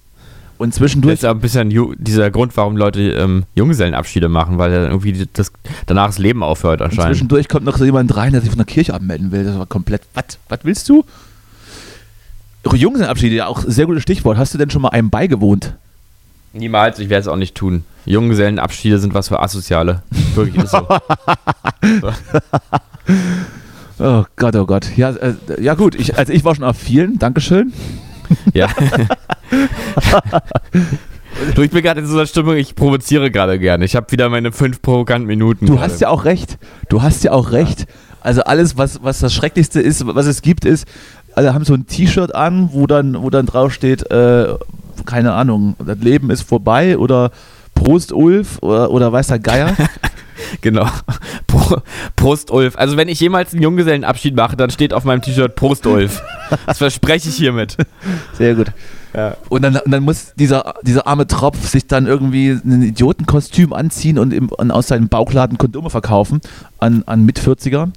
[0.58, 4.56] Und Das zwischendurch, ist ja ein bisschen ju- dieser Grund, warum Leute ähm, Junggesellenabschiede machen,
[4.58, 5.52] weil dann irgendwie das,
[5.86, 7.14] danach das Leben aufhört und anscheinend.
[7.14, 9.44] zwischendurch kommt noch so jemand rein, der sich von der Kirche abmelden will.
[9.44, 10.02] Das war komplett.
[10.14, 10.24] Was?
[10.48, 11.04] Was willst du?
[12.72, 14.38] Junggesellenabschiede, ja auch sehr gutes Stichwort.
[14.38, 15.74] Hast du denn schon mal einem beigewohnt?
[16.52, 17.84] Niemals, ich werde es auch nicht tun.
[18.06, 20.02] Junggesellenabschiede sind was für Asoziale.
[20.34, 20.88] Wirklich ist so.
[23.98, 24.96] Oh Gott, oh Gott.
[24.96, 27.72] Ja, äh, ja gut, ich, also ich war schon auf vielen, Dankeschön.
[28.52, 28.68] ja.
[31.54, 33.84] du, ich bin gerade in so einer Stimmung, ich provoziere gerade gerne.
[33.84, 35.66] Ich habe wieder meine fünf provokanten Minuten.
[35.66, 35.92] Du gerade.
[35.92, 36.58] hast ja auch recht.
[36.88, 37.86] Du hast ja auch recht.
[38.20, 40.86] Also alles, was, was das Schrecklichste ist, was es gibt, ist,
[41.34, 44.54] alle haben so ein T-Shirt an, wo dann, wo dann drauf steht, äh,
[45.04, 47.30] keine Ahnung, das Leben ist vorbei oder
[47.74, 49.76] Prost Ulf oder, oder weiß der Geier.
[50.60, 50.86] Genau.
[51.46, 51.78] Pro,
[52.16, 52.76] Prost Ulf.
[52.76, 56.22] Also wenn ich jemals einen Junggesellenabschied mache, dann steht auf meinem T-Shirt Prost Ulf.
[56.66, 57.76] Das verspreche ich hiermit.
[58.34, 58.72] Sehr gut.
[59.48, 64.32] Und, dann, dann muss dieser, dieser arme Tropf sich dann irgendwie ein Idiotenkostüm anziehen und,
[64.32, 66.40] im, und aus seinem Bauchladen Kondome verkaufen
[66.78, 67.88] an, an Mit-40er,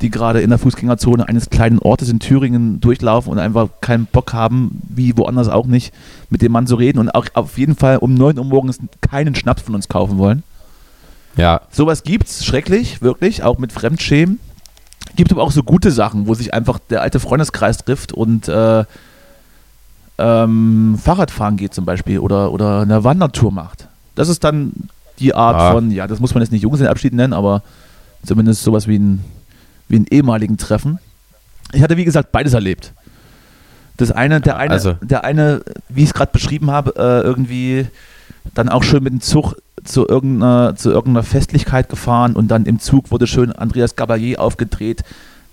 [0.00, 4.32] die gerade in der Fußgängerzone eines kleinen Ortes in Thüringen durchlaufen und einfach keinen Bock
[4.32, 5.94] haben, wie woanders auch nicht,
[6.28, 9.36] mit dem Mann zu reden und auch auf jeden Fall um 9 Uhr morgens keinen
[9.36, 10.42] Schnaps von uns kaufen wollen.
[11.36, 11.62] Ja.
[11.70, 14.38] Sowas gibt's, schrecklich, wirklich, auch mit Fremdschämen.
[15.16, 18.84] Gibt aber auch so gute Sachen, wo sich einfach der alte Freundeskreis trifft und äh,
[20.18, 23.88] ähm, Fahrradfahren geht zum Beispiel oder, oder eine Wandertour macht.
[24.14, 24.72] Das ist dann
[25.18, 25.72] die Art Ah.
[25.72, 27.62] von, ja, das muss man jetzt nicht Junggesellenabschied nennen, aber
[28.24, 29.24] zumindest sowas wie ein,
[29.88, 30.98] wie ein ehemaligen Treffen.
[31.72, 32.92] Ich hatte, wie gesagt, beides erlebt.
[33.96, 37.86] Das eine, der eine, Also- der eine, wie ich es gerade beschrieben habe, äh, irgendwie
[38.54, 42.78] dann auch schön mit dem Zug zu irgendeiner, zu irgendeiner Festlichkeit gefahren und dann im
[42.78, 45.02] Zug wurde schön Andreas Gabalier aufgedreht,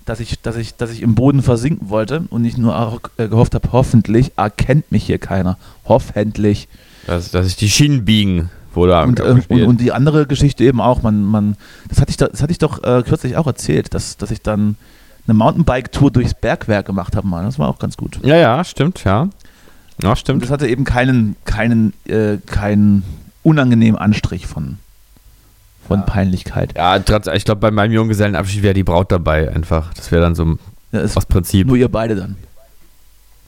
[0.06, 3.28] dass ich, dass ich, dass ich im Boden versinken wollte und nicht nur auch, äh,
[3.28, 5.58] gehofft habe, hoffentlich erkennt mich hier keiner.
[5.86, 6.68] Hoffentlich.
[7.06, 10.80] Dass, dass sich die Schienen biegen, wurde Und, äh, und, und die andere Geschichte eben
[10.80, 11.56] auch, man, man,
[11.88, 14.40] das hatte ich, doch- das hatte ich doch äh, kürzlich auch erzählt, dass, dass ich
[14.42, 14.76] dann
[15.26, 17.44] eine Mountainbike-Tour durchs Bergwerk gemacht habe, mal.
[17.44, 18.18] Das war auch ganz gut.
[18.24, 19.28] ja, ja, stimmt, ja.
[20.02, 20.42] Ja, Und stimmt.
[20.42, 23.02] das hatte eben keinen, keinen, äh, keinen
[23.42, 24.78] unangenehmen Anstrich von,
[25.86, 26.74] von Peinlichkeit.
[26.76, 29.92] Ja, ich glaube, bei meinem Junggesellenabschied wäre die Braut dabei einfach.
[29.94, 30.56] Das wäre dann so
[30.92, 31.66] Ja, ist aus Prinzip.
[31.66, 32.36] nur ihr beide dann.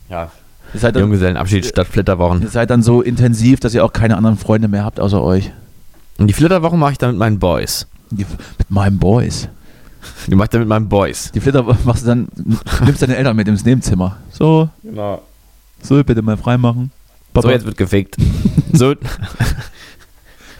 [0.08, 0.30] Ja.
[0.72, 2.42] Ihr seid, dann, Junggesellenabschied statt Flitterwochen.
[2.42, 5.52] ihr seid dann so intensiv, dass ihr auch keine anderen Freunde mehr habt außer euch.
[6.18, 7.86] Und die Flitterwochen mache ich dann mit meinen Boys.
[8.10, 8.26] Die,
[8.58, 9.48] mit meinen Boys.
[10.26, 11.30] Die mache ich dann mit meinen Boys.
[11.32, 12.28] Die Flitter machst du dann,
[12.84, 14.16] nimmst deine Eltern mit ins Nebenzimmer.
[14.30, 15.22] So, Genau.
[15.84, 16.90] So, bitte mal freimachen.
[17.34, 18.16] So, jetzt wird gefickt.
[18.72, 18.94] so.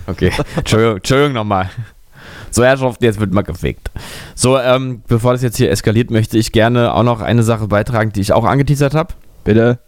[0.07, 1.70] Okay, Entschuldigung, Entschuldigung nochmal.
[2.51, 3.91] So, Herrschaften, jetzt wird mal gefickt.
[4.35, 8.12] So, ähm, bevor das jetzt hier eskaliert, möchte ich gerne auch noch eine Sache beitragen,
[8.12, 9.14] die ich auch angeteasert habe.
[9.45, 9.79] Bitte.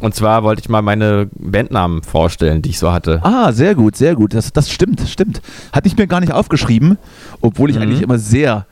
[0.00, 3.20] Und zwar wollte ich mal meine Bandnamen vorstellen, die ich so hatte.
[3.22, 4.32] Ah, sehr gut, sehr gut.
[4.32, 5.42] Das, das stimmt, stimmt.
[5.74, 6.96] Hatte ich mir gar nicht aufgeschrieben,
[7.42, 7.82] obwohl ich Mhm.
[7.82, 8.64] eigentlich immer sehr,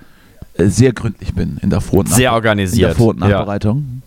[0.54, 2.88] äh, sehr gründlich bin in der Vor- und, Sehr Nach- in organisiert.
[2.92, 3.18] der Vor- und.
[3.20, 4.00] Nachbereitung.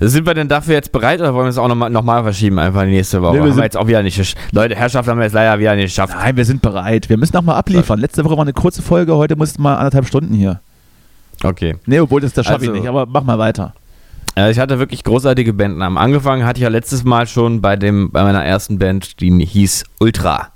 [0.00, 2.58] Sind wir denn dafür jetzt bereit oder wollen wir es auch nochmal noch mal verschieben,
[2.60, 3.32] einfach die nächste Woche?
[3.36, 5.74] Nee, wir haben wir jetzt auch wieder nicht Leute, Herrschaft haben wir jetzt leider wieder
[5.74, 6.14] nicht geschafft.
[6.16, 7.08] Nein, wir sind bereit.
[7.08, 7.98] Wir müssen auch mal abliefern.
[7.98, 10.60] Letzte Woche war eine kurze Folge, heute mussten mal anderthalb Stunden hier.
[11.42, 11.76] Okay.
[11.86, 13.74] Nee, obwohl das, das schaffe ich Also- nicht, aber mach mal weiter.
[14.50, 15.98] Ich hatte wirklich großartige Bandnamen.
[15.98, 19.82] Angefangen hatte ich ja letztes Mal schon bei, dem, bei meiner ersten Band, die hieß
[19.98, 20.50] Ultra.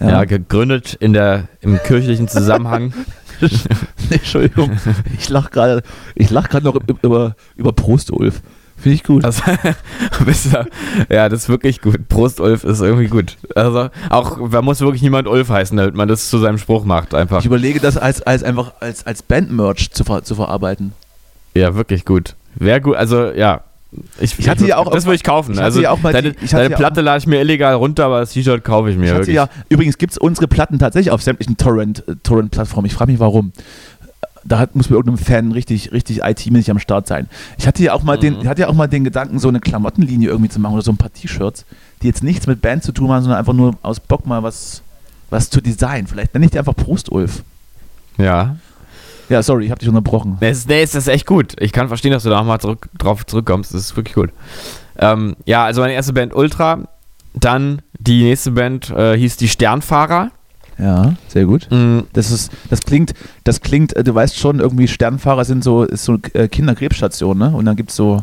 [0.00, 2.92] Ja, gegründet in der, im kirchlichen Zusammenhang.
[4.10, 4.72] Entschuldigung,
[5.18, 5.82] ich lach gerade
[6.14, 8.42] ich lach gerade noch über, über Prost, Ulf.
[8.80, 9.24] Finde ich gut.
[9.26, 9.42] Also,
[11.10, 12.08] ja, das ist wirklich gut.
[12.08, 13.36] Prost Ulf ist irgendwie gut.
[13.54, 17.14] Also auch, da muss wirklich niemand Ulf heißen, damit man das zu seinem Spruch macht.
[17.14, 17.40] Einfach.
[17.40, 20.92] Ich überlege das als, als einfach als, als Bandmerch zu, ver, zu verarbeiten.
[21.54, 22.36] Ja, wirklich gut.
[22.54, 23.64] Wäre gut, also ja.
[24.20, 25.52] Ich, Ich hatte ja auch- Das würde ich kaufen.
[25.52, 27.74] ich hatte also ja auch mal deine, die- deine ja Platte lade ich mir illegal
[27.74, 29.34] runter, aber das T-Shirt kaufe ich mir Ich wirklich.
[29.34, 32.86] ja, übrigens gibt es unsere Platten tatsächlich auf sämtlichen Torrent, äh, Torrent-Plattformen.
[32.86, 33.52] Ich frage mich warum.
[34.42, 37.28] Da hat, muss bei irgendeinem Fan richtig, richtig IT-mäßig am Start sein.
[37.58, 39.60] Ich hatte ja auch mal den, ich hatte ja auch mal den Gedanken, so eine
[39.60, 41.66] Klamottenlinie irgendwie zu machen oder so ein paar T-Shirts,
[42.00, 44.80] die jetzt nichts mit Band zu tun haben, sondern einfach nur aus Bock mal was,
[45.28, 46.06] was zu designen.
[46.06, 47.42] Vielleicht nenne ich die einfach Prost Ulf.
[48.18, 48.56] ja.
[49.30, 50.36] Ja, sorry, ich habe dich unterbrochen.
[50.40, 51.54] Nee, es ist, nee, es ist echt gut.
[51.60, 53.72] Ich kann verstehen, dass du da nochmal zurück, drauf zurückkommst.
[53.72, 54.30] Das ist wirklich gut.
[54.98, 56.80] Ähm, ja, also meine erste Band Ultra.
[57.32, 60.32] Dann die nächste Band äh, hieß die Sternfahrer.
[60.78, 61.68] Ja, sehr gut.
[61.70, 63.14] Mm, Das ist, das klingt,
[63.44, 67.50] das klingt, äh, du weißt schon, irgendwie Sternfahrer sind so, ist so äh, Kinderkrebsstation, ne?
[67.54, 68.22] Und dann gibt's so,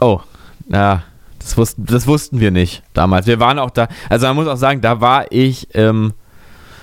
[0.00, 0.20] oh,
[0.68, 1.04] ja.
[1.38, 3.26] Das wussten, das wussten wir nicht damals.
[3.26, 6.12] Wir waren auch da, also man muss auch sagen, da war ich, ähm,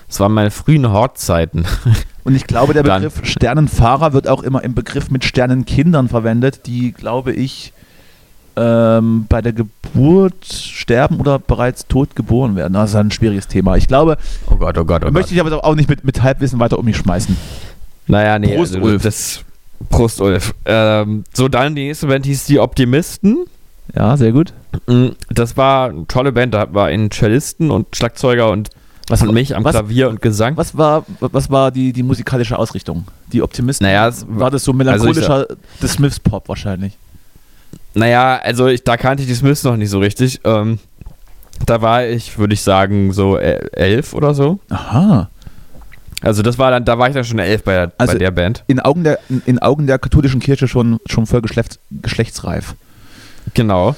[0.07, 1.65] das waren meine frühen Hortzeiten.
[2.27, 6.67] Und ich glaube, der Dann- Begriff Sternenfahrer wird auch immer im Begriff mit Sternenkindern verwendet,
[6.67, 7.71] die, glaube ich,
[8.57, 12.73] ähm, bei der Geburt sterben oder bereits tot geboren werden.
[12.73, 13.77] Das ist ein schwieriges Thema.
[13.77, 14.17] Ich glaube,
[14.51, 16.83] Oh Gott, oh Gott, oh möchte ich aber auch nicht mit, mit Halbwissen weiter um
[16.83, 17.37] mich schmeißen.
[18.07, 18.57] Naja, nee.
[18.57, 19.03] Prost, also, Ulf.
[19.03, 19.45] Das,
[19.89, 20.53] Prost, Ulf.
[20.65, 23.45] Ähm, so, dann die nächste Band hieß Die Optimisten.
[23.95, 24.51] Ja, sehr gut.
[24.87, 26.53] Mm, Das war eine tolle Band.
[26.53, 28.69] Da war ein Cellisten und Schlagzeuger und,
[29.09, 30.57] Was- und mich am was- Klavier und Gesang.
[30.57, 33.05] Was war, was war die, die musikalische Ausrichtung?
[33.31, 33.85] Die Optimisten?
[33.85, 35.47] Naja, es war das so also melancholischer
[35.79, 36.97] The Smiths Pop wahrscheinlich.
[37.93, 40.41] Naja, also ich, da kannte ich die Smiths noch nicht so richtig.
[40.43, 40.79] Ähm,
[41.65, 44.59] da war ich, würde ich sagen, so el- elf oder so.
[44.69, 45.29] Aha.
[46.21, 48.31] Also das war dann, da war ich dann schon elf bei der, Also- bei der
[48.31, 48.63] Band.
[48.67, 52.75] In Augen der, in Augen der katholischen Kirche schon, schon voll geschlechts, geschlechtsreif.
[53.53, 53.95] Genau.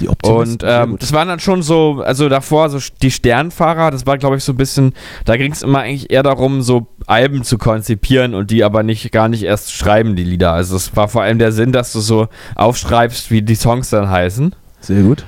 [0.00, 0.52] Die Optimisten.
[0.52, 4.36] Und ähm, das waren dann schon so, also davor so die Sternfahrer, das war glaube
[4.36, 4.94] ich so ein bisschen,
[5.24, 9.12] da ging es immer eigentlich eher darum, so Alben zu konzipieren und die aber nicht
[9.12, 10.52] gar nicht erst schreiben, die Lieder.
[10.52, 14.08] Also es war vor allem der Sinn, dass du so aufschreibst, wie die Songs dann
[14.08, 14.54] heißen.
[14.80, 15.24] sehr gut.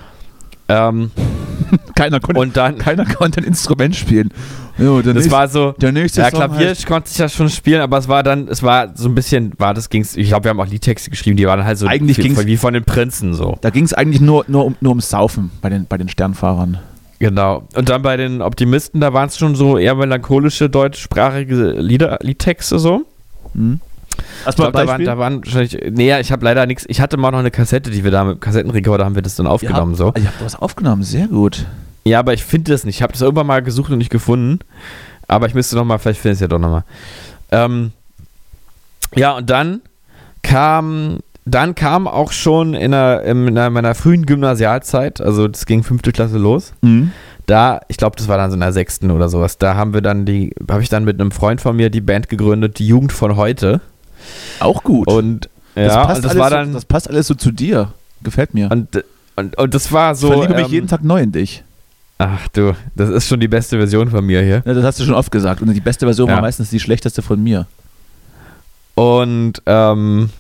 [0.69, 1.11] Ähm,
[1.95, 4.31] Keiner konnte, und dann, keiner konnte ein Instrument spielen.
[4.79, 7.49] Jo, der das nächste, war so, der nächste ja, Klavier heißt- konnte ich ja schon
[7.51, 10.45] spielen, aber es war dann, es war so ein bisschen, war das ging's, ich glaube,
[10.45, 12.85] wir haben auch Liedtexte geschrieben, die waren halt so Eigentlich wie, ging's- wie von den
[12.85, 13.59] Prinzen so.
[13.61, 16.79] Da ging es eigentlich nur, nur, um, nur ums Saufen bei den, bei den Sternfahrern.
[17.19, 17.69] Genau.
[17.77, 22.79] Und dann bei den Optimisten, da waren es schon so eher melancholische deutschsprachige Lieder, Liedtexte
[22.81, 23.03] so.
[23.55, 23.79] Hm?
[24.45, 25.79] Hast Ich glaub, da, waren, da waren wahrscheinlich.
[25.93, 26.85] Nee, ich habe leider nichts.
[26.89, 29.37] Ich hatte mal noch eine Kassette, die wir da mit dem Kassettenrekorder haben wir das
[29.37, 29.93] dann aufgenommen.
[29.93, 30.07] Ihr so.
[30.09, 31.65] habt, Ihr habt was aufgenommen, sehr gut.
[32.05, 32.97] Ja, aber ich finde das nicht.
[32.97, 34.61] Ich habe das irgendwann mal gesucht und nicht gefunden.
[35.29, 36.85] Aber ich müsste noch mal, vielleicht finde ich es ja doch noch mal.
[37.51, 37.93] Ähm,
[39.15, 39.81] ja, und dann
[40.43, 45.83] kam, dann kam auch schon in, einer, in einer, meiner frühen Gymnasialzeit, also das ging
[45.83, 46.73] fünfte Klasse los,
[47.47, 50.01] da, ich glaube, das war dann so in der sechsten oder sowas, da haben wir
[50.01, 53.13] dann die, habe ich dann mit einem Freund von mir die Band gegründet, die Jugend
[53.13, 53.81] von heute.
[54.61, 55.09] Auch gut.
[55.09, 57.51] Und das, ja, passt und das alles war so, dann, das passt alles so zu
[57.51, 57.93] dir.
[58.23, 58.71] Gefällt mir.
[58.71, 59.05] und,
[59.37, 60.29] und, und das war ich so.
[60.29, 61.65] verliebe mich ähm, jeden Tag neu in dich.
[62.25, 64.63] Ach du, das ist schon die beste Version von mir hier.
[64.65, 65.61] Ja, das hast du schon oft gesagt.
[65.61, 66.37] Und die beste Version Ja.
[66.37, 67.67] war meistens die schlechteste von mir.
[68.95, 70.31] Und, ähm,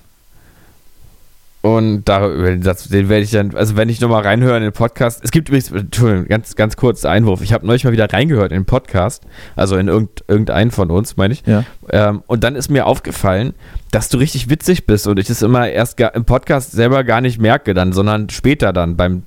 [1.62, 5.20] und da, das, den werde ich dann, also wenn ich nochmal reinhöre in den Podcast,
[5.24, 8.58] es gibt übrigens, Entschuldigung, ganz, ganz kurz Einwurf, ich habe neulich mal wieder reingehört in
[8.60, 9.24] den Podcast,
[9.56, 11.64] also in irgend, irgendeinen von uns, meine ich, Ja.
[11.90, 13.54] ähm, und dann ist mir aufgefallen,
[13.92, 17.40] dass du richtig witzig bist und ich das immer erst im Podcast selber gar nicht
[17.40, 19.22] merke dann, sondern später dann beim,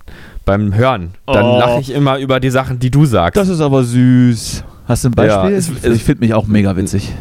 [0.46, 1.12] beim Hören.
[1.26, 1.60] Dann Oh.
[1.60, 3.36] lache ich immer über die Sachen, die du sagst.
[3.38, 4.64] Das ist aber süß.
[4.88, 5.56] Hast du ein Ja, Beispiel?
[5.58, 7.12] es- ich finde mich auch mega witzig.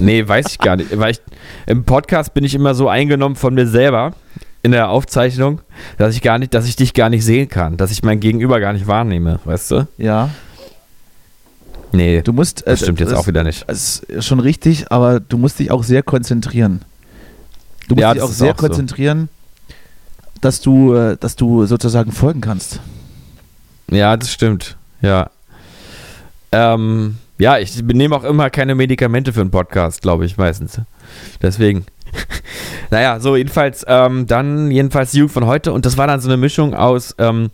[0.00, 0.98] Nee, weiß ich gar nicht.
[0.98, 1.20] Weil ich,
[1.66, 4.12] Im Podcast bin ich immer so eingenommen von mir selber
[4.64, 5.60] in der Aufzeichnung,
[5.96, 8.58] dass ich gar nicht, dass ich dich gar nicht sehen kann, dass ich mein Gegenüber
[8.58, 9.86] gar nicht wahrnehme, weißt du?
[9.96, 10.30] Ja.
[11.92, 12.66] Nee, Du musst.
[12.66, 13.64] äh, das stimmt jetzt das- auch wieder nicht.
[13.68, 16.82] Das ist schon richtig, aber du musst dich auch sehr konzentrieren.
[17.88, 19.28] Du musst Ja, dich auch sehr auch konzentrieren,
[20.40, 22.80] dass du, äh, dass du sozusagen folgen kannst.
[23.90, 24.76] Ja, das stimmt.
[25.00, 25.30] Ja.
[26.52, 30.80] Ähm, ja, ich nehme auch immer keine Medikamente für einen Podcast, glaube ich, meistens.
[31.42, 31.86] Deswegen.
[32.90, 36.28] naja, so jedenfalls, ähm, dann jedenfalls die Jugend von heute und das war dann so
[36.28, 37.50] eine Mischung aus ähm,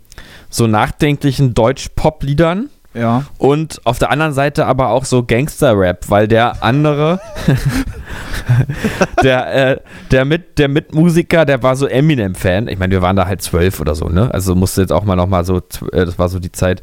[0.49, 3.25] so nachdenklichen Deutsch-Pop-Liedern Ja.
[3.37, 7.19] und auf der anderen Seite aber auch so Gangster-Rap, weil der andere,
[9.23, 9.77] der, äh,
[10.11, 12.67] der, mit, der Mitmusiker, der war so Eminem-Fan.
[12.67, 14.33] Ich meine, wir waren da halt zwölf oder so, ne?
[14.33, 15.57] Also musste jetzt auch mal nochmal so,
[15.91, 16.81] äh, das war so die Zeit,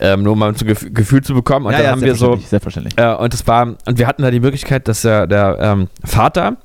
[0.00, 1.66] ähm, nur mal ein Gef Gefühl zu bekommen.
[1.66, 2.94] Und ja, dann ja, haben wir so, Selbstverständlich.
[2.96, 6.56] äh, und das war, und wir hatten da die Möglichkeit, dass der, der ähm, Vater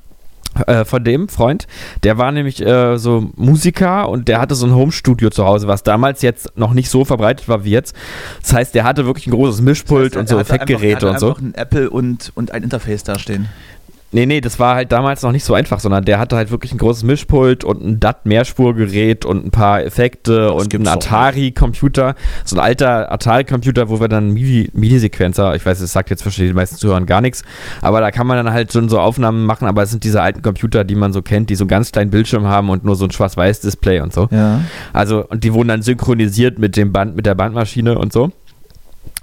[0.67, 1.67] äh, von dem Freund,
[2.03, 5.83] der war nämlich äh, so Musiker und der hatte so ein Homestudio zu Hause, was
[5.83, 7.95] damals jetzt noch nicht so verbreitet war wie jetzt.
[8.41, 11.29] Das heißt, der hatte wirklich ein großes Mischpult und so Effektgeräte und so.
[11.29, 13.49] einfach ein Apple und, und ein Interface dastehen.
[14.15, 16.71] Nee, nee, das war halt damals noch nicht so einfach, sondern der hatte halt wirklich
[16.71, 22.15] ein großes Mischpult und ein DAT-Mehrspurgerät und ein paar Effekte und gibt's einen Atari-Computer.
[22.45, 26.53] So ein alter Atari-Computer, wo wir dann MIDI- MIDI-Sequenzer, ich weiß, das sagt jetzt wahrscheinlich
[26.53, 27.43] die meisten Zuhörer gar nichts,
[27.81, 30.41] aber da kann man dann halt schon so Aufnahmen machen, aber es sind diese alten
[30.41, 33.03] Computer, die man so kennt, die so einen ganz kleinen Bildschirm haben und nur so
[33.03, 34.29] ein schwarz-weiß-Display und so.
[34.31, 34.61] Ja.
[34.93, 38.31] Also, und die wurden dann synchronisiert mit dem Band, mit der Bandmaschine und so.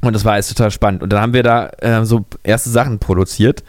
[0.02, 1.02] Und das war alles total spannend.
[1.02, 3.62] Und dann haben wir da äh, so erste Sachen produziert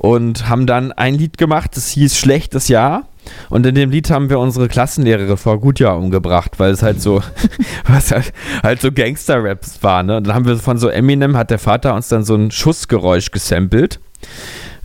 [0.00, 3.04] und haben dann ein Lied gemacht, das hieß Schlechtes Jahr.
[3.50, 7.22] Und in dem Lied haben wir unsere Klassenlehrerin vor Gutjahr umgebracht, weil es halt so,
[7.86, 8.32] was halt,
[8.62, 10.16] halt so Gangster-Raps war, ne?
[10.16, 13.30] Und dann haben wir von so Eminem, hat der Vater uns dann so ein Schussgeräusch
[13.30, 14.00] gesampelt.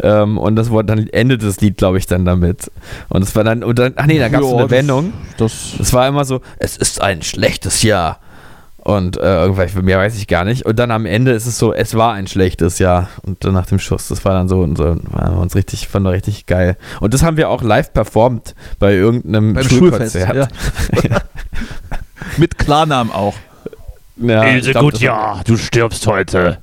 [0.03, 2.70] Ähm, und das wurde dann endet das Lied, glaube ich, dann damit.
[3.07, 5.13] Und es war dann, und dann, ach nee, da gab es eine das- Wendung.
[5.38, 8.20] Das, Es war immer so, es ist ein schlechtes Jahr.
[8.86, 10.63] Und äh, irgendwas, mehr weiß ich gar nicht.
[10.63, 13.09] Und dann am Ende ist es so, es war ein schlechtes Jahr.
[13.23, 15.88] Und dann nach dem Schuss, das war dann so, und so waren wir uns richtig,
[15.88, 16.77] fanden wir richtig geil.
[16.99, 20.51] Und das haben wir auch live performt bei irgendeinem beim Schulkonzert.
[20.93, 21.03] Schulfest.
[21.09, 21.17] Ja.
[22.38, 23.33] Mit Klarnamen auch.
[24.17, 26.59] Ja, ich glaub, das- ja, du stirbst heute.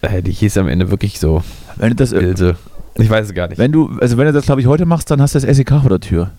[0.00, 1.42] Äh, die hieß am Ende wirklich so.
[1.74, 2.54] Wenn du das, Ilse.
[2.94, 3.58] Ich weiß es gar nicht.
[3.58, 5.70] wenn du, also wenn du das, glaube ich, heute machst, dann hast du das SEK
[5.80, 6.30] vor der Tür.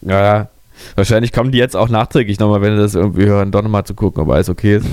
[0.00, 0.48] Ja, ja.
[0.94, 3.94] Wahrscheinlich kommen die jetzt auch nachträglich nochmal, wenn du das irgendwie hören, doch nochmal zu
[3.94, 4.86] gucken, ob alles okay ist.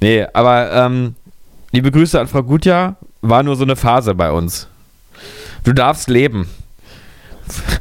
[0.00, 1.14] Nee, aber ähm,
[1.72, 4.66] liebe Grüße an Frau Gutjahr, war nur so eine Phase bei uns.
[5.64, 6.48] Du darfst leben.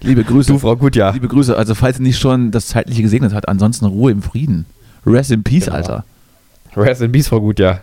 [0.02, 0.52] Liebe Grüße.
[0.52, 1.14] Du, Frau Gutjahr.
[1.14, 1.56] Liebe Grüße.
[1.56, 4.66] Also, falls sie nicht schon das Zeitliche gesegnet hat, ansonsten Ruhe im Frieden.
[5.06, 5.78] Rest in Peace, Genau.
[5.78, 6.04] Alter.
[6.76, 7.82] Rest in Peace, Frau Gutjahr.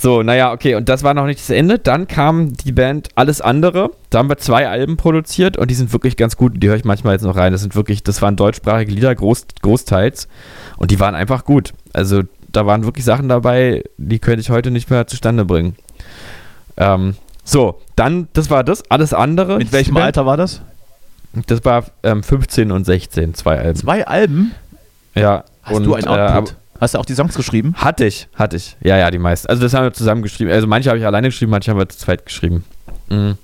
[0.00, 1.80] So, naja, okay, und das war noch nicht das Ende.
[1.80, 3.90] Dann kam die Band Alles Andere.
[4.10, 6.52] Da haben wir zwei Alben produziert und die sind wirklich ganz gut.
[6.62, 7.50] Die höre ich manchmal jetzt noch rein.
[7.50, 10.28] Das sind wirklich, das waren deutschsprachige Lieder, groß, großteils.
[10.76, 11.72] Und die waren einfach gut.
[11.92, 12.22] Also
[12.52, 15.74] da waren wirklich Sachen dabei, die könnte ich heute nicht mehr zustande bringen.
[16.76, 18.88] Ähm, so, dann, das war das.
[18.90, 19.58] Alles andere.
[19.58, 20.60] Mit welchem Band- Alter war das?
[21.46, 23.76] Das war ähm, 15 und 16, zwei Alben.
[23.76, 24.52] Zwei Alben?
[25.16, 25.44] Ja.
[25.62, 26.54] Hast und, du ein äh, Output?
[26.80, 27.74] Hast du auch die Songs geschrieben?
[27.76, 28.76] Hatte ich, hatte ich.
[28.80, 29.48] Ja, ja, die meisten.
[29.48, 30.50] Also das haben wir zusammen geschrieben.
[30.50, 32.64] Also manche habe ich alleine geschrieben, manche haben wir zu zweit geschrieben.
[33.08, 33.36] Mhm.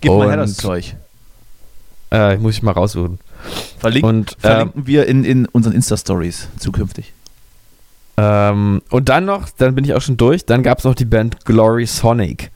[0.00, 0.94] Gib mal her Und- das Zeug.
[2.12, 3.18] Äh, muss ich mal raussuchen.
[3.78, 7.12] Verlink, Und, ähm, verlinken wir in, in unseren Insta-Stories zukünftig.
[8.16, 11.04] ähm, und dann noch, dann bin ich auch schon durch, dann gab es noch die
[11.04, 12.50] Band Glory Sonic.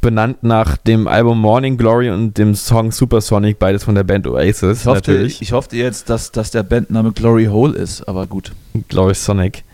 [0.00, 4.80] Benannt nach dem Album Morning Glory und dem Song Supersonic, beides von der Band Oasis.
[4.80, 5.42] Ich hoffte, natürlich.
[5.42, 8.52] ich hoffte jetzt, dass, dass der Bandname Glory Hole ist, aber gut.
[8.88, 9.64] Glory Sonic.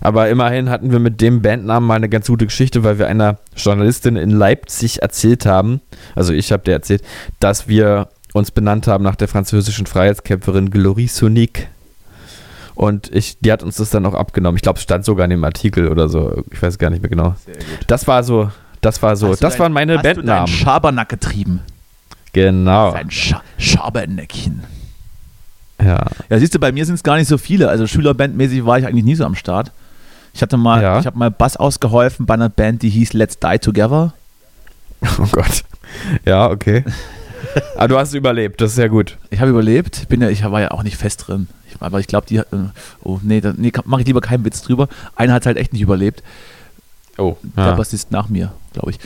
[0.00, 3.38] Aber immerhin hatten wir mit dem Bandnamen mal eine ganz gute Geschichte, weil wir einer
[3.56, 5.80] Journalistin in Leipzig erzählt haben,
[6.14, 7.02] also ich habe dir erzählt,
[7.40, 11.68] dass wir uns benannt haben nach der französischen Freiheitskämpferin Glory Sonic.
[12.74, 14.56] Und ich, die hat uns das dann auch abgenommen.
[14.56, 16.42] Ich glaube, es stand sogar in dem Artikel oder so.
[16.50, 17.36] Ich weiß gar nicht mehr genau.
[17.86, 18.50] Das war so,
[18.84, 20.46] das war so, Hast du das dein- waren meine hast du Bandnamen.
[20.48, 21.60] Schabernack getrieben.
[22.32, 22.92] Genau.
[22.92, 24.64] Ein Scha Schabernackchen.
[25.82, 26.04] Ja.
[26.30, 27.68] Ja, siehst du, bei mir sind es gar nicht so viele.
[27.68, 29.72] Also Schülerbandmäßig war ich eigentlich nie so am Start.
[30.32, 30.98] Ich hatte mal, Ja.
[30.98, 34.12] ich habe mal Bass ausgeholfen bei einer Band, die hieß Let's Die Together.
[35.18, 35.64] Oh Gott.
[36.24, 36.82] Ja, okay.
[37.76, 39.18] Aber du hast überlebt, das ist sehr gut.
[39.30, 41.46] Ich habe überlebt, bin ja, ich war ja auch nicht fest drin.
[41.68, 42.44] Ich, aber ich glaube, die, äh,
[43.02, 44.88] oh nee, da, nee mache ich lieber keinen Witz drüber.
[45.14, 46.22] Einer hat halt echt nicht überlebt.
[47.18, 47.74] Oh, Der ja.
[47.74, 48.98] Bassist nach mir, glaube ich.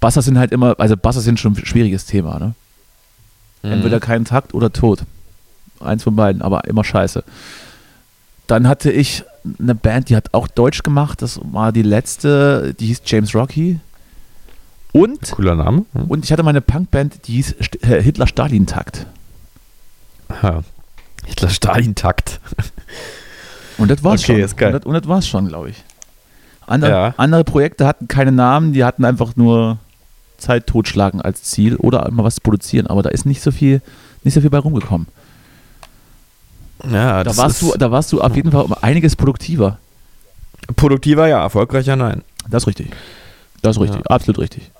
[0.00, 2.54] Basser sind halt immer, also Basser sind schon ein schwieriges Thema, ne?
[3.62, 3.72] Mhm.
[3.72, 5.04] Entweder kein Takt oder tot.
[5.80, 7.22] Eins von beiden, aber immer scheiße.
[8.48, 9.24] Dann hatte ich
[9.60, 11.22] eine Band, die hat auch Deutsch gemacht.
[11.22, 13.78] Das war die letzte, die hieß James Rocky.
[14.92, 15.84] Und, Cooler Name.
[15.92, 16.04] Hm.
[16.04, 19.06] und ich hatte meine Punkband, die hieß äh, Hitler-Stalin-Takt.
[21.26, 22.40] Hitler-Stalin-Takt.
[23.76, 24.40] Und das war's Okay, schon.
[24.44, 24.74] ist geil.
[24.74, 25.76] Und das, und das war's schon, glaube ich.
[26.68, 27.14] Andere, Ja.
[27.16, 29.78] andere Projekte hatten keine Namen, die hatten einfach nur
[30.38, 32.86] Zeit totschlagen als Ziel oder immer was produzieren.
[32.86, 33.80] Aber da ist nicht so viel,
[34.22, 35.06] nicht so viel bei rumgekommen.
[36.90, 39.78] Ja, Da warst, du, da warst du auf jeden Fall um einiges produktiver.
[40.76, 42.22] produktiver, ja, erfolgreicher, nein.
[42.48, 42.90] Das ist richtig.
[43.62, 44.06] Das ist richtig, Ja.
[44.14, 44.70] absolut richtig.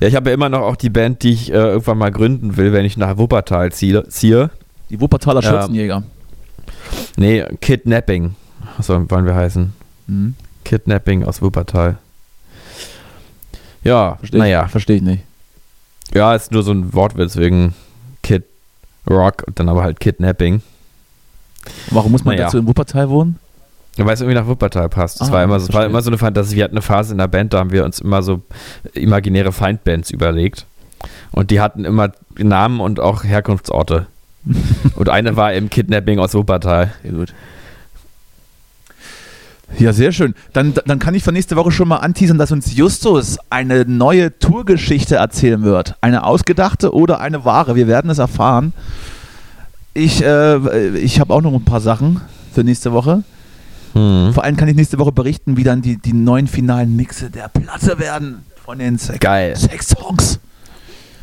[0.00, 2.56] Ja, ich habe ja immer noch auch die Band, die ich äh, irgendwann mal gründen
[2.56, 4.50] will, wenn ich nach Wuppertal ziehe.
[4.90, 5.50] Die Wuppertaler Ja.
[5.50, 6.02] Schürzenjäger.
[7.16, 8.34] Nee, Kidnapping.
[8.80, 9.72] So wollen wir heißen.
[10.08, 10.34] Mhm.
[10.68, 11.96] Kidnapping aus Wuppertal.
[13.82, 14.64] Ja, Verstehe naja.
[14.66, 15.22] ich, versteh ich nicht.
[16.12, 17.74] Ja, ist nur so ein Wortwitz wegen
[18.22, 18.44] Kid
[19.08, 20.60] Rock und dann aber halt Kidnapping.
[21.90, 22.46] Warum muss man Naja.
[22.46, 23.38] dazu in Wuppertal wohnen?
[23.96, 25.22] Weil es irgendwie nach Wuppertal passt.
[25.22, 25.90] Das Ah, war, immer so, war verstehe.
[25.90, 26.56] immer so eine Fantasie.
[26.56, 28.42] Wir hatten eine Phase in der Band, da haben wir uns immer so
[28.92, 30.66] imaginäre Feindbands überlegt.
[31.32, 34.06] Und die hatten immer Namen und auch Herkunftsorte.
[34.96, 36.92] und eine war im Kidnapping aus Wuppertal.
[37.02, 37.32] Sehr gut.
[39.76, 40.34] Ja, sehr schön.
[40.52, 44.38] Dann, dann kann ich für nächste Woche schon mal anteasern, dass uns Justus eine neue
[44.38, 45.96] Tourgeschichte erzählen wird.
[46.00, 47.76] Eine ausgedachte oder eine wahre.
[47.76, 48.72] Wir werden es erfahren.
[49.94, 52.20] Ich, äh, ich habe auch noch ein paar Sachen
[52.54, 53.24] für nächste Woche.
[53.92, 54.32] Hm.
[54.32, 57.48] Vor allem kann ich nächste Woche berichten, wie dann die, die neuen finalen Mixe der
[57.48, 59.54] Platte werden von den Sex, Geil.
[59.56, 60.40] Sex Songs.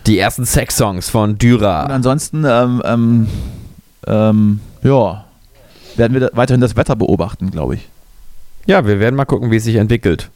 [0.06, 1.90] Die ersten Sex-Songs von Und Dürer.
[1.90, 3.28] ansonsten, ähm, ähm,
[4.06, 5.26] ähm, ja,
[5.96, 7.90] werden wir da weiterhin das Wetter beobachten, glaube ich.
[8.66, 10.30] Ja, wir werden mal gucken, wie es sich entwickelt.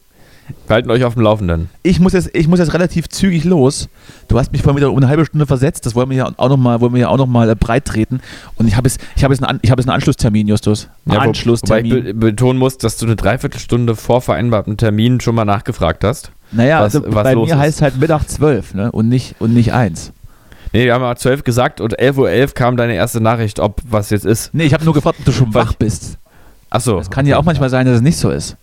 [0.67, 1.69] Wir halten euch auf dem Laufenden.
[1.83, 3.87] Ich muss, jetzt, ich muss jetzt relativ zügig los.
[4.27, 5.85] Du hast mich vorhin wieder um eine halbe Stunde versetzt.
[5.85, 8.19] Das wollen wir ja auch nochmal noch mal, äh, breit treten.
[8.55, 10.89] Und ich habe jetzt, ich hab jetzt, einen, ich hab jetzt einen Anschlusstermin, Justus.
[11.05, 11.91] Einen Ja, Anschlusstermin.
[11.91, 16.03] Wobei ich be betonen muss, dass du eine Dreiviertelstunde vor vereinbarten Termin schon mal nachgefragt
[16.03, 16.31] hast.
[16.51, 17.55] naja, was- also was bei mir ist.
[17.55, 18.91] heißt halt Mittag 12 ne?
[18.91, 20.13] und, nicht, und nicht 1.
[20.73, 24.09] Nee, wir haben mal 12 gesagt und 11.11 Uhr kam deine erste Nachricht, ob was
[24.09, 24.53] jetzt ist.
[24.53, 26.17] Nee, ich habe nur gefragt, ob du schon wach bist.
[26.69, 26.99] Achso.
[26.99, 28.55] Es kann ja auch manchmal sein, dass es nicht so ist.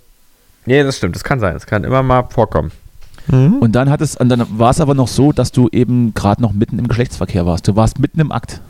[0.65, 1.55] Nee, das stimmt, das kann sein.
[1.55, 2.73] Das kann immer mal vorkommen.
[3.29, 6.41] Und dann hat es, und dann war es aber noch so, dass du eben gerade
[6.41, 7.67] noch mitten im Geschlechtsverkehr warst.
[7.67, 8.61] Du warst mitten im Akt.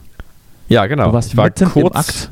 [0.69, 1.09] Ja, genau.
[1.09, 2.31] Du warst ich war mitten kurz, im Akt.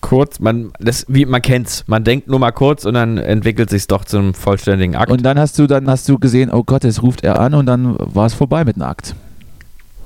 [0.00, 1.84] kurz, man, das, wie, man kennt's.
[1.86, 5.12] Man denkt nur mal kurz und dann entwickelt sich's doch zum vollständigen Akt.
[5.12, 7.66] Und dann hast du, dann hast du gesehen, oh Gott, jetzt ruft er an und
[7.66, 9.14] dann war es vorbei mit dem Akt.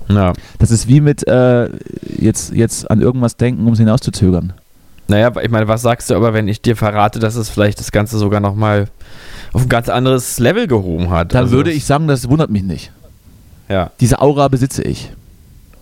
[0.08, 0.34] ja.
[0.58, 1.70] Das ist wie mit äh,
[2.18, 4.52] jetzt, jetzt an irgendwas denken, um es hinauszuzögern.
[5.08, 7.92] Naja, ich meine, was sagst du aber, wenn ich dir verrate, dass es vielleicht das
[7.92, 8.88] Ganze sogar nochmal
[9.52, 11.34] auf ein ganz anderes Level gehoben hat?
[11.34, 12.92] Dann Also, würde ich sagen, das wundert mich nicht.
[13.68, 13.90] Ja.
[14.00, 15.10] Diese Aura besitze ich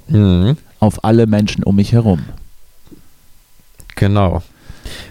[0.09, 0.57] Mhm.
[0.81, 2.25] auf alle Menschen um mich herum.
[3.97, 4.43] Genau.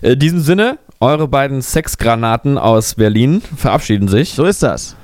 [0.01, 4.33] In diesem Sinne, eure beiden Sexgranaten aus Berlin verabschieden sich.
[4.33, 4.95] So ist das.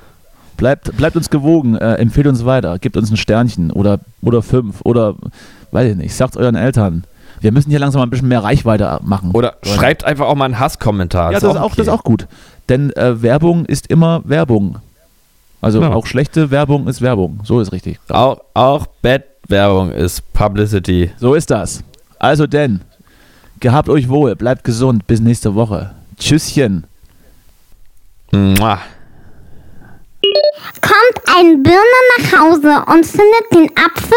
[0.56, 4.80] Bleibt, bleibt uns gewogen, äh, empfehlt uns weiter, gebt uns ein Sternchen oder, oder fünf
[4.84, 5.14] oder
[5.70, 7.04] weiß ich nicht, sagt euren Eltern.
[7.40, 9.30] Wir müssen hier langsam mal ein bisschen mehr Reichweite machen.
[9.32, 11.32] Oder schreibt einfach auch mal einen Hasskommentar.
[11.32, 12.26] ja, das ist, auch, das ist auch gut.
[12.68, 14.76] Denn äh, Werbung ist immer Werbung.
[15.60, 15.92] Also Ja.
[15.92, 17.40] auch schlechte Werbung ist Werbung.
[17.44, 17.98] So ist richtig.
[18.08, 21.10] Auch, auch Bad-Werbung ist Publicity.
[21.18, 21.82] So ist das.
[22.18, 22.80] Also denn,
[23.60, 25.90] gehabt euch wohl, bleibt gesund, bis nächste Woche.
[26.18, 26.84] Tschüsschen.
[28.32, 28.78] Mua.
[30.80, 34.16] kommt ein Birne nach Hause und findet den Apfel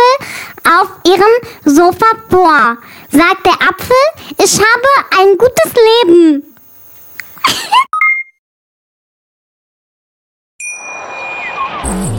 [0.82, 2.78] auf ihrem Sofa vor.
[3.12, 3.96] Sagt der Apfel,
[4.38, 4.88] ich habe
[5.20, 5.74] ein gutes
[6.06, 6.56] Leben.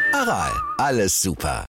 [0.13, 1.59] Aral, alles super.